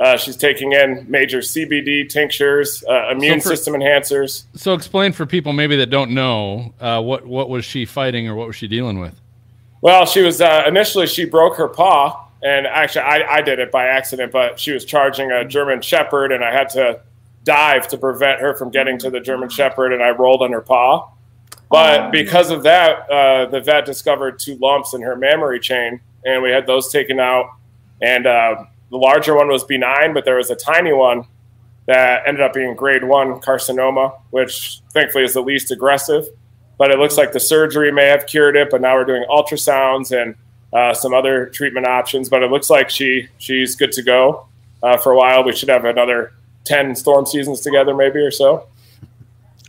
uh, 0.00 0.16
she's 0.16 0.36
taking 0.36 0.72
in 0.72 1.06
major 1.08 1.38
CBD 1.38 2.08
tinctures, 2.08 2.82
uh, 2.88 3.10
immune 3.10 3.40
so 3.40 3.50
for, 3.50 3.56
system 3.56 3.74
enhancers. 3.74 4.44
So 4.54 4.74
explain 4.74 5.12
for 5.12 5.24
people 5.24 5.52
maybe 5.52 5.76
that 5.76 5.90
don't 5.90 6.10
know 6.10 6.74
uh, 6.80 7.00
what 7.00 7.26
what 7.26 7.48
was 7.48 7.64
she 7.64 7.84
fighting 7.84 8.26
or 8.26 8.34
what 8.34 8.48
was 8.48 8.56
she 8.56 8.66
dealing 8.66 8.98
with? 8.98 9.20
Well, 9.80 10.06
she 10.06 10.22
was 10.22 10.40
uh, 10.40 10.64
initially 10.66 11.06
she 11.06 11.24
broke 11.24 11.56
her 11.56 11.68
paw, 11.68 12.28
and 12.42 12.66
actually 12.66 13.02
I, 13.02 13.36
I 13.36 13.42
did 13.42 13.58
it 13.58 13.70
by 13.70 13.86
accident. 13.86 14.32
But 14.32 14.58
she 14.58 14.72
was 14.72 14.84
charging 14.84 15.30
a 15.30 15.44
German 15.44 15.80
Shepherd, 15.82 16.32
and 16.32 16.44
I 16.44 16.52
had 16.52 16.68
to 16.70 17.00
dive 17.44 17.88
to 17.88 17.98
prevent 17.98 18.40
her 18.40 18.54
from 18.54 18.70
getting 18.70 18.98
to 18.98 19.10
the 19.10 19.20
German 19.20 19.48
Shepherd, 19.48 19.92
and 19.92 20.02
I 20.02 20.10
rolled 20.10 20.42
on 20.42 20.52
her 20.52 20.60
paw. 20.60 21.10
But 21.70 22.00
oh. 22.00 22.10
because 22.10 22.50
of 22.50 22.62
that, 22.64 23.10
uh, 23.10 23.46
the 23.46 23.60
vet 23.60 23.86
discovered 23.86 24.38
two 24.38 24.56
lumps 24.56 24.94
in 24.94 25.02
her 25.02 25.16
mammary 25.16 25.60
chain, 25.60 26.00
and 26.24 26.42
we 26.42 26.50
had 26.50 26.66
those 26.66 26.92
taken 26.92 27.18
out. 27.18 27.50
And 28.02 28.26
uh, 28.26 28.64
the 28.90 28.96
larger 28.96 29.34
one 29.34 29.48
was 29.48 29.64
benign, 29.64 30.14
but 30.14 30.24
there 30.24 30.36
was 30.36 30.50
a 30.50 30.56
tiny 30.56 30.92
one 30.92 31.24
that 31.86 32.22
ended 32.26 32.42
up 32.42 32.52
being 32.52 32.74
grade 32.74 33.04
one 33.04 33.40
carcinoma, 33.40 34.18
which 34.30 34.80
thankfully 34.92 35.24
is 35.24 35.34
the 35.34 35.40
least 35.40 35.70
aggressive. 35.70 36.26
But 36.78 36.90
it 36.90 36.98
looks 36.98 37.16
like 37.16 37.32
the 37.32 37.40
surgery 37.40 37.90
may 37.90 38.06
have 38.06 38.26
cured 38.26 38.56
it. 38.56 38.68
But 38.70 38.80
now 38.80 38.94
we're 38.96 39.04
doing 39.04 39.24
ultrasounds 39.30 40.10
and 40.16 40.34
uh, 40.72 40.92
some 40.94 41.14
other 41.14 41.46
treatment 41.46 41.86
options. 41.86 42.28
But 42.28 42.42
it 42.42 42.50
looks 42.50 42.68
like 42.70 42.90
she 42.90 43.28
she's 43.38 43.76
good 43.76 43.92
to 43.92 44.02
go 44.02 44.46
uh, 44.82 44.96
for 44.98 45.12
a 45.12 45.16
while. 45.16 45.44
We 45.44 45.54
should 45.54 45.68
have 45.68 45.84
another 45.84 46.32
ten 46.64 46.94
storm 46.94 47.26
seasons 47.26 47.60
together, 47.60 47.94
maybe 47.94 48.18
or 48.20 48.30
so. 48.30 48.68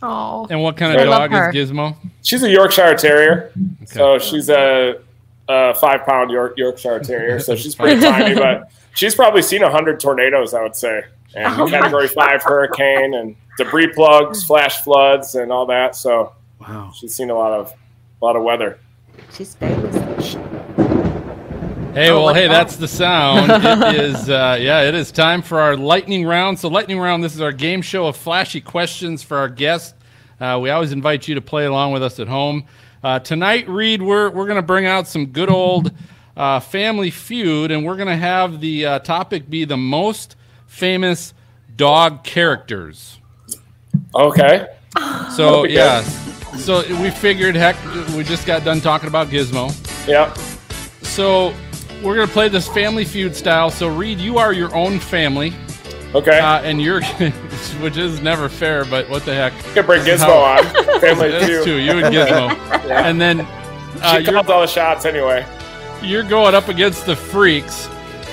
Oh, 0.00 0.46
And 0.48 0.62
what 0.62 0.76
kind 0.76 0.94
of 0.94 1.00
I 1.00 1.04
dog 1.28 1.54
is 1.56 1.70
Gizmo? 1.70 1.96
She's 2.22 2.42
a 2.42 2.50
Yorkshire 2.50 2.94
Terrier, 2.94 3.52
so 3.86 4.18
she's 4.18 4.48
a, 4.48 5.00
a 5.48 5.74
five 5.74 6.04
pound 6.06 6.30
York, 6.30 6.54
Yorkshire 6.56 7.00
Terrier. 7.00 7.40
So 7.40 7.56
she's 7.56 7.74
pretty 7.74 8.00
tiny, 8.06 8.34
but 8.36 8.70
she's 8.94 9.14
probably 9.16 9.42
seen 9.42 9.62
a 9.62 9.70
hundred 9.70 9.98
tornadoes, 9.98 10.54
I 10.54 10.62
would 10.62 10.76
say, 10.76 11.02
and 11.34 11.60
Oh 11.60 11.66
Category 11.68 12.06
Five 12.06 12.42
hurricane 12.44 13.14
and 13.14 13.34
debris 13.56 13.88
plugs, 13.92 14.44
flash 14.44 14.82
floods, 14.82 15.34
and 15.34 15.50
all 15.50 15.66
that. 15.66 15.96
So 15.96 16.32
Wow. 16.68 16.92
she's 16.94 17.14
seen 17.14 17.30
a 17.30 17.34
lot 17.34 17.52
of 17.52 17.72
a 18.20 18.24
lot 18.24 18.36
of 18.36 18.42
weather. 18.42 18.78
She's 19.32 19.54
famous. 19.54 19.94
Hey, 21.94 22.10
Oh, 22.10 22.16
well, 22.16 22.24
what's 22.24 22.38
hey, 22.38 22.46
that? 22.46 22.52
that's 22.52 22.76
the 22.76 22.86
sound. 22.86 23.50
it 23.94 24.00
is, 24.00 24.28
uh, 24.28 24.56
yeah, 24.60 24.82
it 24.82 24.94
is 24.94 25.10
time 25.10 25.42
for 25.42 25.58
our 25.60 25.76
lightning 25.76 26.24
round. 26.26 26.58
So, 26.58 26.68
lightning 26.68 26.98
round, 27.00 27.24
this 27.24 27.34
is 27.34 27.40
our 27.40 27.50
game 27.52 27.82
show 27.82 28.06
of 28.06 28.16
flashy 28.16 28.60
questions 28.60 29.22
for 29.22 29.36
our 29.38 29.48
guests. 29.48 29.94
Uh, 30.40 30.58
we 30.62 30.70
always 30.70 30.92
invite 30.92 31.26
you 31.26 31.34
to 31.34 31.40
play 31.40 31.64
along 31.64 31.92
with 31.92 32.02
us 32.02 32.20
at 32.20 32.28
home. 32.28 32.66
Uh, 33.02 33.18
tonight, 33.18 33.68
Reed, 33.68 34.02
we're 34.02 34.30
we're 34.30 34.46
going 34.46 34.56
to 34.56 34.62
bring 34.66 34.86
out 34.86 35.08
some 35.08 35.26
good 35.26 35.50
old 35.50 35.90
uh, 36.36 36.60
Family 36.60 37.10
Feud, 37.10 37.70
and 37.72 37.84
we're 37.84 37.96
going 37.96 38.08
to 38.08 38.16
have 38.16 38.60
the 38.60 38.84
uh, 38.86 38.98
topic 39.00 39.48
be 39.50 39.64
the 39.64 39.76
most 39.76 40.36
famous 40.66 41.34
dog 41.74 42.22
characters. 42.22 43.18
Okay, 44.14 44.66
So, 45.34 45.62
be 45.62 45.68
good. 45.68 45.74
yeah, 45.74 46.02
so 46.58 46.82
we 47.00 47.10
figured, 47.10 47.54
heck, 47.54 47.76
we 48.16 48.24
just 48.24 48.46
got 48.46 48.64
done 48.64 48.80
talking 48.80 49.08
about 49.08 49.28
Gizmo. 49.28 49.70
yeah, 50.08 50.32
So 51.02 51.54
we're 52.02 52.14
gonna 52.16 52.26
play 52.28 52.48
this 52.48 52.68
Family 52.68 53.04
Feud 53.04 53.34
style. 53.34 53.70
So 53.70 53.88
Reed, 53.88 54.18
you 54.18 54.38
are 54.38 54.52
your 54.52 54.74
own 54.74 54.98
family, 54.98 55.52
okay. 56.14 56.38
uh, 56.38 56.60
and 56.62 56.80
you're, 56.80 57.02
which 57.80 57.96
is 57.96 58.20
never 58.20 58.48
fair, 58.48 58.84
but 58.84 59.08
what 59.08 59.24
the 59.24 59.34
heck? 59.34 59.52
you 59.68 59.72
can 59.74 59.86
bring 59.86 60.02
Gizmo 60.02 60.18
how- 60.18 60.58
on. 60.58 60.64
Family 61.00 61.30
That's 61.30 61.64
too. 61.64 61.76
You 61.78 61.92
and 62.04 62.14
Gizmo, 62.14 62.50
and 62.90 63.20
then 63.20 63.40
uh, 64.02 64.18
She 64.20 64.24
calls 64.26 64.48
all 64.48 64.60
the 64.60 64.66
shots 64.66 65.04
anyway. 65.04 65.46
you're 66.02 66.22
going 66.24 66.54
up 66.54 66.68
against 66.68 67.06
the 67.06 67.16
freaks. 67.16 67.88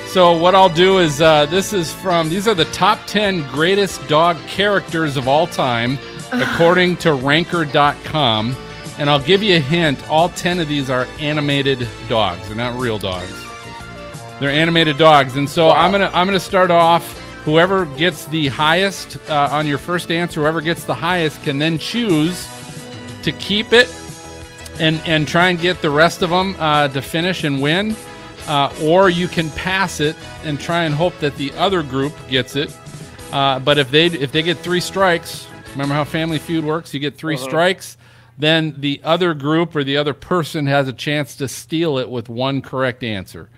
So 0.07 0.37
what 0.37 0.55
I'll 0.55 0.69
do 0.69 0.99
is 0.99 1.19
uh, 1.21 1.45
this 1.47 1.73
is 1.73 1.91
from 1.95 2.29
these 2.29 2.47
are 2.47 2.53
the 2.53 2.65
top 2.65 2.99
ten 3.05 3.41
greatest 3.51 4.07
dog 4.07 4.37
characters 4.47 5.17
of 5.17 5.27
all 5.27 5.45
time, 5.45 5.97
according 6.31 6.97
to 6.97 7.13
Ranker.com. 7.13 8.55
And 8.97 9.09
I'll 9.09 9.19
give 9.19 9.43
you 9.43 9.57
a 9.57 9.59
hint: 9.59 10.09
all 10.09 10.29
ten 10.29 10.59
of 10.59 10.67
these 10.67 10.89
are 10.89 11.05
animated 11.19 11.87
dogs. 12.07 12.47
They're 12.47 12.55
not 12.55 12.79
real 12.79 12.97
dogs. 12.97 13.33
They're 14.39 14.49
animated 14.49 14.97
dogs, 14.97 15.37
and 15.37 15.49
so 15.49 15.69
I'm 15.71 15.91
gonna 15.91 16.11
I'm 16.13 16.27
gonna 16.27 16.39
start 16.39 16.71
off. 16.71 17.21
Whoever 17.43 17.85
gets 17.85 18.25
the 18.25 18.47
highest 18.47 19.17
uh, 19.29 19.49
on 19.51 19.67
your 19.67 19.77
first 19.77 20.11
answer, 20.11 20.41
whoever 20.41 20.61
gets 20.61 20.83
the 20.83 20.95
highest, 20.95 21.43
can 21.43 21.59
then 21.59 21.77
choose 21.77 22.47
to 23.23 23.31
keep 23.33 23.71
it 23.71 23.87
and 24.79 25.01
and 25.05 25.27
try 25.27 25.49
and 25.49 25.59
get 25.59 25.81
the 25.81 25.89
rest 25.89 26.21
of 26.21 26.29
them 26.29 26.55
uh, 26.59 26.87
to 26.89 27.01
finish 27.01 27.43
and 27.43 27.61
win, 27.61 27.95
uh, 28.47 28.73
or 28.81 29.09
you 29.09 29.27
can 29.27 29.49
pass 29.51 29.99
it 29.99 30.15
and 30.43 30.59
try 30.59 30.83
and 30.83 30.95
hope 30.95 31.17
that 31.19 31.35
the 31.37 31.51
other 31.53 31.83
group 31.83 32.13
gets 32.29 32.55
it. 32.55 32.75
Uh, 33.31 33.59
but 33.59 33.77
if 33.77 33.91
they 33.91 34.07
if 34.07 34.31
they 34.31 34.41
get 34.41 34.57
three 34.57 34.79
strikes, 34.79 35.47
remember 35.75 35.93
how 35.95 36.03
Family 36.03 36.39
Feud 36.39 36.63
works? 36.65 36.93
You 36.93 36.99
get 36.99 37.17
3 37.17 37.37
strikes, 37.37 37.97
then 38.37 38.75
the 38.77 39.01
other 39.03 39.33
group 39.33 39.75
or 39.75 39.83
the 39.83 39.97
other 39.97 40.13
person 40.13 40.67
has 40.67 40.87
a 40.87 40.93
chance 40.93 41.35
to 41.37 41.47
steal 41.47 41.97
it 41.97 42.09
with 42.09 42.29
one 42.29 42.61
correct 42.61 43.03
answer. 43.03 43.49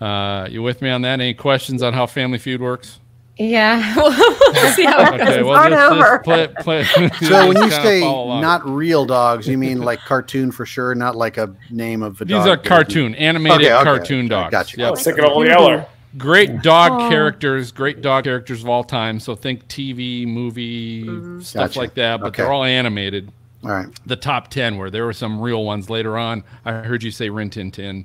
Uh, 0.00 0.46
you 0.50 0.62
with 0.62 0.80
me 0.80 0.90
on 0.90 1.02
that? 1.02 1.20
Any 1.20 1.34
questions 1.34 1.82
on 1.82 1.92
how 1.92 2.06
Family 2.06 2.38
Feud 2.38 2.60
works? 2.60 3.00
yeah. 3.40 3.94
we'll 3.96 4.72
see 4.72 4.84
how 4.84 5.14
it 5.14 5.18
goes. 5.18 5.28
Okay, 5.28 5.42
well, 5.44 5.54
Start 5.54 5.70
just, 5.72 5.92
over. 5.92 6.22
just 6.24 6.24
play, 6.64 6.84
play, 6.84 7.10
So 7.28 7.46
when 7.48 7.56
you 7.56 7.70
say 7.70 8.00
not 8.00 8.68
real 8.68 9.04
dogs, 9.06 9.46
you 9.46 9.56
mean 9.58 9.78
like 9.80 10.00
cartoon 10.00 10.50
for 10.50 10.66
sure, 10.66 10.94
not 10.96 11.14
like 11.16 11.36
a 11.36 11.54
name 11.70 12.02
of 12.02 12.20
a 12.20 12.24
these 12.24 12.32
dog. 12.34 12.48
are 12.48 12.56
cartoon, 12.56 13.14
animated 13.16 13.60
Okay, 13.66 13.72
okay, 13.74 13.84
cartoon 13.84 14.26
dogs. 14.28 14.50
gotcha. 14.50 14.80
I 14.80 14.84
Yep. 14.84 14.90
was 14.92 15.02
thinking 15.04 15.24
of 15.24 15.30
Old 15.30 15.46
Yeller. 15.46 15.86
Great 16.16 16.62
dog 16.62 16.92
Oh. 16.92 17.08
characters, 17.10 17.70
great 17.70 18.00
dog 18.00 18.24
characters 18.24 18.62
of 18.62 18.68
all 18.68 18.82
time. 18.84 19.20
So 19.20 19.34
think 19.34 19.68
TV, 19.68 20.26
movie, 20.26 21.04
stuff 21.42 21.68
Gotcha. 21.70 21.78
like 21.78 21.94
that, 21.94 22.20
but 22.20 22.28
Okay. 22.28 22.42
they're 22.42 22.52
all 22.52 22.64
animated. 22.64 23.30
All 23.62 23.70
right. 23.70 23.86
The 24.06 24.16
top 24.16 24.48
10 24.48 24.78
where 24.78 24.90
there 24.90 25.04
were 25.04 25.12
some 25.12 25.40
real 25.40 25.64
ones 25.64 25.90
later 25.90 26.16
on. 26.16 26.44
I 26.64 26.72
heard 26.72 27.02
you 27.02 27.10
say 27.10 27.28
Rin 27.28 27.50
Tin 27.50 27.70
Tin. 27.70 28.04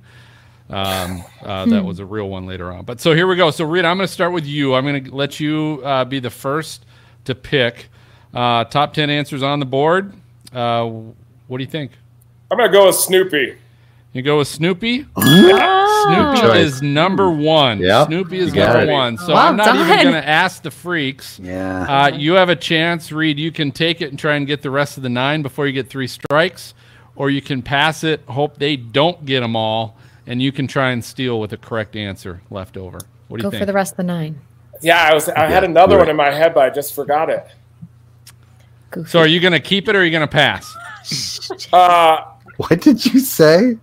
Um, 0.69 1.23
uh, 1.45 1.65
that 1.67 1.83
was 1.85 1.99
a 1.99 2.05
real 2.05 2.29
one 2.29 2.45
later 2.45 2.71
on. 2.71 2.83
But 2.85 2.99
so 2.99 3.13
here 3.13 3.27
we 3.27 3.35
go. 3.35 3.51
So, 3.51 3.63
Rita, 3.65 3.87
I'm 3.87 3.97
going 3.97 4.07
to 4.07 4.11
start 4.13 4.33
with 4.33 4.45
you. 4.45 4.73
I'm 4.73 4.83
going 4.85 5.03
to 5.05 5.15
let 5.15 5.39
you 5.39 5.81
uh, 5.85 6.03
be 6.05 6.19
the 6.19 6.29
first 6.31 6.85
to 7.25 7.35
pick. 7.35 7.89
Uh, 8.33 8.63
top 8.65 8.93
10 8.93 9.09
answers 9.09 9.43
on 9.43 9.59
the 9.59 9.65
board. 9.65 10.13
Uh, 10.51 10.85
what 11.47 11.57
do 11.59 11.63
you 11.63 11.69
think? 11.69 11.91
I'm 12.51 12.57
gonna 12.57 12.71
go 12.71 12.85
with 12.87 12.95
Snoopy. 12.95 13.55
You 14.13 14.21
go 14.21 14.37
with 14.37 14.47
Snoopy? 14.47 15.05
Oh. 15.15 16.05
Snoopy 16.07 16.41
Choice. 16.41 16.65
is 16.75 16.81
number 16.81 17.29
one. 17.31 17.79
Yep. 17.79 18.07
Snoopy 18.07 18.37
is 18.39 18.53
number 18.53 18.81
it. 18.81 18.91
one. 18.91 19.17
So 19.17 19.29
Well 19.29 19.37
I'm 19.37 19.55
not 19.55 19.75
even 19.75 19.87
going 20.03 20.13
to 20.13 20.27
ask 20.27 20.61
the 20.61 20.69
freaks. 20.71 21.39
Yeah. 21.41 21.83
Uh, 22.03 22.07
you 22.09 22.33
have 22.33 22.49
a 22.49 22.55
chance, 22.55 23.11
Reed. 23.11 23.39
You 23.39 23.51
can 23.51 23.71
take 23.71 24.01
it 24.01 24.09
and 24.09 24.19
try 24.19 24.35
and 24.35 24.45
get 24.45 24.61
the 24.61 24.69
rest 24.69 24.97
of 24.97 25.03
the 25.03 25.09
nine 25.09 25.41
before 25.41 25.65
you 25.65 25.73
get 25.73 25.89
three 25.89 26.07
strikes, 26.07 26.73
or 27.15 27.29
you 27.31 27.41
can 27.41 27.61
pass 27.63 28.03
it, 28.03 28.21
hope 28.27 28.57
they 28.57 28.75
don't 28.75 29.25
get 29.25 29.39
them 29.39 29.55
all, 29.55 29.97
and 30.27 30.41
you 30.41 30.51
can 30.51 30.67
try 30.67 30.91
and 30.91 31.03
steal 31.03 31.39
with 31.39 31.51
a 31.53 31.57
correct 31.57 31.95
answer 31.95 32.41
left 32.51 32.77
over. 32.77 32.99
What 33.29 33.37
do 33.37 33.43
Go 33.43 33.47
you 33.47 33.51
think? 33.51 33.53
Go 33.53 33.59
for 33.59 33.65
the 33.65 33.73
rest 33.73 33.93
of 33.93 33.97
the 33.97 34.03
nine. 34.03 34.39
Yeah, 34.81 35.01
I 35.09 35.13
was. 35.13 35.29
I 35.29 35.47
had 35.47 35.63
Yeah, 35.63 35.69
another 35.69 35.97
one 35.97 36.09
in 36.09 36.15
my 36.15 36.29
head, 36.31 36.53
but 36.53 36.65
I 36.65 36.69
just 36.69 36.93
forgot 36.93 37.29
it. 37.29 37.47
Goofy. 38.91 39.09
so 39.09 39.19
are 39.19 39.27
you 39.27 39.39
going 39.39 39.53
to 39.53 39.59
keep 39.59 39.87
it 39.87 39.95
or 39.95 39.99
are 40.01 40.03
you 40.03 40.11
going 40.11 40.27
to 40.27 40.31
pass? 40.31 40.75
Uh, 41.73 42.25
what 42.57 42.81
did 42.81 43.05
you 43.05 43.19
say? 43.19 43.77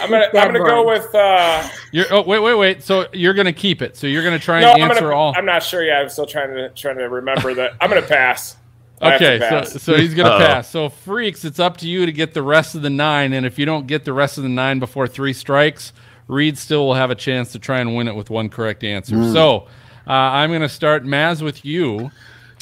I'm 0.00 0.10
gonna. 0.10 0.26
I'm 0.26 0.52
gonna 0.52 0.58
go 0.60 0.86
with. 0.86 1.12
Uh, 1.14 1.68
You're, 1.92 2.06
oh, 2.12 2.22
wait, 2.22 2.38
wait, 2.40 2.54
wait. 2.54 2.82
So 2.82 3.08
you're 3.12 3.34
going 3.34 3.46
to 3.46 3.52
keep 3.52 3.82
it. 3.82 3.96
So 3.96 4.06
you're 4.06 4.22
going 4.22 4.38
to 4.38 4.44
try 4.44 4.60
no, 4.60 4.72
and 4.74 4.82
I'm 4.82 4.90
answer 4.90 5.02
gonna. 5.02 5.16
all. 5.16 5.34
I'm 5.36 5.46
not 5.46 5.62
sure 5.62 5.84
yet. 5.84 6.02
I'm 6.02 6.08
still 6.08 6.26
trying 6.26 6.54
to 6.54 6.68
trying 6.70 6.98
to 6.98 7.08
remember 7.08 7.52
that. 7.54 7.72
I'm 7.80 7.88
gonna 7.88 8.02
pass. 8.02 8.56
I 9.00 9.10
have 9.10 9.18
to 9.20 9.26
Okay, 9.26 9.38
so, 9.40 9.48
pass. 9.48 9.82
so 9.82 9.94
he's 9.96 10.14
going 10.14 10.26
to 10.30 10.34
Uh-oh. 10.34 10.46
pass. 10.46 10.70
So, 10.70 10.88
freaks, 10.88 11.44
it's 11.44 11.58
up 11.58 11.76
to 11.78 11.88
you 11.88 12.06
to 12.06 12.12
get 12.12 12.32
the 12.32 12.42
rest 12.42 12.74
of 12.74 12.82
the 12.82 12.88
nine. 12.90 13.32
And 13.34 13.44
if 13.44 13.58
you 13.58 13.66
don't 13.66 13.86
get 13.86 14.04
the 14.04 14.12
rest 14.12 14.38
of 14.38 14.42
the 14.44 14.48
nine 14.48 14.78
before 14.78 15.06
three 15.06 15.32
strikes, 15.34 15.92
Reed 16.28 16.56
still 16.56 16.86
will 16.86 16.94
have 16.94 17.10
a 17.10 17.14
chance 17.14 17.52
to 17.52 17.58
try 17.58 17.80
and 17.80 17.94
win 17.96 18.08
it 18.08 18.14
with 18.16 18.30
one 18.30 18.48
correct 18.48 18.84
answer. 18.84 19.16
Hmm. 19.16 19.32
So, 19.32 19.66
uh, 20.06 20.12
I'm 20.12 20.50
going 20.50 20.62
to 20.62 20.68
start 20.68 21.04
Maz 21.04 21.42
with 21.42 21.64
you. 21.64 22.10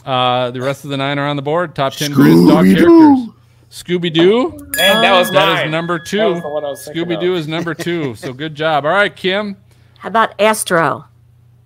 Uh, 0.04 0.50
the 0.50 0.60
rest 0.60 0.84
of 0.84 0.90
the 0.90 0.96
nine 0.96 1.18
are 1.18 1.26
on 1.26 1.36
the 1.36 1.42
board. 1.42 1.74
Top 1.74 1.92
10 1.92 2.12
greatest 2.12 2.48
dog 2.48 2.64
characters. 2.64 3.33
Scooby 3.74 4.12
Doo. 4.12 4.52
And 4.78 5.02
that 5.02 5.18
was 5.18 5.32
That 5.32 5.48
mine. 5.48 5.66
is 5.66 5.72
number 5.72 5.98
two. 5.98 6.18
was 6.34 6.42
the 6.42 6.48
one 6.48 6.64
I 6.64 6.68
was 6.68 6.84
thinking 6.84 7.04
Scooby 7.04 7.20
Doo 7.20 7.34
is 7.34 7.48
number 7.48 7.74
two. 7.86 8.14
So, 8.14 8.32
good 8.32 8.54
job. 8.54 8.84
All 8.84 8.92
right, 8.92 9.14
Kim. 9.14 9.56
How 9.98 10.08
about 10.10 10.40
Astro? 10.40 11.06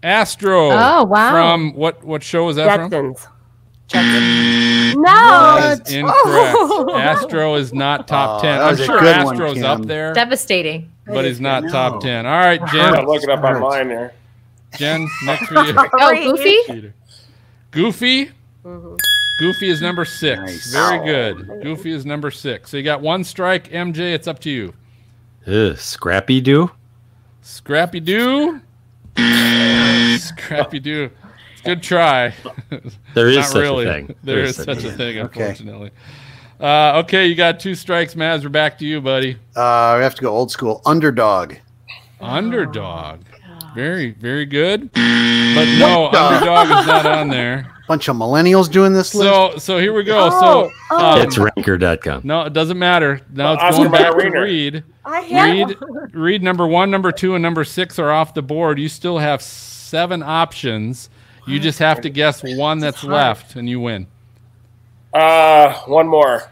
Astro. 0.02 0.70
Oh, 0.70 1.04
wow. 1.04 1.30
From 1.32 1.74
what, 1.74 2.02
what 2.02 2.22
show 2.22 2.46
was 2.46 2.56
that 2.56 2.88
from? 2.88 3.14
Jetsons. 3.88 4.94
No. 4.94 5.02
That 5.04 5.86
is 5.88 5.94
incorrect. 5.94 6.14
Oh. 6.60 6.96
Astro 6.96 7.54
is 7.56 7.72
not 7.74 8.06
top 8.08 8.38
Oh, 8.38 8.42
10. 8.42 8.60
I'm 8.60 8.76
sure 8.76 9.00
good 9.00 9.24
one, 9.24 9.34
Astro's 9.34 9.62
up 9.62 9.82
there. 9.84 10.12
Devastating. 10.14 10.90
but 11.06 11.24
he's 11.24 11.40
not 11.40 11.64
No. 11.64 11.68
top 11.70 12.00
10. 12.02 12.24
All 12.24 12.32
right, 12.38 12.58
Jen. 12.68 12.68
I'm 12.68 12.70
Jen. 12.70 12.94
gonna 12.94 13.08
look 13.08 13.22
it 13.22 13.28
up 13.30 13.40
Hurts. 13.40 13.60
online 13.60 13.88
here. 13.88 14.12
Jen, 14.76 15.06
next 15.24 15.46
for 15.48 15.64
you. 15.64 15.74
Oh, 15.76 16.36
Goofy? 16.36 16.92
Goofy. 17.70 18.30
Mm-hmm. 18.64 18.94
Goofy 19.38 19.68
is 19.68 19.80
number 19.80 20.04
six. 20.04 20.40
Nice. 20.40 20.72
Very 20.72 21.04
good. 21.04 21.62
Goofy 21.62 21.92
is 21.92 22.04
number 22.04 22.30
six. 22.30 22.70
So 22.70 22.76
you 22.76 22.82
got 22.82 23.00
one 23.00 23.22
strike. 23.22 23.70
MJ, 23.70 24.12
it's 24.12 24.26
up 24.26 24.40
to 24.40 24.50
you. 24.50 24.74
Ugh, 25.46 25.76
Scrappy 25.78 26.40
Doo. 26.40 26.70
Scrappy 27.42 28.00
Doo. 28.00 28.60
Scrappy 30.18 30.80
Doo. 30.80 31.10
Good 31.64 31.82
try. 31.82 32.34
There 33.14 33.28
is 33.28 33.46
such 33.46 33.56
really. 33.62 33.86
a 33.86 33.92
thing. 33.92 34.14
there 34.22 34.40
is 34.40 34.56
such 34.56 34.84
a 34.84 34.92
thing, 34.92 35.18
Okay. 35.18 35.40
unfortunately. 35.42 35.90
Uh, 36.60 37.02
okay, 37.04 37.26
you 37.26 37.34
got 37.36 37.60
two 37.60 37.74
strikes, 37.76 38.14
Maz. 38.14 38.42
We're 38.42 38.48
back 38.48 38.78
to 38.78 38.84
you, 38.84 39.00
buddy. 39.00 39.36
Uh, 39.54 39.94
we 39.98 40.02
have 40.02 40.14
to 40.16 40.22
go 40.22 40.30
old 40.30 40.50
school. 40.50 40.82
Underdog. 40.84 41.54
Underdog. 42.20 43.20
Very, 43.74 44.10
very 44.12 44.46
good. 44.46 44.92
But 44.92 45.64
no, 45.78 46.10
underdog 46.12 46.66
is 46.80 46.86
not 46.86 47.06
on 47.06 47.28
there. 47.28 47.72
Bunch 47.88 48.06
of 48.08 48.16
millennials 48.16 48.70
doing 48.70 48.92
this 48.92 49.14
list. 49.14 49.28
So, 49.30 49.58
so 49.58 49.78
here 49.78 49.94
we 49.94 50.04
go. 50.04 50.26
Oh, 50.30 50.40
so, 50.68 50.72
oh. 50.90 50.96
um, 51.16 51.20
It's 51.26 51.38
ranker.com. 51.38 52.20
no, 52.22 52.42
it 52.42 52.52
doesn't 52.52 52.78
matter. 52.78 53.22
Now 53.32 53.54
it's 53.54 53.78
going 53.78 53.90
back 53.90 54.02
Mayer 54.02 54.10
to 54.12 54.16
Wiener. 54.28 54.42
Reed. 54.42 54.84
I 55.06 55.20
have. 55.22 55.68
Reed, 55.70 55.78
Reed, 56.14 56.42
number 56.42 56.66
one, 56.66 56.90
number 56.90 57.10
two, 57.12 57.34
and 57.34 57.42
number 57.42 57.64
six 57.64 57.98
are 57.98 58.10
off 58.12 58.34
the 58.34 58.42
board. 58.42 58.78
You 58.78 58.90
still 58.90 59.16
have 59.18 59.40
seven 59.40 60.22
options. 60.22 61.08
You 61.46 61.58
just 61.58 61.78
have 61.78 62.02
to 62.02 62.10
guess 62.10 62.42
one 62.44 62.78
that's 62.78 63.02
left, 63.02 63.56
and 63.56 63.66
you 63.66 63.80
win. 63.80 64.06
Uh, 65.14 65.72
one 65.86 66.06
more. 66.06 66.50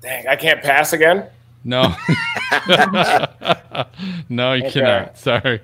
Dang, 0.00 0.26
I 0.28 0.34
can't 0.36 0.62
pass 0.62 0.94
again. 0.94 1.26
No, 1.62 1.82
no, 4.30 4.54
you 4.54 4.64
Okay. 4.64 4.70
cannot. 4.80 5.18
Sorry. 5.18 5.60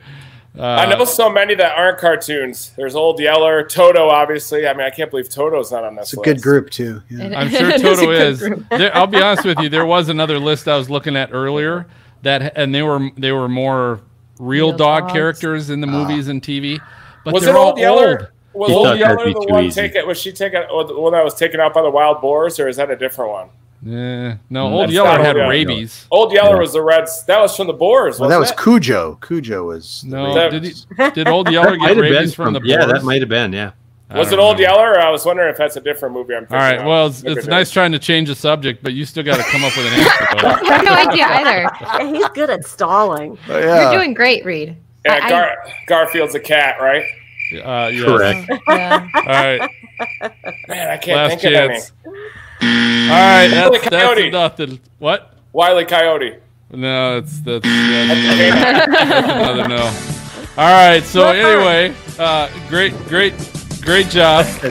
Uh, 0.59 0.63
I 0.63 0.87
know 0.87 1.05
so 1.05 1.29
many 1.31 1.55
that 1.55 1.77
aren't 1.77 1.99
cartoons. 1.99 2.73
There's 2.77 2.95
Old 2.97 3.21
Yeller, 3.21 3.63
Toto, 3.65 4.09
obviously. 4.09 4.67
I 4.67 4.73
mean, 4.73 4.87
I 4.87 4.91
can't 4.91 5.11
believe 5.11 5.29
Toto's 5.29 5.71
not 5.71 5.85
on 5.85 5.97
this 5.97 6.05
It's 6.05 6.15
a 6.15 6.17
list. 6.21 6.25
good 6.25 6.43
group 6.43 6.71
too. 6.71 7.03
Yeah. 7.11 7.39
I'm 7.39 7.51
sure 7.51 7.69
It 7.69 7.75
is 7.77 7.83
a 7.83 7.85
Toto 7.85 8.07
good 8.07 8.23
is. 8.23 8.41
There, 8.71 8.97
I'll 8.97 9.07
be 9.07 9.21
honest 9.21 9.45
with 9.45 9.59
you. 9.61 9.69
There 9.69 9.85
was 9.85 10.09
another 10.09 10.39
list 10.39 10.67
I 10.69 10.77
was 10.79 10.89
looking 10.89 11.15
at 11.17 11.31
earlier 11.33 11.87
that, 12.23 12.57
and 12.57 12.75
they 12.75 12.83
were 12.83 13.11
they 13.19 13.33
were 13.33 13.49
more 13.49 14.01
real, 14.39 14.69
Real 14.69 14.77
dog 14.77 15.03
dogs. 15.05 15.13
characters 15.13 15.71
in 15.71 15.81
the 15.81 15.87
movies 15.87 16.29
and 16.29 16.41
TV. 16.43 16.81
But 17.25 17.35
Was 17.35 17.47
it 17.47 17.55
Old 17.55 17.79
Yeller? 17.79 18.33
Was 18.55 18.71
He 18.71 18.75
Old 18.75 18.99
Yeller 18.99 19.33
the 19.33 19.47
one 19.51 19.69
taken? 19.71 20.07
Was 20.07 20.19
she 20.19 20.33
taken? 20.33 20.63
oh, 20.71 20.85
The 20.87 20.99
one 20.99 21.13
that 21.13 21.23
was 21.25 21.35
taken 21.35 21.61
out 21.61 21.75
by 21.75 21.83
the 21.83 21.91
wild 21.91 22.21
boars, 22.23 22.59
or 22.59 22.69
is 22.69 22.77
that 22.77 22.91
a 22.91 22.97
different 22.97 23.31
one? 23.31 23.49
Eh, 23.87 24.35
no, 24.51 24.67
Mm, 24.69 24.73
Old 24.73 24.91
Yeller 24.91 25.11
had 25.11 25.19
Old 25.29 25.37
Yeller. 25.37 25.49
rabies. 25.49 26.07
Old 26.11 26.33
Yeller 26.33 26.59
was 26.59 26.73
the 26.73 26.83
Reds. 26.83 27.25
That 27.27 27.39
was 27.41 27.55
from 27.57 27.69
the 27.69 27.73
Boars. 27.73 28.19
Well, 28.19 28.29
that 28.29 28.39
was 28.39 28.47
wasn't 28.51 28.61
Cujo. 28.61 29.19
Cujo 29.23 29.65
was 29.67 30.03
No, 30.05 30.35
That- 30.35 30.51
did 30.51 30.65
he, 30.65 30.75
did 31.15 31.29
Old 31.29 31.51
Yeller 31.51 31.71
Might 31.79 31.89
get 31.89 31.89
have 31.89 31.97
been 32.05 32.13
rabies 32.13 32.35
from, 32.35 32.53
the 32.55 32.61
yeah, 32.65 32.85
that 32.87 33.05
might 33.05 33.21
have 33.23 33.29
been 33.29 33.53
yeah. 33.53 33.73
I 34.09 34.19
Was 34.19 34.31
it 34.33 34.39
Old 34.39 34.59
remember. 34.59 34.77
Yeller? 34.81 35.01
I 35.01 35.11
was 35.11 35.25
wondering 35.25 35.51
if 35.51 35.57
that's 35.57 35.77
a 35.77 35.81
different 35.81 36.15
movie. 36.15 36.35
I'm 36.35 36.47
All 36.51 36.57
right. 36.57 36.71
thinking 36.71 36.87
Well, 36.89 37.07
it's, 37.09 37.25
it's 37.25 37.47
nice 37.49 37.71
trying 37.73 37.91
to 37.93 37.99
change 37.99 38.29
the 38.29 38.35
subject, 38.37 38.83
but 38.83 38.93
you 38.93 39.05
still 39.05 39.25
got 39.25 39.37
to 39.37 39.43
come 39.45 39.65
up 39.65 39.77
with 39.77 39.87
an 39.87 39.93
answer. 39.95 40.27
I 40.47 40.77
have 40.77 40.85
no 40.85 40.93
idea 41.13 41.27
either. 41.27 41.71
Yeah, 41.81 42.13
he's 42.19 42.29
good 42.29 42.49
at 42.51 42.65
stalling. 42.65 43.37
Oh, 43.49 43.59
You're 43.59 43.93
doing 43.93 44.15
great, 44.15 44.45
Reed. 44.45 44.77
Yeah, 45.05 45.15
I- 45.15 45.27
I- 45.27 45.29
Gar- 45.29 45.57
Garfield's 45.89 46.35
a 46.37 46.41
cat, 46.41 46.81
right? 46.81 47.03
Uh, 47.65 47.91
yes. 47.93 48.05
Correct. 48.05 48.63
Yeah. 48.69 49.09
All 49.15 49.23
right. 49.25 49.71
Man, 50.69 50.91
I 50.91 50.97
can't 50.99 51.17
Last 51.17 51.29
think 51.31 51.41
chance. 51.43 51.91
of 51.91 51.97
any. 52.07 52.96
All 53.11 53.17
right. 53.17 53.51
Wile. 53.51 53.71
That's, 53.73 53.89
that's 53.89 54.05
Coyote. 54.05 54.31
nothing. 54.31 54.81
What? 54.99 55.35
Wile 55.53 55.81
E. 55.81 55.85
Coyote. 55.85 56.37
No, 56.73 57.19
it's 57.19 57.39
that's, 57.41 57.65
that's, 57.65 57.67
that's 59.09 59.29
another 59.33 59.69
no. 59.69 59.85
All 60.59 60.73
right. 60.89 61.03
So 61.05 61.29
anyway, 61.29 61.95
uh, 62.19 62.49
great, 62.69 62.93
great, 63.07 63.35
great 63.83 64.09
job. 64.09 64.45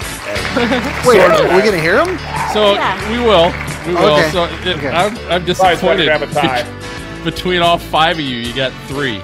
Wait, 1.05 1.19
are 1.21 1.55
we 1.55 1.61
gonna 1.63 1.79
hear 1.79 1.99
him? 2.03 2.17
So 2.53 2.73
Yeah. 2.73 3.11
we 3.11 3.17
will. 3.19 3.51
We 3.87 3.93
will. 4.01 4.13
Okay. 4.15 4.29
So 4.31 4.45
it, 4.45 4.77
Okay. 4.77 4.89
I'm, 4.89 5.15
I'm 5.15 5.15
Probably 5.17 5.17
trying 5.27 5.39
to 5.39 5.45
disappointed 5.45 6.05
grab 6.05 6.21
a 6.23 6.27
tie. 6.27 6.63
be- 6.63 7.23
between 7.31 7.61
all 7.61 7.77
five 7.77 8.17
of 8.17 8.23
you. 8.25 8.37
You 8.37 8.53
got 8.53 8.71
three. 8.87 9.21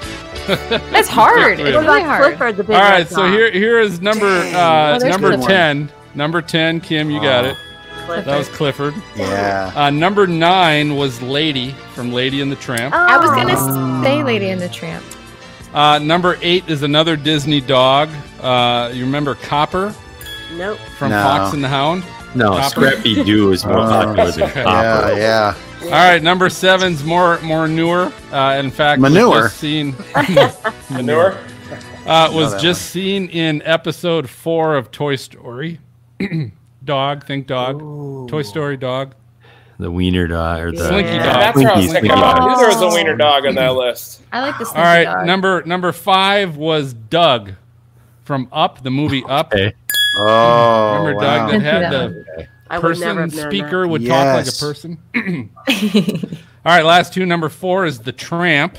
That's 0.47 1.07
hard. 1.09 1.59
What 1.59 1.67
It's 1.67 1.77
really 1.77 2.01
hard. 2.03 2.23
Clifford, 2.37 2.57
the 2.57 2.63
big 2.63 2.75
All 2.75 2.81
red 2.81 2.91
right. 2.91 3.07
So 3.09 3.29
here, 3.31 3.51
here 3.51 3.79
is 3.79 4.01
number 4.01 4.25
uh, 4.25 4.99
Oh, 5.01 5.07
number 5.07 5.29
Clifford. 5.29 5.47
ten. 5.49 5.91
Number 6.15 6.41
ten, 6.41 6.81
Kim, 6.81 7.09
you 7.11 7.21
got 7.21 7.45
it. 7.45 7.57
Clifford. 8.05 8.25
That 8.25 8.37
was 8.37 8.49
Clifford. 8.49 8.93
Yeah. 9.15 9.71
Uh, 9.75 9.89
number 9.89 10.27
nine 10.27 10.95
was 10.95 11.21
Lady 11.21 11.71
from 11.93 12.11
Lady 12.11 12.41
and 12.41 12.51
the 12.51 12.55
Tramp. 12.55 12.93
Oh. 12.95 12.97
I 12.97 13.17
was 13.17 13.29
gonna 13.31 14.03
say 14.03 14.23
Lady 14.23 14.49
and 14.49 14.61
the 14.61 14.69
Tramp. 14.69 15.03
Uh, 15.73 15.99
number 15.99 16.37
eight 16.41 16.67
is 16.69 16.83
another 16.83 17.15
Disney 17.15 17.61
dog. 17.61 18.09
Uh, 18.41 18.91
you 18.93 19.05
remember 19.05 19.35
Copper 19.35 19.95
Nope. 20.57 20.77
from 20.97 21.11
No. 21.11 21.23
Fox 21.23 21.53
and 21.53 21.63
the 21.63 21.67
Hound? 21.69 22.03
No, 22.35 22.49
Copper. 22.51 22.69
Scrappy 22.69 23.23
Doo 23.23 23.51
is 23.51 23.65
more 23.65 23.79
Oh. 23.79 23.89
popular 23.89 24.31
than 24.31 24.49
Copper. 24.49 25.13
Yeah, 25.13 25.15
yeah. 25.17 25.55
All 25.83 25.89
right, 25.89 26.21
number 26.21 26.49
seven's 26.49 27.03
more 27.03 27.39
more 27.41 27.67
newer. 27.67 28.11
Uh, 28.31 28.57
in 28.59 28.69
fact, 28.69 29.01
was 29.01 29.11
Manure. 29.13 29.43
just 29.43 29.57
seen 29.57 29.95
Manure. 30.89 31.37
uh, 32.05 32.29
was 32.33 32.51
that 32.51 32.61
just 32.61 32.83
seen 32.91 33.29
in 33.29 33.61
episode 33.63 34.29
four 34.29 34.75
of 34.75 34.91
Toy 34.91 35.15
Story. 35.15 35.79
dog, 36.83 37.25
think 37.25 37.47
dog. 37.47 37.79
Toy 38.29 38.41
Story 38.41 38.77
dog. 38.77 39.15
The 39.79 39.89
wiener 39.89 40.27
dog 40.27 40.59
or 40.61 40.71
the 40.71 40.87
Slinky 40.87 41.11
Yeah. 41.13 41.23
dog. 41.25 41.33
That's 41.35 41.57
where 41.57 41.67
I 41.71 41.73
Slinky, 41.73 41.91
thinking. 41.93 42.11
Slinky 42.11 42.23
I 42.23 42.33
dog. 42.37 42.49
knew 42.51 42.57
there 42.57 42.67
was 42.67 42.81
a 42.81 42.87
wiener 42.95 43.15
dog 43.15 43.45
on 43.47 43.55
that 43.55 43.73
list. 43.75 44.21
I 44.31 44.41
like 44.41 44.57
the 44.59 44.65
All 44.65 44.71
sneaky 44.71 44.81
right, 44.85 45.03
dog. 45.05 45.25
number 45.25 45.63
number 45.65 45.91
five 45.91 46.55
was 46.55 46.93
Doug 46.93 47.53
from 48.23 48.47
Up, 48.51 48.83
the 48.83 48.91
movie 48.91 49.23
Up. 49.27 49.53
Okay. 49.53 49.73
Oh, 50.19 50.97
Remember 50.99 51.15
wow. 51.15 51.47
Doug 51.47 51.51
that 51.51 51.61
had 51.61 51.91
the 51.91 52.47
I 52.69 52.79
person 52.79 53.07
have 53.07 53.15
known 53.17 53.29
speaker 53.31 53.87
would 53.87 54.05
talk 54.05 54.35
like 54.35 54.47
a 54.47 54.51
person. 54.51 54.99
All 56.63 56.71
right, 56.71 56.85
last 56.85 57.13
two. 57.13 57.25
Number 57.25 57.49
four 57.49 57.85
is 57.85 57.99
the 57.99 58.11
Tramp 58.11 58.77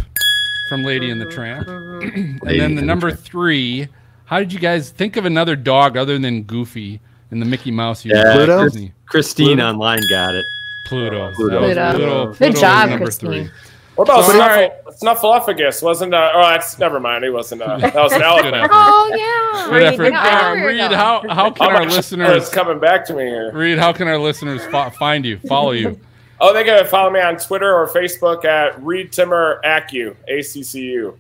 from 0.68 0.84
Lady 0.84 1.11
and 1.11 1.20
the 1.20 1.26
Tramp, 1.26 1.66
and 1.68 2.40
Lady 2.42 2.59
then 2.61 2.74
the 2.76 2.80
the 2.80 2.86
number 2.86 3.09
Tramp. 3.11 3.20
three. 3.24 3.88
How 4.26 4.38
did 4.38 4.53
you 4.53 4.61
guys 4.61 4.90
think 4.90 5.16
of 5.16 5.24
another 5.26 5.57
dog 5.57 5.96
other 5.96 6.18
than 6.18 6.44
Goofy 6.44 7.00
in 7.33 7.41
the 7.41 7.47
Mickey 7.47 7.70
Mouse 7.72 8.05
Yeah, 8.05 8.16
universe? 8.18 8.37
Pluto? 8.37 8.64
Disney? 8.64 8.93
Christine 9.07 9.61
online 9.61 10.01
got 10.11 10.35
it. 10.35 10.45
Pluto. 10.87 11.33
Pluto. 11.35 11.74
That 11.74 11.95
was 11.95 11.97
Pluto. 11.97 12.24
Pluto. 12.26 12.39
Good 12.53 12.61
job, 12.61 12.89
number 12.91 13.05
Christine. 13.07 13.30
three. 13.30 13.51
What 13.97 14.09
about 14.09 14.24
So, 14.24 14.33
Snuffle- 14.33 14.41
all 14.43 14.49
right. 14.49 15.47
Snuffleupagus? 15.47 15.83
Wasn't 15.83 16.14
uh, 16.14 16.30
oh, 16.35 16.43
that's 16.49 16.78
never 16.78 16.99
mind. 17.01 17.24
He 17.24 17.30
wasn't. 17.30 17.61
Uh, 17.62 17.76
that 17.78 17.95
was 17.95 18.12
an 18.12 18.22
elephant. 18.33 18.68
Oh 18.72 19.11
yeah. 19.14 19.68
Good 19.70 19.83
effort. 19.83 20.12
Uh. 20.14 20.66
Reed, 20.66 20.80
how 20.80 21.22
how 21.28 21.51
can 21.51 21.66
Oh 21.66 21.76
our 21.76 21.85
listeners 21.87 22.49
coming 22.49 22.78
back 22.78 23.05
to 23.07 23.14
me 23.14 23.24
here. 23.24 23.53
Reed? 23.53 23.78
How 23.78 23.93
can 23.93 24.09
our 24.09 24.18
listeners 24.18 24.64
fo- 24.66 24.89
find 24.91 25.24
you, 25.26 25.39
follow 25.49 25.72
you? 25.72 25.99
Oh, 26.45 26.53
they 26.53 26.64
gotta 26.64 26.85
follow 26.85 27.09
me 27.09 27.20
on 27.20 27.37
Twitter 27.37 27.72
or 27.72 27.87
Facebook 27.87 28.45
at 28.45 28.83
Reed 28.83 29.12
Timmer 29.12 29.61
Accu 29.64 30.16
A 30.26 30.43
C 30.43 30.64
C 30.64 30.80
U. 30.87 31.16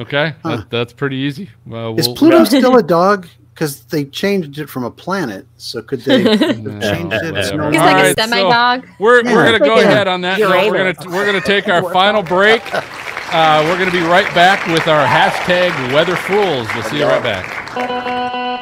Okay, 0.00 0.34
that, 0.42 0.68
that's 0.70 0.92
pretty 0.92 1.16
easy. 1.16 1.48
Uh, 1.70 1.94
Is 1.94 2.08
we'll- 2.08 2.16
Pluto 2.16 2.42
still 2.42 2.76
a 2.78 2.82
dog? 2.98 3.28
Because 3.58 3.82
they 3.86 4.04
changed 4.04 4.56
it 4.60 4.68
from 4.70 4.84
a 4.84 4.90
planet. 4.90 5.44
So 5.56 5.82
could 5.82 6.02
they 6.02 6.22
have 6.36 6.38
changed 6.40 7.12
it? 7.12 7.36
It's 7.36 7.50
no 7.50 7.56
Whatever. 7.56 7.70
He's 7.72 7.80
All 7.80 7.86
like 7.86 7.94
right, 7.96 8.04
a 8.04 8.08
so- 8.10 8.14
semi 8.30 8.40
dog. 8.42 8.86
We're, 9.00 9.24
Yeah. 9.24 9.34
we're 9.34 9.44
gonna 9.46 9.58
go 9.58 9.80
ahead 9.80 10.06
on 10.06 10.20
that. 10.20 10.38
note. 10.38 10.70
We're 10.70 10.92
gonna 10.92 11.10
we're 11.16 11.26
gonna 11.26 11.40
take 11.40 11.66
our 11.68 11.82
final 11.92 12.22
break. 12.22 12.62
Uh, 12.72 13.64
we're 13.66 13.76
gonna 13.76 13.90
be 13.90 13.98
right 14.02 14.32
back 14.32 14.64
with 14.68 14.86
our 14.86 15.04
hashtag 15.04 15.72
Weather 15.92 16.14
Fools. 16.14 16.68
We'll 16.72 16.84
see 16.84 16.98
you 16.98 17.06
right 17.06 17.20
back. 17.20 18.58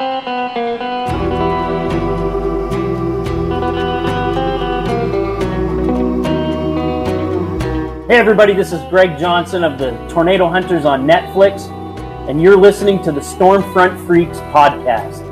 Hey, 8.09 8.15
everybody, 8.15 8.53
this 8.53 8.71
is 8.71 8.81
Greg 8.89 9.19
Johnson 9.19 9.65
of 9.65 9.77
the 9.77 9.91
Tornado 10.07 10.47
Hunters 10.47 10.85
on 10.85 11.05
Netflix, 11.05 11.67
and 12.27 12.41
you're 12.41 12.57
listening 12.57 13.01
to 13.03 13.11
the 13.13 13.21
Stormfront 13.21 14.05
Freaks 14.05 14.37
podcast. 14.51 15.23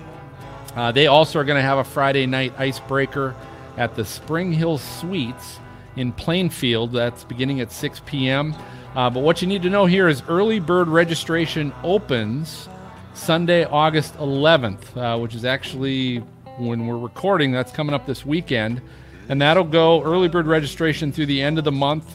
Uh, 0.75 0.91
they 0.91 1.07
also 1.07 1.39
are 1.39 1.45
going 1.45 1.59
to 1.59 1.63
have 1.63 1.79
a 1.79 1.85
Friday 1.85 2.27
night 2.27 2.53
icebreaker 2.59 3.37
at 3.77 3.95
the 3.95 4.05
Spring 4.05 4.53
Hill 4.53 4.79
Suites 4.79 5.59
in 5.97 6.13
Plainfield. 6.13 6.93
That's 6.93 7.25
beginning 7.25 7.61
at 7.61 7.73
6 7.73 8.03
p.m. 8.07 8.55
Uh, 8.95 9.11
but 9.11 9.21
what 9.21 9.43
you 9.43 9.49
need 9.49 9.63
to 9.63 9.71
know 9.71 9.87
here 9.87 10.09
is 10.09 10.23
early 10.29 10.61
bird 10.61 10.89
registration 10.89 11.73
opens 11.83 12.69
Sunday, 13.15 13.65
August 13.65 14.17
11th, 14.17 14.97
uh, 14.97 15.19
which 15.19 15.35
is 15.35 15.45
actually 15.45 16.19
when 16.59 16.87
we're 16.87 16.99
recording. 16.99 17.53
That's 17.53 17.73
coming 17.73 17.95
up 17.95 18.07
this 18.07 18.25
weekend. 18.25 18.81
And 19.29 19.41
that'll 19.41 19.65
go 19.65 20.03
early 20.03 20.29
bird 20.29 20.47
registration 20.47 21.13
through 21.13 21.27
the 21.27 21.43
end 21.43 21.59
of 21.59 21.65
the 21.65 21.73
month 21.73 22.15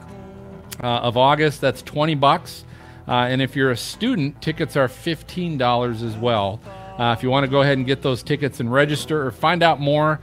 uh, 0.84 0.88
of 0.88 1.18
August. 1.18 1.62
That's 1.62 1.82
20 1.82 2.16
bucks. 2.16 2.66
Uh, 3.08 3.12
and 3.12 3.42
if 3.42 3.56
you're 3.56 3.72
a 3.72 3.78
student, 3.78 4.42
tickets 4.42 4.76
are 4.76 4.88
$15 4.88 6.04
as 6.04 6.16
well. 6.18 6.60
Uh, 7.00 7.16
if 7.18 7.24
you 7.24 7.30
want 7.30 7.44
to 7.44 7.50
go 7.50 7.62
ahead 7.62 7.78
and 7.78 7.88
get 7.88 8.02
those 8.02 8.22
tickets 8.22 8.60
and 8.60 8.72
register 8.72 9.26
or 9.26 9.32
find 9.32 9.64
out 9.64 9.80
more, 9.80 10.20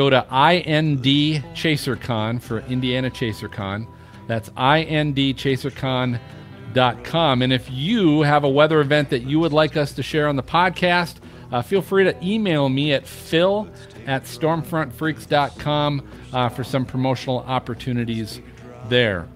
go 0.00 0.08
to 0.08 0.24
IND 0.32 1.04
ChaserCon 1.04 2.40
for 2.40 2.60
Indiana 2.60 3.10
ChaserCon. 3.10 3.86
That's 4.26 4.48
INDChaserCon.com. 4.50 7.42
And 7.42 7.52
if 7.52 7.70
you 7.70 8.22
have 8.22 8.44
a 8.44 8.48
weather 8.48 8.80
event 8.80 9.10
that 9.10 9.24
you 9.24 9.38
would 9.40 9.52
like 9.52 9.76
us 9.76 9.92
to 9.92 10.02
share 10.02 10.26
on 10.26 10.36
the 10.36 10.42
podcast, 10.42 11.16
uh, 11.52 11.60
feel 11.60 11.82
free 11.82 12.04
to 12.04 12.16
email 12.24 12.70
me 12.70 12.94
at 12.94 13.06
phil 13.06 13.68
at 14.06 14.24
stormfrontfreaks.com 14.24 16.08
uh, 16.32 16.48
for 16.48 16.64
some 16.64 16.86
promotional 16.86 17.40
opportunities 17.40 18.40
there. 18.88 19.28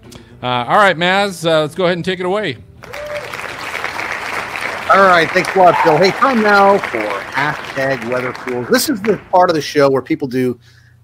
Uh, 0.43 0.47
all 0.47 0.79
right, 0.79 0.97
Maz, 0.97 1.47
uh, 1.47 1.61
let's 1.61 1.75
go 1.75 1.85
ahead 1.85 1.99
and 1.99 2.05
take 2.07 2.21
it 2.21 2.27
away. 2.27 2.57
All 4.95 5.03
right, 5.03 5.29
thanks 5.29 5.53
a 5.57 5.59
lot, 5.59 5.75
Phil. 5.83 5.97
Hey, 5.97 6.13
time 6.13 6.41
now 6.41 6.79
for 6.79 7.01
hashtag 7.01 8.09
weather 8.09 8.33
fools. 8.33 8.69
This 8.69 8.89
is 8.89 9.03
the 9.03 9.17
part 9.33 9.51
of 9.51 9.57
the 9.57 9.61
show 9.61 9.91
where 9.91 10.01
people 10.01 10.29
do 10.29 10.57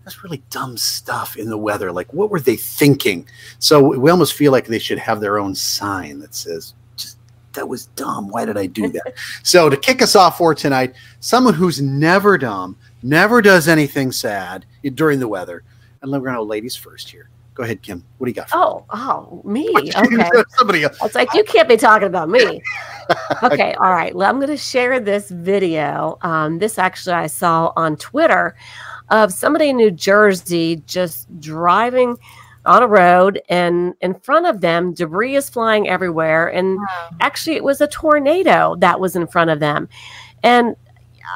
this 0.05 0.23
really 0.23 0.45
dumb 0.49 0.77
stuff 0.77 1.37
in 1.37 1.51
the 1.51 1.59
weather. 1.59 1.91
Like, 1.91 2.13
what 2.13 2.31
were 2.31 2.39
they 2.39 2.55
thinking? 2.55 3.27
So 3.59 3.83
we 3.99 4.09
almost 4.13 4.35
feel 4.35 4.53
like 4.53 4.69
they 4.69 4.79
should 4.79 5.01
have 5.01 5.21
their 5.21 5.41
own 5.41 5.57
sign 5.57 6.21
that 6.21 6.37
says, 6.37 6.75
just 6.97 7.19
that 7.55 7.67
was 7.67 7.87
dumb. 7.97 8.29
Why 8.29 8.45
did 8.45 8.57
I 8.57 8.67
do 8.67 8.87
that? 8.91 9.15
so 9.43 9.69
to 9.69 9.77
kick 9.77 10.03
us 10.03 10.15
off 10.15 10.39
for 10.39 10.55
tonight, 10.55 10.95
someone 11.19 11.55
who's 11.55 11.83
never 11.83 12.39
dumb, 12.39 12.77
never 13.03 13.43
does 13.43 13.67
anything 13.67 14.13
sad 14.13 14.67
during 14.95 15.19
the 15.19 15.27
weather. 15.27 15.65
And 16.01 16.13
we're 16.13 16.21
going 16.21 16.35
to 16.35 16.39
go 16.39 16.45
ladies 16.45 16.77
first 16.77 17.11
here. 17.11 17.29
Go 17.61 17.65
ahead, 17.65 17.83
Kim. 17.83 18.03
What 18.17 18.25
do 18.25 18.31
you 18.31 18.35
got? 18.35 18.49
Oh, 18.55 18.87
oh, 18.89 19.43
me. 19.45 19.69
Okay. 19.77 20.31
Somebody 20.57 20.85
else. 20.85 20.97
It's 21.05 21.15
like 21.15 21.35
you 21.35 21.45
can't 21.45 21.69
be 21.69 21.77
talking 21.77 22.09
about 22.09 22.31
me. 22.31 22.63
Okay, 23.43 23.75
all 23.75 23.91
right. 23.91 24.15
Well, 24.15 24.31
I'm 24.31 24.37
going 24.37 24.51
to 24.51 24.57
share 24.57 25.01
this 25.01 25.31
video. 25.31 26.17
Um, 26.23 26.61
this 26.61 26.79
actually 26.79 27.15
I 27.15 27.27
saw 27.27 27.73
on 27.75 27.97
Twitter 27.97 28.55
of 29.09 29.33
somebody 29.33 29.71
in 29.71 29.77
New 29.77 29.91
Jersey 29.91 30.81
just 30.87 31.27
driving 31.41 32.17
on 32.67 32.85
a 32.85 32.87
road, 32.87 33.43
and 33.49 33.95
in 34.01 34.15
front 34.21 34.47
of 34.47 34.61
them, 34.61 34.95
debris 34.95 35.35
is 35.35 35.51
flying 35.51 35.89
everywhere. 35.89 36.47
And 36.47 36.79
actually, 37.21 37.57
it 37.57 37.65
was 37.65 37.81
a 37.81 37.89
tornado 37.89 38.77
that 38.77 39.01
was 39.01 39.17
in 39.17 39.27
front 39.27 39.51
of 39.51 39.59
them. 39.59 39.89
And 40.45 40.77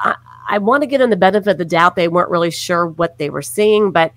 I, 0.04 0.14
I 0.48 0.58
want 0.58 0.84
to 0.84 0.86
get 0.86 1.00
in 1.00 1.10
the 1.10 1.16
benefit 1.16 1.50
of 1.50 1.58
the 1.58 1.64
doubt. 1.64 1.96
They 1.96 2.06
weren't 2.06 2.30
really 2.30 2.52
sure 2.52 2.86
what 2.86 3.18
they 3.18 3.30
were 3.30 3.42
seeing, 3.42 3.90
but 3.90 4.12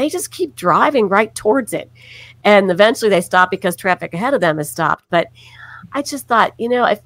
they 0.00 0.08
just 0.08 0.30
keep 0.30 0.56
driving 0.56 1.08
right 1.08 1.34
towards 1.34 1.72
it. 1.72 1.90
And 2.42 2.70
eventually 2.70 3.10
they 3.10 3.20
stop 3.20 3.50
because 3.50 3.76
traffic 3.76 4.14
ahead 4.14 4.32
of 4.34 4.40
them 4.40 4.56
has 4.56 4.70
stopped. 4.70 5.04
But 5.10 5.28
I 5.92 6.02
just 6.02 6.26
thought, 6.26 6.54
you 6.58 6.68
know, 6.68 6.84
if 6.86 7.00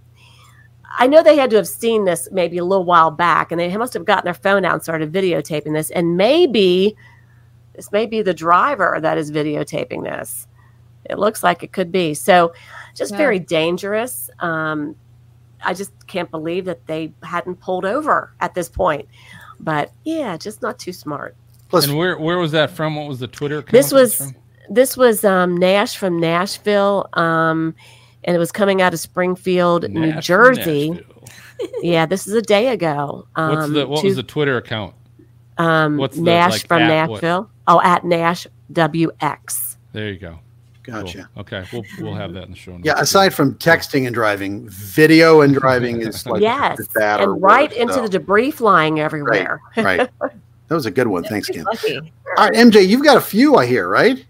I 0.96 1.08
know 1.08 1.22
they 1.22 1.36
had 1.36 1.50
to 1.50 1.56
have 1.56 1.66
seen 1.66 2.04
this 2.04 2.28
maybe 2.30 2.58
a 2.58 2.64
little 2.64 2.84
while 2.84 3.10
back 3.10 3.50
and 3.50 3.60
they 3.60 3.76
must 3.76 3.94
have 3.94 4.04
gotten 4.04 4.24
their 4.24 4.34
phone 4.34 4.64
out 4.64 4.74
and 4.74 4.82
started 4.82 5.12
videotaping 5.12 5.72
this. 5.72 5.90
And 5.90 6.16
maybe 6.16 6.96
this 7.74 7.90
may 7.90 8.06
be 8.06 8.22
the 8.22 8.32
driver 8.32 8.98
that 9.02 9.18
is 9.18 9.32
videotaping 9.32 10.04
this. 10.04 10.46
It 11.04 11.18
looks 11.18 11.42
like 11.42 11.64
it 11.64 11.72
could 11.72 11.90
be. 11.90 12.14
So 12.14 12.54
just 12.94 13.10
Yeah. 13.12 13.18
very 13.18 13.40
dangerous. 13.40 14.30
Um, 14.38 14.94
I 15.64 15.74
just 15.74 16.06
can't 16.06 16.30
believe 16.30 16.66
that 16.66 16.86
they 16.86 17.12
hadn't 17.24 17.56
pulled 17.56 17.84
over 17.84 18.32
at 18.38 18.54
this 18.54 18.68
point. 18.68 19.08
But 19.58 19.90
yeah, 20.04 20.36
just 20.36 20.62
not 20.62 20.78
too 20.78 20.92
smart. 20.92 21.34
Plus, 21.74 21.86
And 21.88 21.98
where 21.98 22.18
where 22.18 22.38
was 22.38 22.52
that 22.52 22.70
from? 22.70 22.96
What 22.96 23.08
was 23.08 23.18
the 23.18 23.26
Twitter 23.26 23.58
account? 23.58 23.72
This 23.72 23.92
was 23.92 24.20
was 24.20 24.30
from? 24.32 24.36
this 24.70 24.96
was 24.96 25.24
um, 25.24 25.56
Nash 25.56 25.96
from 25.96 26.18
Nashville, 26.20 27.08
um, 27.14 27.74
and 28.24 28.34
it 28.36 28.38
was 28.38 28.52
coming 28.52 28.80
out 28.80 28.94
of 28.94 29.00
Springfield, 29.00 29.90
New 29.90 30.20
Jersey. 30.20 31.04
Yeah, 31.82 32.06
this 32.06 32.26
is 32.26 32.34
a 32.34 32.42
day 32.42 32.68
ago. 32.68 33.26
Um, 33.36 33.54
What's 33.56 33.72
the 33.72 33.86
what 33.86 34.00
to- 34.00 34.06
was 34.08 34.16
the 34.16 34.22
Twitter 34.22 34.56
account? 34.56 34.94
um, 35.58 35.96
what's 35.98 36.16
the, 36.16 36.22
Nash 36.22 36.52
like, 36.52 36.66
from 36.68 36.82
at 36.82 37.08
what? 37.08 37.14
Nashville? 37.16 37.50
Oh, 37.66 37.80
at 37.82 38.04
Nash 38.04 38.46
WX. 38.72 39.76
There 39.92 40.10
you 40.10 40.18
go. 40.18 40.38
Cool. 40.84 40.94
gotcha. 41.02 41.28
Okay, 41.38 41.64
we'll 41.72 41.84
we'll 42.00 42.14
have 42.14 42.34
that 42.34 42.44
in 42.44 42.50
the 42.50 42.56
show. 42.56 42.72
notes. 42.72 42.82
Yeah, 42.84 43.00
aside 43.00 43.32
from 43.32 43.54
texting 43.54 44.06
and 44.06 44.14
driving, 44.14 44.68
video 44.68 45.40
and 45.40 45.54
driving 45.54 46.02
is 46.02 46.26
like 46.26 46.42
yes, 46.42 46.78
is 46.78 46.88
bad 46.88 47.20
and 47.20 47.40
right 47.40 47.70
worse, 47.70 47.78
into 47.78 47.94
so. 47.94 48.02
the 48.02 48.08
debris 48.10 48.50
flying 48.50 49.00
everywhere. 49.00 49.60
right. 49.76 50.10
That 50.74 50.78
was 50.78 50.86
a 50.86 50.90
good 50.90 51.06
one. 51.06 51.22
Thanks, 51.22 51.48
Kim. 51.48 51.62
Lucky. 51.62 51.98
All 52.36 52.48
right, 52.48 52.52
MJ, 52.52 52.84
you've 52.84 53.04
got 53.04 53.16
a 53.16 53.20
few, 53.20 53.54
I 53.54 53.64
hear, 53.64 53.88
right? 53.88 54.26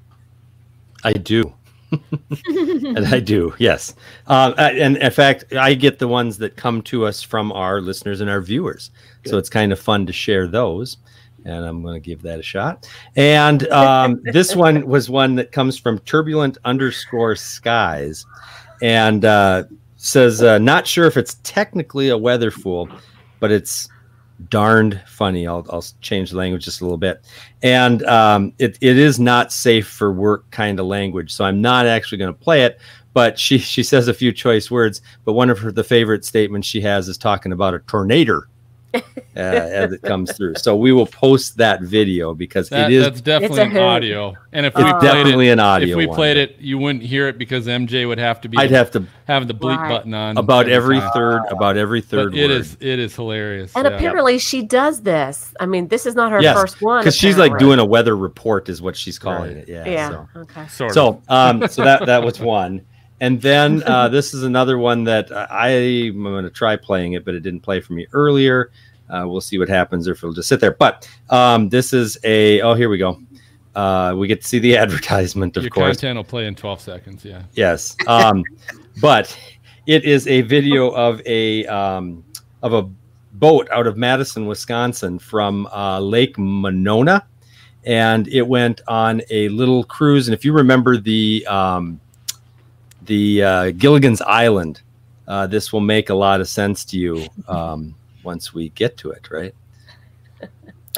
I 1.03 1.14
do. 1.14 1.55
and 1.90 2.99
I 3.07 3.18
do, 3.18 3.55
yes. 3.57 3.95
Um, 4.26 4.53
uh, 4.59 4.72
and 4.74 4.99
in 4.99 5.11
fact, 5.11 5.55
I 5.55 5.72
get 5.72 5.99
the 5.99 6.07
ones 6.07 6.36
that 6.36 6.55
come 6.55 6.82
to 6.82 7.07
us 7.07 7.22
from 7.22 7.51
our 7.53 7.80
listeners 7.80 8.20
and 8.20 8.28
our 8.28 8.42
viewers. 8.42 8.90
So 9.24 9.38
it's 9.38 9.49
kind 9.49 9.72
of 9.72 9.80
fun 9.80 10.05
to 10.05 10.12
share 10.12 10.47
those. 10.47 10.99
And 11.47 11.64
I'm 11.64 11.82
going 11.82 11.95
to 11.95 12.07
give 12.07 12.20
that 12.20 12.40
a 12.40 12.42
shot. 12.42 12.86
And 13.16 13.66
um, 13.68 14.20
this 14.24 14.55
one 14.64 14.86
was 14.86 15.09
one 15.09 15.36
that 15.36 15.51
comes 15.51 15.78
from 15.78 15.99
turbulent 16.01 16.59
underscore 16.66 17.36
skies 17.36 18.26
and 18.82 19.24
uh, 19.24 19.64
says, 19.97 20.42
uh, 20.42 20.59
not 20.59 20.86
sure 20.86 21.07
if 21.07 21.16
it's 21.16 21.38
technically 21.42 22.11
a 22.11 22.18
weather 22.18 22.51
fool, 22.51 22.86
but 23.40 23.51
it's 23.51 23.88
darned 24.51 25.01
funny. 25.07 25.47
I'll, 25.47 25.66
I'll 25.70 25.84
change 26.01 26.30
the 26.30 26.36
language 26.36 26.64
just 26.64 26.80
a 26.80 26.84
little 26.84 26.99
bit. 26.99 27.24
And 27.62 28.03
um, 28.05 28.53
it, 28.59 28.78
it 28.80 28.99
is 28.99 29.18
not 29.18 29.53
safe 29.53 29.86
for 29.86 30.12
work 30.12 30.51
kind 30.51 30.78
of 30.80 30.86
language. 30.86 31.32
So 31.32 31.45
I'm 31.45 31.61
not 31.61 31.86
actually 31.86 32.18
going 32.18 32.32
to 32.32 32.38
play 32.40 32.62
it. 32.62 32.80
But 33.12 33.38
she, 33.38 33.59
she 33.59 33.82
says 33.84 34.09
a 34.09 34.14
few 34.14 34.32
choice 34.32 34.70
words. 34.70 35.01
But 35.24 35.34
one 35.34 35.49
of 35.49 35.59
her 35.61 35.70
the 35.70 35.84
favorite 35.84 36.24
statements 36.24 36.66
she 36.66 36.80
has 36.80 37.09
is 37.09 37.16
talking 37.16 37.53
about 37.53 37.74
a 37.74 37.78
tornado 37.80 38.42
uh, 39.36 39.38
as 39.40 39.92
it 39.92 40.03
comes 40.03 40.32
through. 40.36 40.55
So 40.57 40.76
we 40.76 40.92
will 40.92 41.07
post 41.07 41.57
that 41.59 41.82
video 41.82 42.34
because 42.34 42.68
That, 42.68 42.90
it 42.90 42.95
is 42.97 43.05
that's 43.05 43.20
definitely 43.20 43.57
It's 43.59 43.64
an 43.66 43.70
hoot. 43.72 43.80
audio. 43.82 44.34
And 44.53 44.64
if 44.66 44.74
It's 44.74 44.84
we 44.84 44.90
played 44.92 45.03
definitely 45.03 45.49
it, 45.49 45.53
an 45.53 45.61
audio 45.61 45.88
if 45.90 45.97
we 45.97 46.07
one, 46.07 46.14
played 46.16 46.34
but- 46.34 46.57
it, 46.57 46.61
you 46.61 46.78
wouldn't 46.78 47.05
hear 47.05 47.28
it 47.28 47.38
because 47.38 47.66
MJ 47.66 48.07
would 48.07 48.18
have 48.18 48.40
to 48.42 48.49
be 48.49 48.57
I'd 48.59 48.70
have 48.70 48.90
to 48.92 49.05
having 49.26 49.49
the 49.49 49.55
bleep 49.55 49.76
Right. 49.78 49.88
button 49.88 50.14
on 50.14 50.36
about 50.38 50.68
every 50.68 51.01
time. 51.01 51.11
third 51.14 51.42
about 51.51 51.76
every 51.76 52.01
third 52.01 52.32
But 52.32 52.38
it 52.38 52.49
word. 52.51 52.61
is 52.61 52.76
it 52.80 52.99
is 52.99 53.14
hilarious. 53.16 53.72
And 53.74 53.86
yeah. 53.86 53.95
apparently 53.97 54.38
she 54.38 54.62
does 54.62 55.03
this. 55.03 55.53
I 55.59 55.66
mean, 55.66 55.88
this 55.88 56.07
is 56.07 56.14
not 56.14 56.30
her 56.30 56.40
Yes, 56.40 56.57
first 56.61 56.80
one. 56.82 57.01
because 57.01 57.16
she's 57.16 57.36
like 57.38 57.59
doing 57.59 57.78
a 57.78 57.84
weather 57.84 58.16
report 58.16 58.68
is 58.68 58.80
what 58.80 58.97
she's 58.97 59.18
calling 59.18 59.55
Right. 59.57 59.57
it. 59.57 59.68
Yeah. 59.68 59.84
Yeah. 59.88 60.09
so. 60.11 60.28
Okay. 60.42 60.66
Sort 60.68 60.90
of. 60.90 60.95
So, 60.95 61.22
um, 61.28 61.66
so 61.68 61.82
that 61.84 62.07
that 62.07 62.22
was 62.22 62.38
one, 62.38 62.82
and 63.20 63.40
then 63.40 63.82
uh, 63.86 64.08
this 64.08 64.34
is 64.34 64.42
another 64.42 64.78
one 64.78 65.04
that 65.04 65.30
I 65.32 65.70
am 65.70 66.22
going 66.22 66.44
to 66.44 66.50
try 66.50 66.76
playing 66.76 67.14
it, 67.14 67.24
but 67.24 67.34
it 67.34 67.40
didn't 67.40 67.60
play 67.60 67.80
for 67.80 67.92
me 67.92 68.06
earlier. 68.12 68.70
Uh, 69.08 69.24
we'll 69.26 69.40
see 69.40 69.58
what 69.58 69.68
happens, 69.68 70.08
or 70.08 70.12
if 70.12 70.18
it'll 70.18 70.32
just 70.32 70.48
sit 70.48 70.60
there. 70.60 70.72
But 70.72 71.08
um, 71.30 71.68
this 71.68 71.92
is 71.92 72.18
a 72.24 72.60
oh, 72.62 72.74
here 72.74 72.88
we 72.88 72.98
go. 72.98 73.20
Uh, 73.74 74.14
we 74.16 74.28
get 74.28 74.40
to 74.40 74.46
see 74.46 74.58
the 74.58 74.76
advertisement, 74.78 75.56
of 75.56 75.64
your 75.64 75.70
course. 75.70 75.96
content 75.96 76.16
will 76.16 76.24
play 76.24 76.46
in 76.46 76.54
12 76.54 76.80
seconds. 76.80 77.24
Yeah. 77.24 77.42
Yes, 77.52 77.96
um, 78.06 78.44
but 79.00 79.36
it 79.86 80.04
is 80.04 80.26
a 80.26 80.42
video 80.42 80.90
of 80.90 81.20
a 81.26 81.66
um, 81.66 82.24
of 82.62 82.72
a 82.72 82.88
boat 83.34 83.68
out 83.70 83.86
of 83.86 83.96
Madison, 83.96 84.46
Wisconsin, 84.46 85.18
from 85.18 85.66
uh, 85.66 86.00
Lake 86.00 86.38
Monona, 86.38 87.26
and 87.84 88.26
it 88.28 88.46
went 88.46 88.80
on 88.88 89.20
a 89.30 89.48
little 89.50 89.84
cruise. 89.84 90.28
And 90.28 90.34
if 90.34 90.44
you 90.44 90.52
remember 90.52 90.96
the 90.96 91.46
um, 91.46 92.00
the 93.07 93.42
uh, 93.42 93.70
Gilligan's 93.72 94.20
Island, 94.22 94.82
uh, 95.26 95.46
this 95.46 95.72
will 95.72 95.80
make 95.80 96.11
a 96.11 96.14
lot 96.14 96.40
of 96.40 96.48
sense 96.48 96.84
to 96.86 96.98
you 96.98 97.26
um, 97.48 97.94
once 98.22 98.52
we 98.52 98.70
get 98.70 98.96
to 98.98 99.11
it, 99.11 99.30
right? 99.30 99.55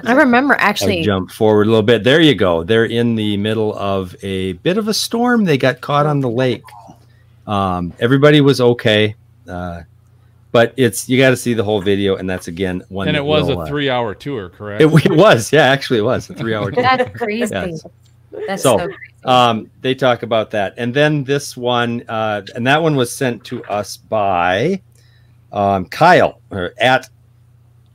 I 0.05 0.13
remember 0.13 0.55
I 0.55 0.59
actually. 0.59 1.03
jump 1.03 1.31
forward 1.31 1.67
a 1.67 1.71
little 1.71 1.83
bit. 1.83 2.05
There 2.05 2.21
you 2.21 2.35
go. 2.35 2.65
They're 2.65 2.85
in 2.85 3.15
the 3.15 3.37
middle 3.39 3.75
of 3.79 4.15
a 4.23 4.53
bit 4.55 4.77
of 4.77 4.89
a 4.89 4.95
storm. 4.95 5.45
They 5.45 5.57
got 5.57 5.81
caught 5.81 6.07
on 6.07 6.21
the 6.21 6.29
lake. 6.29 6.65
Um, 7.47 7.95
everybody 7.99 8.41
was 8.41 8.61
okay, 8.61 9.15
uh, 9.49 9.83
but 10.53 10.75
it's 10.77 11.09
you 11.09 11.17
got 11.19 11.31
to 11.31 11.37
see 11.37 11.55
the 11.55 11.65
whole 11.65 11.81
video, 11.81 12.17
and 12.17 12.29
that's 12.29 12.49
again 12.49 12.83
one. 12.89 13.09
and 13.09 13.17
it 13.17 13.25
was 13.25 13.47
will, 13.47 13.61
a 13.61 13.65
uh, 13.65 13.67
three-hour 13.67 14.15
tour, 14.17 14.51
correct? 14.51 14.83
It, 14.83 15.07
it 15.07 15.13
was, 15.13 15.53
yeah, 15.53 15.63
actually, 15.63 16.01
it 16.01 16.03
was 16.03 16.29
a 16.29 16.35
three-hour. 16.35 16.71
tour. 16.73 16.83
That's 16.83 17.17
crazy. 17.17 17.55
Yes. 17.55 17.87
That's 18.47 18.63
So, 18.63 18.79
so, 18.79 18.87
crazy. 18.87 19.13
Um, 19.27 19.71
they 19.83 19.95
talk 19.95 20.23
about 20.23 20.51
that, 20.53 20.75
and 20.77 20.95
then 20.95 21.25
this 21.25 21.57
one, 21.57 22.05
uh, 22.09 22.43
and 22.55 22.67
that 22.67 22.81
one 22.81 22.95
was 22.95 23.11
sent 23.13 23.45
to 23.47 23.63
us 23.65 23.97
by 23.97 24.81
um, 25.53 25.87
Kyle 25.87 26.41
or 26.51 26.73
at 26.79 27.09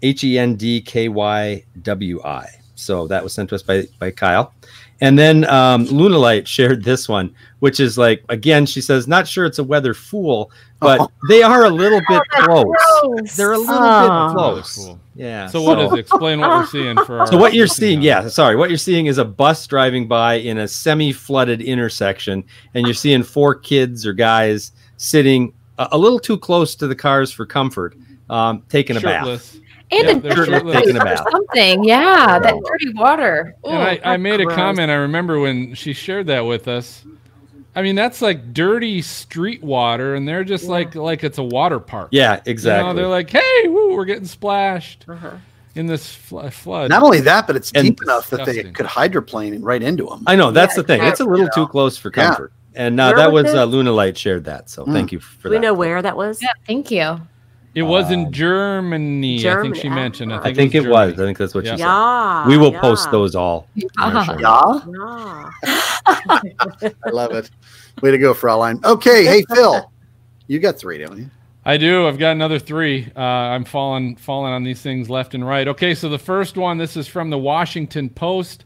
H 0.02 0.24
E 0.24 0.38
N 0.38 0.56
D 0.56 0.82
K 0.82 1.08
Y 1.08 1.64
W 1.82 2.22
I. 2.24 2.50
So 2.76 3.08
that 3.08 3.24
was 3.24 3.34
sent 3.34 3.50
to 3.50 3.56
us 3.56 3.64
by 3.64 3.86
by 3.98 4.12
Kyle, 4.12 4.54
and 5.02 5.18
then 5.20 5.44
um, 5.46 5.86
Lunalight 5.88 6.46
shared 6.48 6.84
this 6.84 7.10
one, 7.10 7.34
which 7.60 7.80
is 7.80 7.98
like 7.98 8.24
again, 8.30 8.66
she 8.66 8.80
says, 8.82 9.08
not 9.08 9.28
sure 9.28 9.46
it's 9.46 9.60
a 9.60 9.64
weather 9.64 9.94
fool, 9.94 10.52
but 10.80 11.00
Oh. 11.02 11.12
they 11.28 11.42
are 11.44 11.66
a 11.66 11.70
little 11.70 12.02
bit 12.08 12.22
close. 12.30 12.64
gross. 13.02 13.36
They're 13.36 13.54
a 13.54 13.58
little 13.58 13.76
Oh. 13.78 14.28
bit 14.30 14.38
close. 14.38 14.76
Cool. 14.78 15.00
Yeah. 15.16 15.48
So 15.48 15.62
what 15.62 15.80
is 15.80 15.92
it? 15.92 16.00
Explain 16.00 16.40
what 16.40 16.50
we're 16.52 16.66
seeing 16.68 16.96
for 17.06 17.26
So 17.28 17.38
what 17.38 17.54
you're 17.54 17.68
seeing, 17.68 18.02
yeah, 18.02 18.28
sorry, 18.30 18.56
what 18.56 18.70
you're 18.70 18.78
seeing 18.78 19.08
is 19.08 19.18
a 19.18 19.26
bus 19.26 19.68
driving 19.68 20.08
by 20.08 20.36
in 20.36 20.60
a 20.60 20.68
semi-flooded 20.68 21.62
intersection, 21.62 22.44
and 22.76 22.86
you're 22.86 22.94
seeing 22.94 23.24
four 23.24 23.56
kids 23.56 24.06
or 24.06 24.14
guys 24.14 24.72
sitting 24.98 25.52
a, 25.80 25.90
a 25.92 25.98
little 25.98 26.20
too 26.20 26.38
close 26.38 26.76
to 26.76 26.88
the 26.88 26.96
cars 26.96 27.32
for 27.32 27.46
comfort, 27.46 27.96
um, 28.30 28.64
taking 28.70 28.98
a 28.98 29.02
bath. 29.02 29.58
Shirtless. 29.92 30.00
and 30.00 30.08
Yeah, 30.08 30.12
a 30.12 30.20
they're 30.22 30.36
dirty 30.36 30.52
shirtless. 30.52 30.76
Taking 30.76 30.98
a 30.98 31.12
or 31.12 31.32
something. 31.32 31.84
Yeah, 31.84 32.40
that 32.40 32.56
dirty 32.66 32.94
water. 32.94 33.56
And 33.64 33.76
I, 33.78 34.00
I 34.14 34.18
made 34.18 34.42
a 34.42 34.46
comment. 34.46 34.90
I 34.92 34.96
remember 34.96 35.40
when 35.40 35.74
she 35.76 35.94
shared 35.94 36.28
that 36.28 36.42
with 36.42 36.68
us. 36.68 37.04
I 37.76 37.82
mean, 37.82 37.96
that's 37.96 38.22
like 38.22 38.54
dirty 38.54 39.02
street 39.02 39.64
water, 39.64 40.16
and 40.16 40.28
they're 40.28 40.44
just 40.44 40.66
like 40.66 40.94
like 40.96 41.24
it's 41.24 41.38
a 41.38 41.44
water 41.44 41.80
park. 41.80 42.10
Yeah, 42.12 42.32
You 42.32 42.36
know, 42.38 42.42
exactly. 42.48 42.94
they're 42.96 43.08
like, 43.08 43.30
"Hey, 43.30 43.68
woo, 43.68 43.96
we're 43.96 44.04
getting 44.06 44.26
splashed 44.26 45.06
Uh-huh. 45.08 45.32
in 45.76 45.86
this 45.88 46.14
fl- 46.14 46.48
flood." 46.50 46.90
Not 46.90 47.02
only 47.02 47.22
that, 47.22 47.48
but 47.48 47.56
it's 47.56 47.72
And- 47.72 47.86
deep 47.88 48.02
enough 48.04 48.30
that 48.32 48.46
they 48.46 48.64
could 48.64 48.86
hydroplane 48.86 49.62
right 49.62 49.82
into 49.82 50.06
them. 50.06 50.24
I 50.28 50.36
know 50.36 50.52
that's 50.52 50.76
Yeah, 50.76 50.82
the 50.82 50.88
thing. 50.88 51.04
It's 51.04 51.22
a 51.22 51.24
little 51.24 51.46
yeah. 51.46 51.52
too 51.56 51.68
close 51.68 51.96
for 51.98 52.12
Yeah. 52.14 52.26
comfort, 52.28 52.52
and 52.76 53.00
uh, 53.00 53.14
that 53.14 53.32
was 53.32 53.44
was 53.46 53.54
this? 53.54 53.60
uh, 53.60 53.64
Luna 53.64 53.94
Light 53.94 54.18
shared 54.18 54.44
that. 54.46 54.70
So 54.70 54.84
Mm. 54.86 54.92
thank 54.92 55.12
you 55.14 55.22
for 55.22 55.44
Do 55.48 55.52
we 55.52 55.56
that. 55.56 55.62
know 55.62 55.74
where 55.74 56.02
that 56.02 56.18
was? 56.18 56.42
Yeah, 56.42 56.50
thank 56.68 56.92
you. 56.92 57.22
It 57.74 57.84
was 57.84 58.12
in 58.12 58.26
Um, 58.26 58.32
Germany. 58.32 59.48
I 59.50 59.62
think 59.62 59.76
she 59.76 59.90
mentioned. 59.90 60.34
I 60.34 60.40
I 60.40 60.44
think, 60.54 60.74
think 60.74 60.76
it 60.76 60.90
was. 60.90 61.14
I 61.14 61.16
think 61.16 61.38
that's 61.38 61.54
what 61.54 61.64
Yeah. 61.66 61.72
she 61.74 61.78
said. 61.80 61.86
Yeah. 61.86 62.48
We 62.48 62.58
will 62.58 62.72
yeah, 62.74 62.82
post 62.82 63.12
those 63.12 63.36
all. 63.36 63.68
Uh-huh. 64.00 64.38
Yeah, 64.40 65.50
Yeah. 65.64 66.92
I 67.06 67.10
love 67.12 67.32
it. 67.32 67.50
Way 68.02 68.12
to 68.12 68.18
go, 68.18 68.34
Fraulein. 68.34 68.84
Okay, 68.84 69.26
hey 69.26 69.44
Phil, 69.54 69.92
you 70.48 70.60
got 70.60 70.78
three, 70.78 70.98
don't 70.98 71.18
you? 71.18 71.30
I 71.64 71.78
do. 71.78 72.08
I've 72.08 72.18
got 72.18 72.32
another 72.32 72.58
three. 72.58 73.12
Uh, 73.16 73.20
I'm 73.20 73.66
falling 73.66 74.16
falling 74.16 74.52
on 74.52 74.64
these 74.64 74.82
things 74.82 75.10
left 75.10 75.36
and 75.36 75.46
right. 75.48 75.68
Okay, 75.68 75.94
so 75.94 76.10
the 76.10 76.18
first 76.18 76.58
one. 76.58 76.78
This 76.78 76.98
is 76.98 77.08
from 77.08 77.30
the 77.30 77.38
Washington 77.38 78.10
Post. 78.10 78.66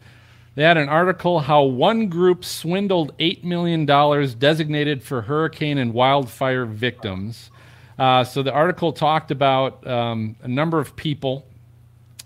They 0.56 0.64
had 0.64 0.78
an 0.78 0.88
article 0.88 1.42
how 1.42 1.64
one 1.64 2.08
group 2.08 2.46
swindled 2.46 3.14
eight 3.20 3.44
million 3.44 3.86
dollars 3.86 4.34
designated 4.34 5.04
for 5.04 5.22
hurricane 5.22 5.78
and 5.80 5.94
wildfire 5.94 6.66
victims. 6.66 7.52
Uh, 7.98 8.24
so 8.24 8.44
the 8.44 8.52
article 8.52 8.92
talked 8.92 9.32
about 9.32 9.86
um, 9.88 10.36
a 10.44 10.48
number 10.48 10.80
of 10.80 10.96
people 10.96 11.46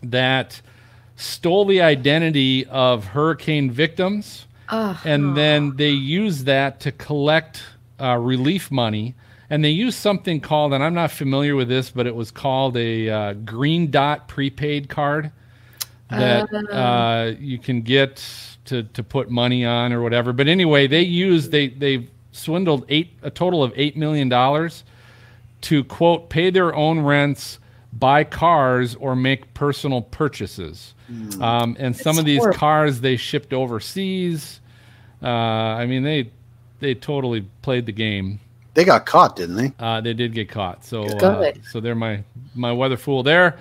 that 0.02 0.62
stole 1.16 1.66
the 1.66 1.82
identity 1.82 2.66
of 2.68 3.06
hurricane 3.06 3.70
victims 3.70 4.48
Oh, 4.72 5.00
and 5.04 5.36
then 5.36 5.76
they 5.76 5.90
use 5.90 6.44
that 6.44 6.80
to 6.82 6.92
collect 6.92 7.64
uh, 8.00 8.18
relief 8.18 8.70
money. 8.70 9.16
And 9.50 9.66
they 9.66 9.72
use 9.72 9.96
something 9.96 10.42
called, 10.42 10.74
and 10.74 10.84
I'm 10.84 10.94
not 10.94 11.10
familiar 11.10 11.56
with 11.56 11.68
this, 11.68 11.90
but 11.90 12.06
it 12.06 12.14
was 12.14 12.30
called 12.30 12.78
a 12.78 13.10
uh, 13.10 13.34
green 13.34 13.90
dot 13.90 14.28
prepaid 14.28 14.90
card 14.90 15.32
that 16.12 16.54
uh, 16.54 17.34
you 17.40 17.58
can 17.58 17.82
get 17.82 18.24
to, 18.66 18.84
to 18.84 19.02
put 19.02 19.32
money 19.32 19.66
on 19.66 19.92
or 19.92 20.04
whatever. 20.04 20.34
But 20.34 20.48
anyway, 20.48 20.86
they 20.86 21.02
used 21.02 21.52
they 21.52 21.70
they 21.70 22.10
swindled 22.32 22.86
eight 22.90 23.18
a 23.24 23.32
total 23.32 23.64
of 23.64 23.74
eight 23.76 23.98
million 23.98 24.30
dollars 24.30 24.84
to 25.62 25.84
quote 25.84 26.30
pay 26.30 26.50
their 26.50 26.74
own 26.74 27.02
rents, 27.02 27.60
buy 27.94 28.24
cars, 28.24 28.96
or 28.96 29.16
make 29.16 29.54
personal 29.54 30.02
purchases. 30.02 30.94
Um, 31.42 31.76
and 31.80 31.96
some 31.96 32.20
of 32.20 32.26
these 32.26 32.40
horrible. 32.40 32.60
cars 32.60 33.02
they 33.02 33.18
shipped 33.18 33.54
overseas. 33.54 34.62
Uh, 35.22 35.28
I 35.28 35.86
mean, 35.86 36.04
they 36.04 36.32
they 36.80 36.94
totally 36.94 37.42
played 37.62 37.86
the 37.86 37.92
game. 37.92 38.40
They 38.76 38.86
got 38.86 39.06
caught, 39.06 39.36
didn't 39.36 39.56
they? 39.56 39.74
Uh, 39.80 40.02
they 40.02 40.14
did 40.14 40.34
get 40.34 40.50
caught. 40.50 40.86
So 40.86 41.04
uh, 41.04 41.52
so 41.70 41.80
they're 41.80 41.96
my 41.96 42.24
my 42.56 42.72
weather 42.72 42.98
fool 42.98 43.24
there. 43.24 43.58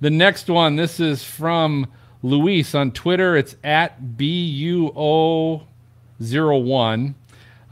The 0.00 0.10
next 0.10 0.48
one. 0.48 0.76
This 0.76 1.00
is 1.00 1.24
from 1.24 1.88
Luis 2.22 2.74
on 2.74 2.92
Twitter. 2.92 3.36
It's 3.36 3.56
at 3.64 4.00
buo01. 4.16 7.14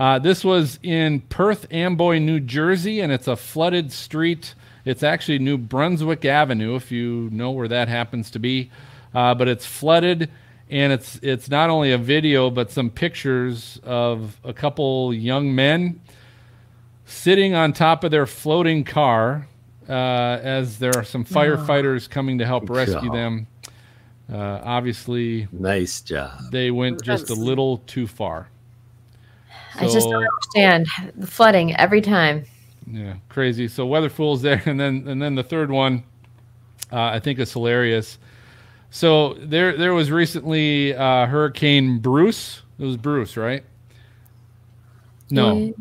Uh, 0.00 0.18
this 0.18 0.42
was 0.42 0.78
in 0.82 1.20
Perth 1.20 1.70
Amboy, 1.70 2.20
New 2.20 2.40
Jersey, 2.40 3.00
and 3.00 3.12
it's 3.12 3.28
a 3.28 3.36
flooded 3.36 3.92
street. 3.92 4.54
It's 4.86 5.02
actually 5.02 5.38
New 5.40 5.58
Brunswick 5.58 6.24
Avenue, 6.24 6.74
if 6.74 6.90
you 6.90 7.28
know 7.30 7.50
where 7.50 7.68
that 7.68 7.88
happens 7.88 8.30
to 8.30 8.38
be. 8.38 8.70
Uh, 9.14 9.34
but 9.34 9.46
it's 9.46 9.66
flooded, 9.66 10.30
and 10.70 10.90
it's 10.90 11.20
it's 11.22 11.50
not 11.50 11.68
only 11.68 11.92
a 11.92 11.98
video, 11.98 12.48
but 12.48 12.70
some 12.70 12.88
pictures 12.88 13.78
of 13.84 14.40
a 14.42 14.54
couple 14.54 15.12
young 15.12 15.54
men 15.54 16.00
sitting 17.04 17.54
on 17.54 17.74
top 17.74 18.02
of 18.02 18.10
their 18.10 18.26
floating 18.26 18.84
car 18.84 19.46
uh, 19.86 19.92
as 19.92 20.78
there 20.78 20.96
are 20.96 21.04
some 21.04 21.26
firefighters 21.26 22.08
coming 22.08 22.38
to 22.38 22.46
help 22.46 22.70
rescue 22.70 23.10
God. 23.10 23.14
them. 23.14 23.46
Uh, 24.32 24.60
obviously, 24.64 25.46
Nice 25.52 26.00
job. 26.00 26.40
they 26.52 26.70
went 26.70 27.02
just 27.02 27.28
a 27.28 27.34
little 27.34 27.78
too 27.78 28.06
far. 28.06 28.48
I 29.76 29.88
just 29.88 30.08
don't 30.08 30.26
understand 30.26 30.86
the 31.16 31.26
flooding 31.26 31.76
every 31.76 32.00
time. 32.00 32.44
Yeah, 32.86 33.14
crazy. 33.28 33.68
So 33.68 33.86
weather 33.86 34.08
fools 34.08 34.42
there, 34.42 34.62
and 34.66 34.78
then 34.78 35.06
and 35.06 35.20
then 35.20 35.34
the 35.34 35.42
third 35.42 35.70
one, 35.70 36.04
uh, 36.92 37.00
I 37.00 37.20
think 37.20 37.38
is 37.38 37.52
hilarious. 37.52 38.18
So 38.90 39.34
there 39.34 39.76
there 39.76 39.94
was 39.94 40.10
recently 40.10 40.94
uh, 40.94 41.26
Hurricane 41.26 41.98
Bruce. 41.98 42.62
It 42.78 42.84
was 42.84 42.96
Bruce, 42.96 43.36
right? 43.36 43.64
No, 45.30 45.72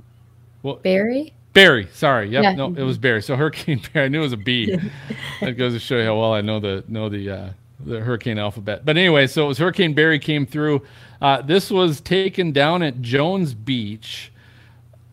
well, 0.62 0.76
Barry. 0.76 1.34
Barry. 1.54 1.88
Sorry. 1.94 2.30
Yep. 2.30 2.44
Yeah. 2.44 2.54
No, 2.54 2.68
it 2.68 2.84
was 2.84 2.98
Barry. 2.98 3.22
So 3.22 3.36
Hurricane 3.38 3.82
Barry. 3.94 4.06
I 4.06 4.10
knew 4.10 4.20
it 4.20 4.24
was 4.24 4.34
a 4.34 4.38
B. 4.38 4.78
that 5.42 5.54
goes 5.54 5.74
to 5.74 5.80
show 5.80 5.98
you 5.98 6.06
how 6.06 6.20
well 6.20 6.34
I 6.34 6.42
know 6.42 6.60
the 6.60 6.84
know 6.88 7.10
the 7.10 7.30
uh, 7.30 7.50
the 7.86 8.00
hurricane 8.00 8.38
alphabet. 8.38 8.86
But 8.86 8.98
anyway, 8.98 9.28
so 9.28 9.46
it 9.46 9.48
was 9.48 9.58
Hurricane 9.58 9.94
Barry 9.94 10.20
came 10.20 10.46
through. 10.46 10.82
Uh, 11.22 11.42
this 11.42 11.70
was 11.70 12.00
taken 12.02 12.52
down 12.52 12.82
at 12.82 13.02
Jones 13.02 13.54
Beach, 13.54 14.32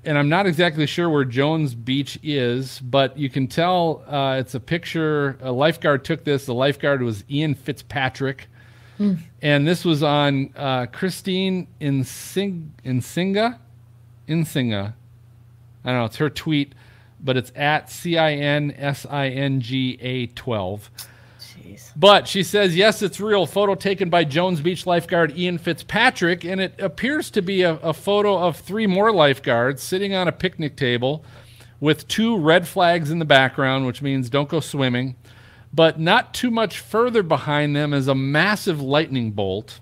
and 0.04 0.16
I'm 0.16 0.28
not 0.28 0.46
exactly 0.46 0.86
sure 0.86 1.10
where 1.10 1.24
Jones 1.24 1.74
Beach 1.74 2.18
is, 2.22 2.78
but 2.80 3.18
you 3.18 3.28
can 3.28 3.48
tell 3.48 4.04
uh, 4.06 4.36
it's 4.38 4.54
a 4.54 4.60
picture. 4.60 5.36
A 5.40 5.50
lifeguard 5.50 6.04
took 6.04 6.22
this. 6.24 6.46
The 6.46 6.54
lifeguard 6.54 7.02
was 7.02 7.24
Ian 7.30 7.54
Fitzpatrick. 7.54 8.48
And 9.42 9.66
this 9.68 9.84
was 9.84 10.02
on 10.02 10.54
uh, 10.56 10.86
Christine 10.86 11.66
Insing- 11.82 12.72
Insinga. 12.82 13.58
Insinga. 14.26 14.94
I 15.84 15.88
don't 15.90 15.98
know. 15.98 16.04
It's 16.06 16.16
her 16.16 16.30
tweet, 16.30 16.74
but 17.20 17.36
it's 17.36 17.52
at 17.54 17.90
C 17.90 18.16
I 18.16 18.32
N 18.32 18.72
S 18.78 19.04
I 19.10 19.28
N 19.28 19.60
G 19.60 19.98
A 20.00 20.28
12. 20.28 20.90
Jeez. 21.66 21.90
But 21.96 22.28
she 22.28 22.42
says, 22.42 22.76
yes, 22.76 23.02
it's 23.02 23.20
real. 23.20 23.46
Photo 23.46 23.74
taken 23.74 24.10
by 24.10 24.24
Jones 24.24 24.60
Beach 24.60 24.86
lifeguard 24.86 25.36
Ian 25.36 25.58
Fitzpatrick. 25.58 26.44
And 26.44 26.60
it 26.60 26.74
appears 26.78 27.30
to 27.30 27.42
be 27.42 27.62
a, 27.62 27.74
a 27.74 27.92
photo 27.92 28.38
of 28.38 28.56
three 28.56 28.86
more 28.86 29.12
lifeguards 29.12 29.82
sitting 29.82 30.14
on 30.14 30.28
a 30.28 30.32
picnic 30.32 30.76
table 30.76 31.24
with 31.80 32.06
two 32.08 32.38
red 32.38 32.66
flags 32.66 33.10
in 33.10 33.18
the 33.18 33.24
background, 33.24 33.86
which 33.86 34.02
means 34.02 34.30
don't 34.30 34.48
go 34.48 34.60
swimming. 34.60 35.16
But 35.72 36.00
not 36.00 36.32
too 36.32 36.50
much 36.50 36.78
further 36.78 37.22
behind 37.22 37.76
them 37.76 37.92
is 37.92 38.08
a 38.08 38.14
massive 38.14 38.80
lightning 38.80 39.32
bolt. 39.32 39.80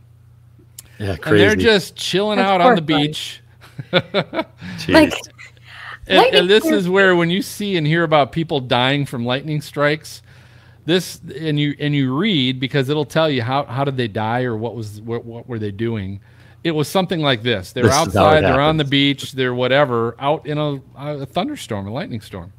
Yeah, 0.99 1.11
And 1.13 1.21
crazy. 1.21 1.45
they're 1.45 1.57
just 1.57 1.97
chilling 1.97 2.39
That's 2.39 2.51
out 2.51 2.61
on 2.61 2.75
the 2.77 2.83
beach. 2.83 3.41
Like 4.89 5.13
And, 6.07 6.35
and 6.35 6.51
this 6.51 6.65
is 6.65 6.89
where 6.89 7.17
when 7.17 7.31
you 7.31 7.43
see 7.43 7.77
and 7.77 7.87
hear 7.87 8.05
about 8.05 8.31
people 8.33 8.61
dying 8.61 9.07
from 9.07 9.25
lightning 9.25 9.61
strikes, 9.61 10.23
this 10.85 11.21
and 11.39 11.59
you 11.59 11.75
and 11.79 11.95
you 11.95 12.15
read 12.15 12.61
because 12.61 12.89
it'll 12.89 13.05
tell 13.05 13.31
you 13.31 13.43
how 13.43 13.65
how 13.65 13.85
did 13.85 13.97
they 13.97 14.09
die 14.09 14.43
or 14.43 14.57
what 14.57 14.75
was 14.75 15.01
what, 15.01 15.25
what 15.25 15.49
were 15.49 15.59
they 15.59 15.71
doing. 15.71 16.21
It 16.63 16.73
was 16.73 16.89
something 16.89 17.21
like 17.21 17.43
this. 17.43 17.73
They're 17.73 17.85
This 17.85 17.93
is 17.93 17.97
how 17.97 18.03
it 18.05 18.07
outside, 18.09 18.45
they're 18.45 18.61
on 18.61 18.79
the 18.79 18.85
beach, 18.85 19.33
they're 19.33 19.55
whatever, 19.55 20.17
out 20.19 20.47
in 20.47 20.57
a, 20.57 20.81
a 20.97 21.27
thunderstorm, 21.27 21.87
a 21.87 21.93
lightning 21.93 22.23
storm. 22.23 22.53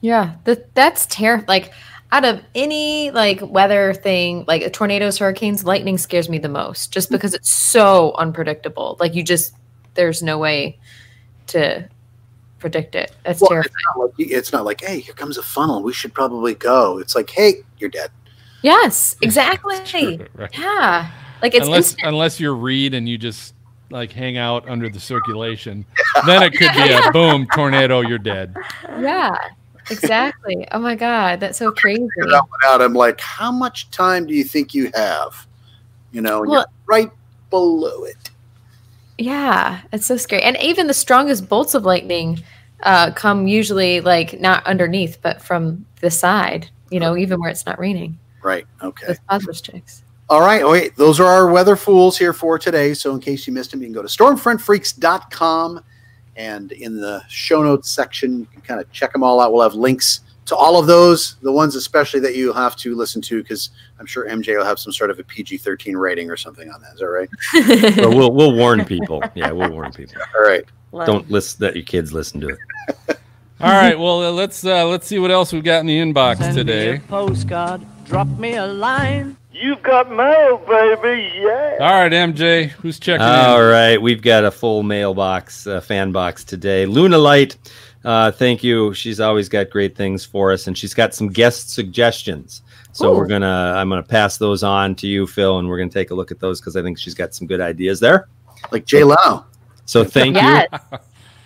Yeah, 0.00 0.36
that 0.44 0.74
that's 0.74 1.06
terrible. 1.06 1.44
Like 1.48 1.72
out 2.12 2.24
of 2.24 2.42
any 2.54 3.10
like 3.10 3.40
weather 3.42 3.92
thing, 3.92 4.44
like 4.46 4.72
tornadoes, 4.72 5.18
hurricanes, 5.18 5.64
lightning 5.64 5.98
scares 5.98 6.28
me 6.28 6.38
the 6.38 6.48
most 6.48 6.92
just 6.92 7.10
because 7.10 7.34
it's 7.34 7.50
so 7.50 8.14
unpredictable. 8.16 8.96
Like 9.00 9.14
you 9.14 9.22
just 9.22 9.54
there's 9.94 10.22
no 10.22 10.38
way 10.38 10.78
to 11.48 11.88
predict 12.64 12.94
it. 12.94 13.14
That's 13.24 13.42
Well, 13.42 13.50
terrifying. 13.50 13.74
it's, 13.74 13.84
not 13.94 14.00
like, 14.00 14.14
it's 14.18 14.52
not 14.52 14.64
like, 14.64 14.80
hey, 14.80 14.98
here 15.00 15.12
comes 15.12 15.36
a 15.36 15.42
funnel. 15.42 15.82
We 15.82 15.92
should 15.92 16.14
probably 16.14 16.54
go. 16.54 16.96
It's 16.98 17.14
like, 17.14 17.28
hey, 17.28 17.56
you're 17.76 17.90
dead. 17.90 18.10
Yes, 18.62 19.16
exactly. 19.22 19.76
Right. 20.34 20.58
Yeah. 20.58 21.10
Like 21.42 21.54
it's 21.54 21.66
unless 21.66 21.90
instant. 21.92 22.08
unless 22.08 22.40
you're 22.40 22.54
Reed 22.54 22.94
and 22.94 23.06
you 23.06 23.18
just 23.18 23.52
like 23.90 24.10
hang 24.12 24.38
out 24.38 24.66
under 24.66 24.88
the 24.88 24.98
circulation, 24.98 25.84
then 26.26 26.42
it 26.42 26.52
could 26.52 26.72
be 26.72 26.90
a 26.90 27.10
boom 27.12 27.46
tornado. 27.54 28.00
You're 28.00 28.16
dead. 28.16 28.56
Yeah. 28.98 29.36
Exactly. 29.90 30.66
Oh 30.72 30.78
my 30.78 30.94
god, 30.94 31.40
that's 31.40 31.58
so 31.58 31.70
crazy. 31.70 32.08
Figured 32.16 32.32
out 32.32 32.48
without 32.50 32.80
I'm 32.80 32.94
like, 32.94 33.20
how 33.20 33.52
much 33.52 33.90
time 33.90 34.24
do 34.26 34.32
you 34.32 34.42
think 34.42 34.72
you 34.72 34.90
have? 34.94 35.46
You 36.12 36.22
know, 36.22 36.40
Well- 36.40 36.52
you're 36.52 36.64
right 36.86 37.10
below 37.50 38.04
it. 38.04 38.30
Yeah, 39.18 39.82
it's 39.92 40.06
so 40.06 40.16
scary. 40.16 40.42
And 40.42 40.56
even 40.60 40.86
the 40.88 40.94
strongest 40.94 41.48
bolts 41.48 41.74
of 41.74 41.84
lightning 41.84 42.42
uh, 42.82 43.12
come 43.12 43.46
usually 43.46 44.00
like 44.00 44.40
not 44.40 44.66
underneath, 44.66 45.18
but 45.22 45.40
from 45.40 45.84
the 46.00 46.10
side. 46.10 46.70
You 46.90 47.00
know, 47.00 47.16
even 47.16 47.40
where 47.40 47.50
it's 47.50 47.66
not 47.66 47.78
raining. 47.78 48.18
Right. 48.42 48.66
Okay. 48.82 49.08
Those 49.08 49.18
positive 49.28 49.62
checks. 49.62 50.02
All 50.28 50.40
right. 50.40 50.62
Oh, 50.62 50.72
wait. 50.72 50.96
Those 50.96 51.18
are 51.18 51.26
our 51.26 51.50
weather 51.50 51.76
fools 51.76 52.16
here 52.16 52.32
for 52.32 52.58
today. 52.58 52.94
So, 52.94 53.14
in 53.14 53.20
case 53.20 53.46
you 53.46 53.52
missed 53.52 53.72
them, 53.72 53.80
you 53.80 53.86
can 53.86 53.94
go 53.94 54.02
to 54.02 54.08
stormfrontfreaks.com 54.08 55.82
and 56.36 56.72
in 56.72 57.00
the 57.00 57.22
show 57.28 57.62
notes 57.62 57.90
section, 57.90 58.40
you 58.40 58.46
can 58.46 58.60
kind 58.62 58.80
of 58.80 58.90
check 58.92 59.12
them 59.12 59.22
all 59.22 59.40
out. 59.40 59.52
We'll 59.52 59.62
have 59.62 59.74
links 59.74 60.20
to 60.46 60.56
all 60.56 60.78
of 60.78 60.86
those, 60.86 61.36
the 61.42 61.52
ones 61.52 61.74
especially 61.74 62.20
that 62.20 62.34
you 62.34 62.52
have 62.52 62.76
to 62.76 62.94
listen 62.94 63.22
to, 63.22 63.42
because 63.42 63.70
I'm 63.98 64.06
sure 64.06 64.28
MJ 64.28 64.56
will 64.56 64.64
have 64.64 64.78
some 64.78 64.92
sort 64.92 65.10
of 65.10 65.18
a 65.18 65.24
PG 65.24 65.58
13 65.58 65.96
rating 65.96 66.30
or 66.30 66.36
something 66.36 66.68
on 66.70 66.82
that. 66.82 66.94
Is 66.94 67.00
that 67.00 67.06
right? 67.06 67.96
But 67.96 68.10
we'll 68.10 68.32
we'll 68.32 68.54
warn 68.54 68.84
people. 68.84 69.22
Yeah, 69.34 69.52
we'll 69.52 69.70
warn 69.70 69.92
people. 69.92 70.20
All 70.36 70.42
right. 70.42 70.64
Don't 71.06 71.30
listen 71.30 71.58
that 71.60 71.74
your 71.74 71.84
kids 71.84 72.12
listen 72.12 72.40
to 72.40 72.48
it. 72.48 72.58
All 73.60 73.70
right, 73.70 73.98
well 73.98 74.22
uh, 74.22 74.30
let's 74.30 74.64
uh, 74.64 74.86
let's 74.86 75.06
see 75.06 75.18
what 75.18 75.30
else 75.30 75.52
we've 75.52 75.64
got 75.64 75.80
in 75.80 75.86
the 75.86 75.98
inbox 75.98 76.38
Send 76.38 76.56
today. 76.56 76.92
Me 76.92 76.98
a 76.98 77.00
postcard, 77.00 77.82
drop 78.04 78.28
me 78.28 78.54
a 78.54 78.66
line. 78.66 79.36
You've 79.52 79.82
got 79.82 80.10
mail, 80.10 80.58
baby. 80.58 81.32
Yeah. 81.36 81.76
All 81.80 81.92
right, 81.92 82.10
MJ, 82.10 82.68
who's 82.70 82.98
checking 82.98 83.24
All 83.24 83.60
in? 83.60 83.68
right, 83.68 84.02
we've 84.02 84.20
got 84.20 84.44
a 84.44 84.50
full 84.50 84.82
mailbox, 84.82 85.66
uh, 85.66 85.80
fan 85.80 86.10
box 86.10 86.42
today. 86.42 86.86
Luna 86.86 87.18
Light, 87.18 87.56
uh, 88.04 88.32
thank 88.32 88.64
you. 88.64 88.92
She's 88.94 89.20
always 89.20 89.48
got 89.48 89.70
great 89.70 89.96
things 89.96 90.24
for 90.24 90.52
us, 90.52 90.66
and 90.66 90.76
she's 90.76 90.92
got 90.92 91.14
some 91.14 91.28
guest 91.28 91.70
suggestions. 91.70 92.62
So 92.92 93.12
Ooh. 93.12 93.16
we're 93.16 93.26
gonna, 93.26 93.74
I'm 93.76 93.88
gonna 93.88 94.02
pass 94.02 94.36
those 94.36 94.62
on 94.62 94.94
to 94.96 95.06
you, 95.06 95.26
Phil, 95.26 95.58
and 95.58 95.68
we're 95.68 95.78
gonna 95.78 95.90
take 95.90 96.10
a 96.10 96.14
look 96.14 96.30
at 96.30 96.40
those 96.40 96.60
because 96.60 96.76
I 96.76 96.82
think 96.82 96.98
she's 96.98 97.14
got 97.14 97.34
some 97.34 97.46
good 97.46 97.60
ideas 97.60 98.00
there. 98.00 98.28
Like 98.72 98.84
Jay 98.86 99.04
Leno. 99.04 99.46
So 99.86 100.04
thank 100.04 100.36
Yes. 100.36 100.66
you, 100.92 100.98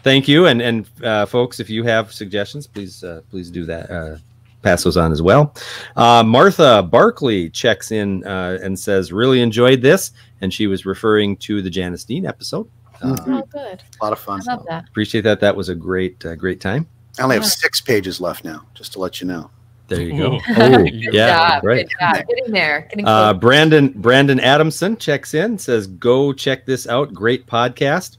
thank 0.03 0.29
you, 0.29 0.47
and 0.47 0.61
and 0.63 0.87
uh, 1.03 1.27
folks, 1.27 1.61
if 1.61 1.69
you 1.71 1.83
have 1.85 2.13
suggestions, 2.13 2.67
please 2.67 3.03
uh, 3.05 3.21
please 3.31 3.51
do 3.51 3.65
that. 3.67 3.91
Uh, 3.91 4.17
pass 4.63 4.83
those 4.85 4.97
on 4.97 5.13
as 5.13 5.23
well. 5.23 5.55
Uh, 5.97 6.23
Martha 6.25 6.83
Barkley 6.83 7.49
checks 7.51 7.91
in 7.93 8.25
uh, 8.27 8.59
and 8.63 8.79
says, 8.79 9.13
"Really 9.13 9.41
enjoyed 9.41 9.83
this," 9.83 10.13
and 10.41 10.53
she 10.53 10.67
was 10.67 10.87
referring 10.87 11.37
to 11.39 11.63
the 11.63 11.71
Janice 11.71 12.05
Dean 12.05 12.27
episode. 12.27 12.69
Uh, 13.03 13.15
Mhm. 13.15 13.43
Oh, 13.43 13.47
good. 13.53 13.83
A 14.01 14.05
lot 14.05 14.13
of 14.13 14.19
fun. 14.19 14.41
I 14.49 14.55
love 14.55 14.67
that. 14.69 14.89
appreciate 14.89 15.21
that. 15.23 15.41
That 15.41 15.55
was 15.57 15.69
a 15.69 15.75
great 15.75 16.25
uh, 16.27 16.35
great 16.35 16.61
time. 16.61 16.87
I 17.19 17.23
only 17.23 17.35
have 17.37 17.43
Yeah. 17.45 17.49
six 17.51 17.81
pages 17.81 18.21
left 18.21 18.45
now, 18.45 18.63
just 18.75 18.93
to 18.93 18.99
let 19.01 19.21
you 19.21 19.27
know. 19.27 19.51
There 19.89 20.03
you 20.03 20.19
go. 20.19 20.35
Ooh. 20.35 20.41
Oh, 20.57 20.79
Good 20.85 21.15
yeah, 21.15 21.55
job. 21.55 21.65
right. 21.65 21.89
Good 21.89 21.95
job. 21.99 22.27
Getting 22.29 22.53
there. 22.53 22.87
Getting 22.91 23.07
Uh. 23.09 23.33
Brandon 23.35 23.89
Brandon 23.97 24.39
Adamson 24.39 24.97
checks 24.99 25.33
in 25.35 25.57
says, 25.59 25.87
"Go 25.87 26.33
check 26.33 26.67
this 26.67 26.87
out. 26.87 27.15
Great 27.15 27.47
podcast." 27.47 28.18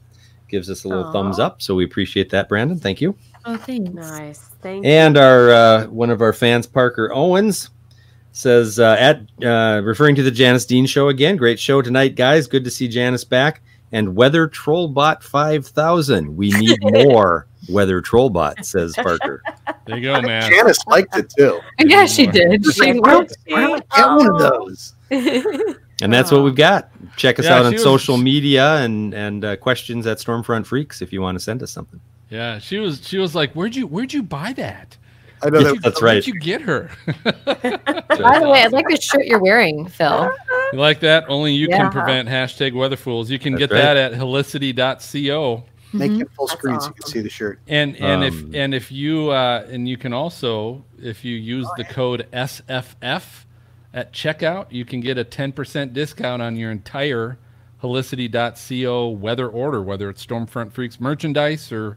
Gives 0.50 0.68
us 0.70 0.84
a 0.84 0.88
little 0.88 1.04
Aw. 1.04 1.12
thumbs 1.12 1.38
up, 1.38 1.62
so 1.62 1.74
we 1.74 1.84
appreciate 1.84 2.28
that, 2.30 2.48
Brandon. 2.48 2.78
Thank 2.78 3.00
you. 3.00 3.16
oh, 3.44 3.56
thanks. 3.56 3.90
Nice. 3.90 4.38
Thank 4.60 4.84
you. 4.84 4.90
And 4.90 5.16
our 5.16 5.50
uh, 5.50 5.86
one 5.86 6.10
of 6.10 6.20
our 6.20 6.32
fans, 6.32 6.66
Parker 6.66 7.12
Owens, 7.12 7.70
says 8.32 8.78
uh, 8.80 8.96
at 8.98 9.20
uh, 9.44 9.80
referring 9.82 10.14
to 10.16 10.22
the 10.22 10.30
Janice 10.30 10.66
Dean 10.66 10.86
show 10.86 11.08
again. 11.08 11.36
Great 11.36 11.58
show 11.60 11.80
tonight, 11.82 12.16
guys. 12.16 12.46
Good 12.46 12.64
to 12.64 12.70
see 12.70 12.88
Janice 12.88 13.24
back. 13.24 13.62
And 13.92 14.14
Weather 14.14 14.48
Trollbot 14.48 15.22
five 15.22 15.66
thousand. 15.66 16.36
We 16.36 16.50
need 16.52 16.78
more 16.82 17.46
Weather 17.68 18.00
Trollbot, 18.02 18.64
says 18.64 18.94
Parker. 18.94 19.42
There 19.86 19.96
you 19.98 20.02
go, 20.04 20.20
man. 20.22 20.48
Janice 20.48 20.86
liked 20.86 21.16
it 21.16 21.30
too. 21.36 21.58
Yeah, 21.80 22.06
she 22.06 22.26
did. 22.26 22.64
She's 22.64 22.74
She 22.74 22.92
like, 22.92 23.02
why 23.02 23.10
don't, 23.12 23.32
don't 23.48 23.84
I 23.90 23.96
get 23.96 24.06
one 24.06 24.26
of 24.30 24.38
those? 24.38 24.94
And 26.02 26.12
that's 26.12 26.30
what 26.32 26.42
we've 26.42 26.54
got. 26.54 26.90
Check 27.16 27.38
us 27.38 27.44
Yeah, 27.46 27.56
out 27.58 27.66
on 27.66 27.72
was- 27.72 27.82
social 27.82 28.16
media 28.16 28.76
and 28.76 29.12
and 29.14 29.44
uh, 29.44 29.56
questions 29.56 30.06
at 30.06 30.18
Stormfront 30.18 30.66
Freaks 30.66 31.02
if 31.02 31.12
you 31.12 31.20
want 31.22 31.36
to 31.38 31.44
send 31.44 31.62
us 31.62 31.70
something. 31.70 32.00
Yeah, 32.30 32.58
she 32.58 32.78
was 32.78 33.06
she 33.06 33.18
was 33.18 33.34
like, 33.34 33.52
"Where'd 33.54 33.74
you 33.74 33.86
where'd 33.86 34.12
you 34.12 34.22
buy 34.22 34.52
that? 34.54 34.96
I 35.42 35.48
know 35.50 35.60
Yeah, 35.60 35.72
that. 35.72 35.82
that's 35.82 36.02
right. 36.02 36.14
Where'd 36.14 36.26
you 36.26 36.38
get 36.38 36.60
her?" 36.62 36.90
By 37.44 38.38
the 38.38 38.48
way, 38.48 38.62
I 38.62 38.66
like 38.70 38.86
the 38.88 39.00
shirt 39.00 39.26
you're 39.26 39.40
wearing, 39.40 39.86
Phil. 39.88 40.30
You 40.72 40.78
like 40.78 41.00
that? 41.00 41.24
Only 41.28 41.52
you 41.54 41.66
Yeah. 41.68 41.78
can 41.78 41.90
prevent 41.90 42.28
hashtag 42.28 42.72
weatherfools. 42.74 43.30
You 43.30 43.38
can 43.38 43.54
That's 43.54 43.60
get 43.60 43.70
that 43.70 43.96
at 43.96 44.12
helicity.co. 44.12 45.64
Make 45.92 46.12
it 46.12 46.28
full 46.36 46.46
That's 46.46 46.58
screen 46.60 46.80
so 46.80 46.86
you 46.88 46.92
can 46.92 47.06
see 47.06 47.20
the 47.20 47.28
shirt. 47.30 47.58
And 47.66 47.96
and 47.96 48.22
Um, 48.22 48.22
if 48.22 48.54
and 48.54 48.74
if 48.74 48.92
you 48.92 49.30
uh, 49.30 49.66
and 49.68 49.88
you 49.88 49.96
can 49.96 50.12
also 50.12 50.84
if 51.02 51.24
you 51.24 51.34
use 51.34 51.66
the 51.76 51.84
code 51.84 52.26
SFF 52.32 53.44
at 53.92 54.12
checkout, 54.12 54.66
you 54.70 54.84
can 54.84 55.00
get 55.00 55.18
a 55.18 55.24
10% 55.24 55.92
discount 55.92 56.40
on 56.42 56.56
your 56.56 56.70
entire 56.70 57.38
helicity.co 57.82 59.08
weather 59.08 59.48
order, 59.48 59.82
whether 59.82 60.08
it's 60.10 60.24
Stormfront 60.24 60.72
Freaks 60.72 61.00
merchandise 61.00 61.72
or 61.72 61.96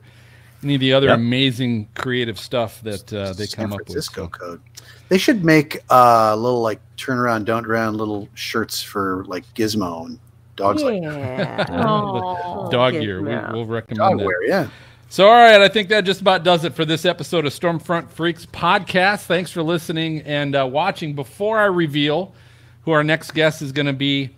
any 0.64 0.76
of 0.76 0.82
the 0.82 0.94
other 0.94 1.08
Yep. 1.08 1.18
amazing 1.18 1.90
creative 1.94 2.40
stuff 2.40 2.82
that 2.82 3.12
uh, 3.14 3.34
they 3.34 3.46
San 3.46 3.66
come 3.66 3.74
up 3.74 3.80
with. 3.80 3.88
Francisco 3.88 4.28
code. 4.28 4.62
They 5.10 5.18
should 5.18 5.44
make 5.44 5.80
uh, 5.90 6.36
little 6.36 6.62
like 6.62 6.80
turn 6.98 7.18
around, 7.18 7.46
don't 7.46 7.64
drown 7.64 7.96
little 7.96 8.30
shirts 8.34 8.82
for 8.82 9.26
like 9.28 9.44
Gizmo 9.54 10.06
and 10.06 10.20
dogs 10.56 10.82
like 10.82 11.02
yeah. 11.02 11.66
Oh, 11.70 12.70
Dog 12.72 12.94
good 12.94 13.02
gear. 13.02 13.22
We, 13.22 13.54
we'll 13.54 13.66
recommend 13.66 13.98
dog 13.98 14.20
that. 14.20 14.26
wear. 14.26 14.44
Yeah. 14.48 14.68
So, 15.14 15.28
all 15.28 15.32
right, 15.36 15.62
I 15.62 15.68
think 15.68 15.90
that 15.90 16.06
just 16.06 16.22
about 16.22 16.44
does 16.44 16.66
it 16.66 16.74
for 16.74 16.86
this 16.86 17.06
episode 17.06 17.46
of 17.46 17.54
Stormfront 17.54 18.10
Freaks 18.10 18.48
podcast. 18.48 19.26
Thanks 19.26 19.52
for 19.52 19.62
listening 19.62 20.22
and 20.22 20.56
uh, 20.56 20.66
watching. 20.66 21.14
Before 21.14 21.60
I 21.60 21.66
reveal 21.66 22.34
who 22.82 22.94
our 22.94 23.04
next 23.04 23.36
guest 23.36 23.62
is 23.62 23.72
going 23.72 23.86
to 23.86 23.94
be, 23.94 24.32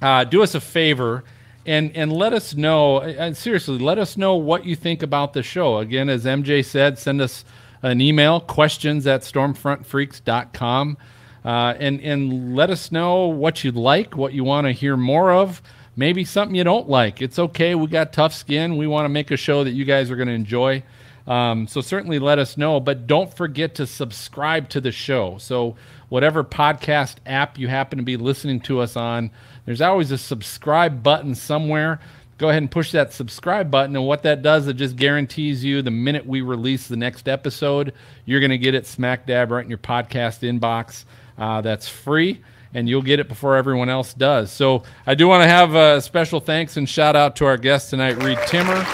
uh, 0.00 0.24
do 0.24 0.42
us 0.42 0.54
a 0.54 0.62
favor 0.62 1.24
and 1.66 1.94
and 1.94 2.10
let 2.10 2.32
us 2.32 2.54
know. 2.54 3.02
And 3.02 3.36
seriously, 3.36 3.76
let 3.76 3.98
us 3.98 4.16
know 4.16 4.34
what 4.34 4.64
you 4.64 4.74
think 4.74 5.02
about 5.02 5.34
the 5.34 5.42
show. 5.42 5.76
Again, 5.76 6.08
as 6.08 6.24
MJ 6.24 6.64
said, 6.64 6.98
send 6.98 7.20
us 7.20 7.44
an 7.82 8.00
email 8.00 8.40
questions 8.40 9.06
at 9.06 9.20
stormfrontfreaks.com 9.20 10.96
uh, 11.44 11.74
and 11.78 12.00
and 12.00 12.56
let 12.56 12.70
us 12.70 12.90
know 12.90 13.26
what 13.26 13.62
you'd 13.62 13.76
like, 13.76 14.16
what 14.16 14.32
you 14.32 14.42
want 14.42 14.68
to 14.68 14.72
hear 14.72 14.96
more 14.96 15.32
of 15.32 15.60
maybe 15.98 16.24
something 16.24 16.54
you 16.54 16.62
don't 16.62 16.88
like. 16.88 17.20
It's 17.20 17.40
okay. 17.40 17.74
We 17.74 17.88
got 17.88 18.12
tough 18.12 18.32
skin. 18.32 18.76
We 18.76 18.86
want 18.86 19.04
to 19.04 19.08
make 19.08 19.32
a 19.32 19.36
show 19.36 19.64
that 19.64 19.72
you 19.72 19.84
guys 19.84 20.12
are 20.12 20.16
going 20.16 20.28
to 20.28 20.34
enjoy. 20.34 20.84
Um, 21.26 21.66
so 21.66 21.80
certainly 21.80 22.20
let 22.20 22.38
us 22.38 22.56
know, 22.56 22.78
but 22.78 23.08
don't 23.08 23.34
forget 23.34 23.74
to 23.74 23.86
subscribe 23.86 24.68
to 24.70 24.80
the 24.80 24.92
show. 24.92 25.38
So 25.38 25.76
whatever 26.08 26.44
podcast 26.44 27.16
app 27.26 27.58
you 27.58 27.66
happen 27.66 27.98
to 27.98 28.04
be 28.04 28.16
listening 28.16 28.60
to 28.60 28.78
us 28.78 28.96
on, 28.96 29.32
there's 29.66 29.80
always 29.80 30.12
a 30.12 30.18
subscribe 30.18 31.02
button 31.02 31.34
somewhere. 31.34 32.00
Go 32.38 32.48
ahead 32.48 32.62
and 32.62 32.70
push 32.70 32.92
that 32.92 33.12
subscribe 33.12 33.68
button, 33.68 33.96
and 33.96 34.06
what 34.06 34.22
that 34.22 34.42
does, 34.42 34.68
it 34.68 34.74
just 34.74 34.94
guarantees 34.94 35.64
you 35.64 35.82
the 35.82 35.90
minute 35.90 36.24
we 36.24 36.40
release 36.40 36.86
the 36.86 36.96
next 36.96 37.28
episode, 37.28 37.92
you're 38.24 38.38
going 38.38 38.50
to 38.50 38.58
get 38.58 38.76
it 38.76 38.86
smack 38.86 39.26
dab 39.26 39.50
right 39.50 39.64
in 39.64 39.68
your 39.68 39.78
podcast 39.78 40.48
inbox. 40.48 41.04
Uh, 41.36 41.60
that's 41.60 41.88
free 41.88 42.40
and 42.74 42.88
you'll 42.88 43.02
get 43.02 43.20
it 43.20 43.28
before 43.28 43.56
everyone 43.56 43.88
else 43.88 44.14
does. 44.14 44.52
So 44.52 44.82
I 45.06 45.14
do 45.14 45.28
want 45.28 45.42
to 45.42 45.48
have 45.48 45.74
a 45.74 46.00
special 46.00 46.40
thanks 46.40 46.76
and 46.76 46.88
shout 46.88 47.16
out 47.16 47.36
to 47.36 47.46
our 47.46 47.56
guest 47.56 47.90
tonight, 47.90 48.22
Reed 48.22 48.38
Timmer. 48.46 48.84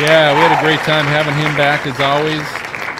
Yeah, 0.00 0.32
we 0.34 0.40
had 0.40 0.58
a 0.58 0.62
great 0.62 0.80
time 0.80 1.04
having 1.06 1.34
him 1.34 1.56
back 1.56 1.86
as 1.86 1.98
always. 2.00 2.42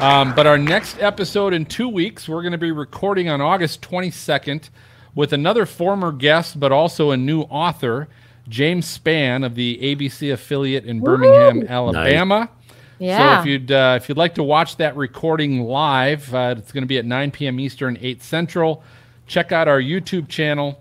Um, 0.01 0.35
but 0.35 0.47
our 0.47 0.59
next 0.59 0.99
episode 1.01 1.53
in 1.55 1.65
two 1.67 1.89
weeks, 1.89 2.29
we're 2.29 2.43
going 2.43 2.53
to 2.53 2.59
be 2.59 2.73
recording 2.73 3.29
on 3.29 3.41
August 3.41 3.81
22nd 3.83 4.71
with 5.15 5.33
another 5.33 5.65
former 5.67 6.11
guest, 6.11 6.59
but 6.59 6.73
also 6.73 7.11
a 7.13 7.17
new 7.17 7.43
author, 7.43 8.09
James 8.49 8.99
Spann 8.99 9.47
of 9.47 9.55
the 9.55 9.79
ABC 9.83 10.33
affiliate 10.33 10.85
in 10.85 11.01
Birmingham, 11.01 11.63
Alabama. 11.69 12.51
Yeah. 12.99 13.37
So 13.37 13.41
if 13.41 13.47
you'd 13.47 13.73
uh, 13.73 13.99
if 14.01 14.09
you'd 14.09 14.19
like 14.19 14.35
to 14.37 14.43
watch 14.43 14.77
that 14.77 14.97
recording 14.97 15.63
live, 15.65 16.33
uh, 16.35 16.55
it's 16.59 16.73
going 16.73 16.83
to 16.83 16.89
be 16.89 16.99
at 16.99 17.05
9 17.05 17.31
p.m. 17.31 17.59
Eastern, 17.61 17.99
8 18.01 18.23
Central. 18.23 18.83
Check 19.27 19.53
out 19.53 19.69
our 19.69 19.81
YouTube 19.81 20.29
channel 20.29 20.81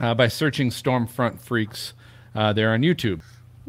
uh, 0.00 0.14
by 0.14 0.28
searching 0.28 0.70
Stormfront 0.70 1.40
Freaks 1.40 1.92
uh, 2.34 2.52
there 2.52 2.72
on 2.72 2.80
YouTube. 2.82 3.20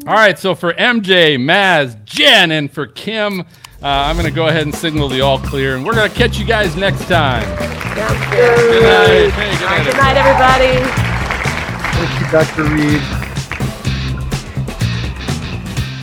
All 0.05 0.13
right, 0.13 0.37
so 0.37 0.53
for 0.53 0.73
MJ, 0.73 1.37
Maz, 1.37 2.03
Jen, 2.05 2.51
and 2.51 2.71
for 2.71 2.85
Kim, 2.85 3.41
Uh, 3.41 3.45
I'm 3.87 4.15
going 4.15 4.27
to 4.27 4.31
go 4.35 4.47
ahead 4.47 4.63
and 4.63 4.73
signal 4.73 5.07
the 5.07 5.21
all 5.21 5.37
clear, 5.39 5.75
and 5.75 5.85
we're 5.85 5.93
going 5.95 6.09
to 6.09 6.15
catch 6.15 6.37
you 6.39 6.45
guys 6.45 6.75
next 6.75 7.07
time. 7.07 7.43
Good. 7.55 8.35
Good 8.35 8.83
night. 8.83 9.31
Hey, 9.31 9.51
good 9.57 9.65
night, 9.65 9.83
good 9.85 9.97
night, 9.97 10.17
everybody. 10.17 10.81
Thank 11.97 12.21
you, 12.21 12.27
Dr. 12.31 12.63
Reed. 12.75 13.16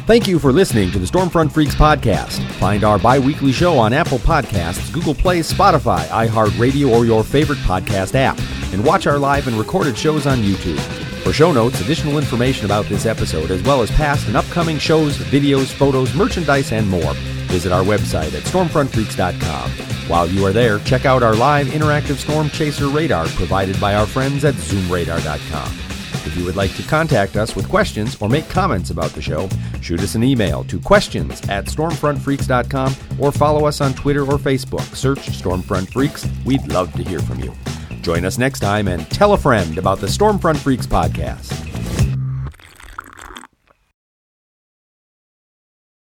Thank 0.07 0.29
you 0.29 0.39
for 0.39 0.53
listening 0.53 0.91
to 0.91 0.99
the 0.99 1.07
Stormfront 1.07 1.51
Freaks 1.53 1.75
podcast. 1.75 2.47
Find 2.57 2.85
our 2.85 2.99
bi 2.99 3.19
weekly 3.19 3.53
show 3.53 3.79
on 3.79 3.95
Apple 3.95 4.19
Podcasts, 4.19 4.93
Google 4.93 5.15
Play, 5.15 5.39
Spotify, 5.41 6.05
iHeartRadio, 6.09 6.91
or 6.91 7.07
your 7.07 7.25
favorite 7.25 7.59
podcast 7.61 8.15
app. 8.15 8.39
And 8.75 8.85
watch 8.85 9.07
our 9.07 9.19
live 9.19 9.47
and 9.49 9.57
recorded 9.57 9.97
shows 9.97 10.27
on 10.27 10.41
YouTube. 10.41 10.79
For 11.23 11.33
show 11.33 11.53
notes, 11.53 11.81
additional 11.81 12.19
information 12.19 12.67
about 12.67 12.85
this 12.85 13.07
episode, 13.07 13.51
as 13.51 13.63
well 13.63 13.81
as 13.81 13.91
past 13.93 14.27
and 14.27 14.37
upcoming 14.37 14.77
shows, 14.79 15.17
videos, 15.17 15.73
photos, 15.73 16.15
merchandise, 16.15 16.71
and 16.71 16.87
more, 16.87 17.15
visit 17.47 17.73
our 17.73 17.83
website 17.83 18.35
at 18.35 18.43
stormfrontfreaks.com. 18.43 19.71
While 20.07 20.29
you 20.29 20.45
are 20.45 20.53
there, 20.53 20.81
check 20.81 21.07
out 21.07 21.23
our 21.23 21.35
live 21.35 21.69
interactive 21.69 22.17
storm 22.17 22.51
chaser 22.51 22.89
radar 22.89 23.25
provided 23.29 23.81
by 23.81 23.95
our 23.95 24.07
friends 24.07 24.45
at 24.45 24.53
zoomradar.com. 24.53 25.84
If 26.27 26.37
you 26.37 26.45
would 26.45 26.57
like 26.57 26.75
to 26.77 26.83
contact 26.83 27.37
us 27.37 27.55
with 27.55 27.69
questions 27.69 28.17
or 28.21 28.29
make 28.29 28.49
comments 28.49 28.91
about 28.91 29.11
the 29.11 29.23
show, 29.23 29.49
shoot 29.81 30.01
us 30.01 30.15
an 30.15 30.25
email 30.25 30.65
to 30.65 30.81
questions 30.81 31.41
at 31.49 31.67
stormfrontfreaks.com 31.67 32.95
or 33.19 33.31
follow 33.33 33.67
us 33.67 33.81
on 33.81 33.95
Twitter 33.95 34.23
or 34.23 34.39
Facebook. 34.39 34.83
Search 34.95 35.21
Stormfront 35.29 35.93
Freaks. 35.93 36.27
We'd 36.45 36.67
love 36.73 36.93
to 36.95 37.03
hear 37.03 37.21
from 37.21 37.41
you. 37.41 37.55
Join 38.01 38.25
us 38.25 38.39
next 38.39 38.61
time 38.61 38.89
and 38.89 39.09
tell 39.11 39.33
a 39.33 39.39
friend 39.39 39.79
about 39.79 39.99
the 40.01 40.07
Stormfront 40.07 40.59
Freaks 40.59 40.87
podcast. 40.87 41.74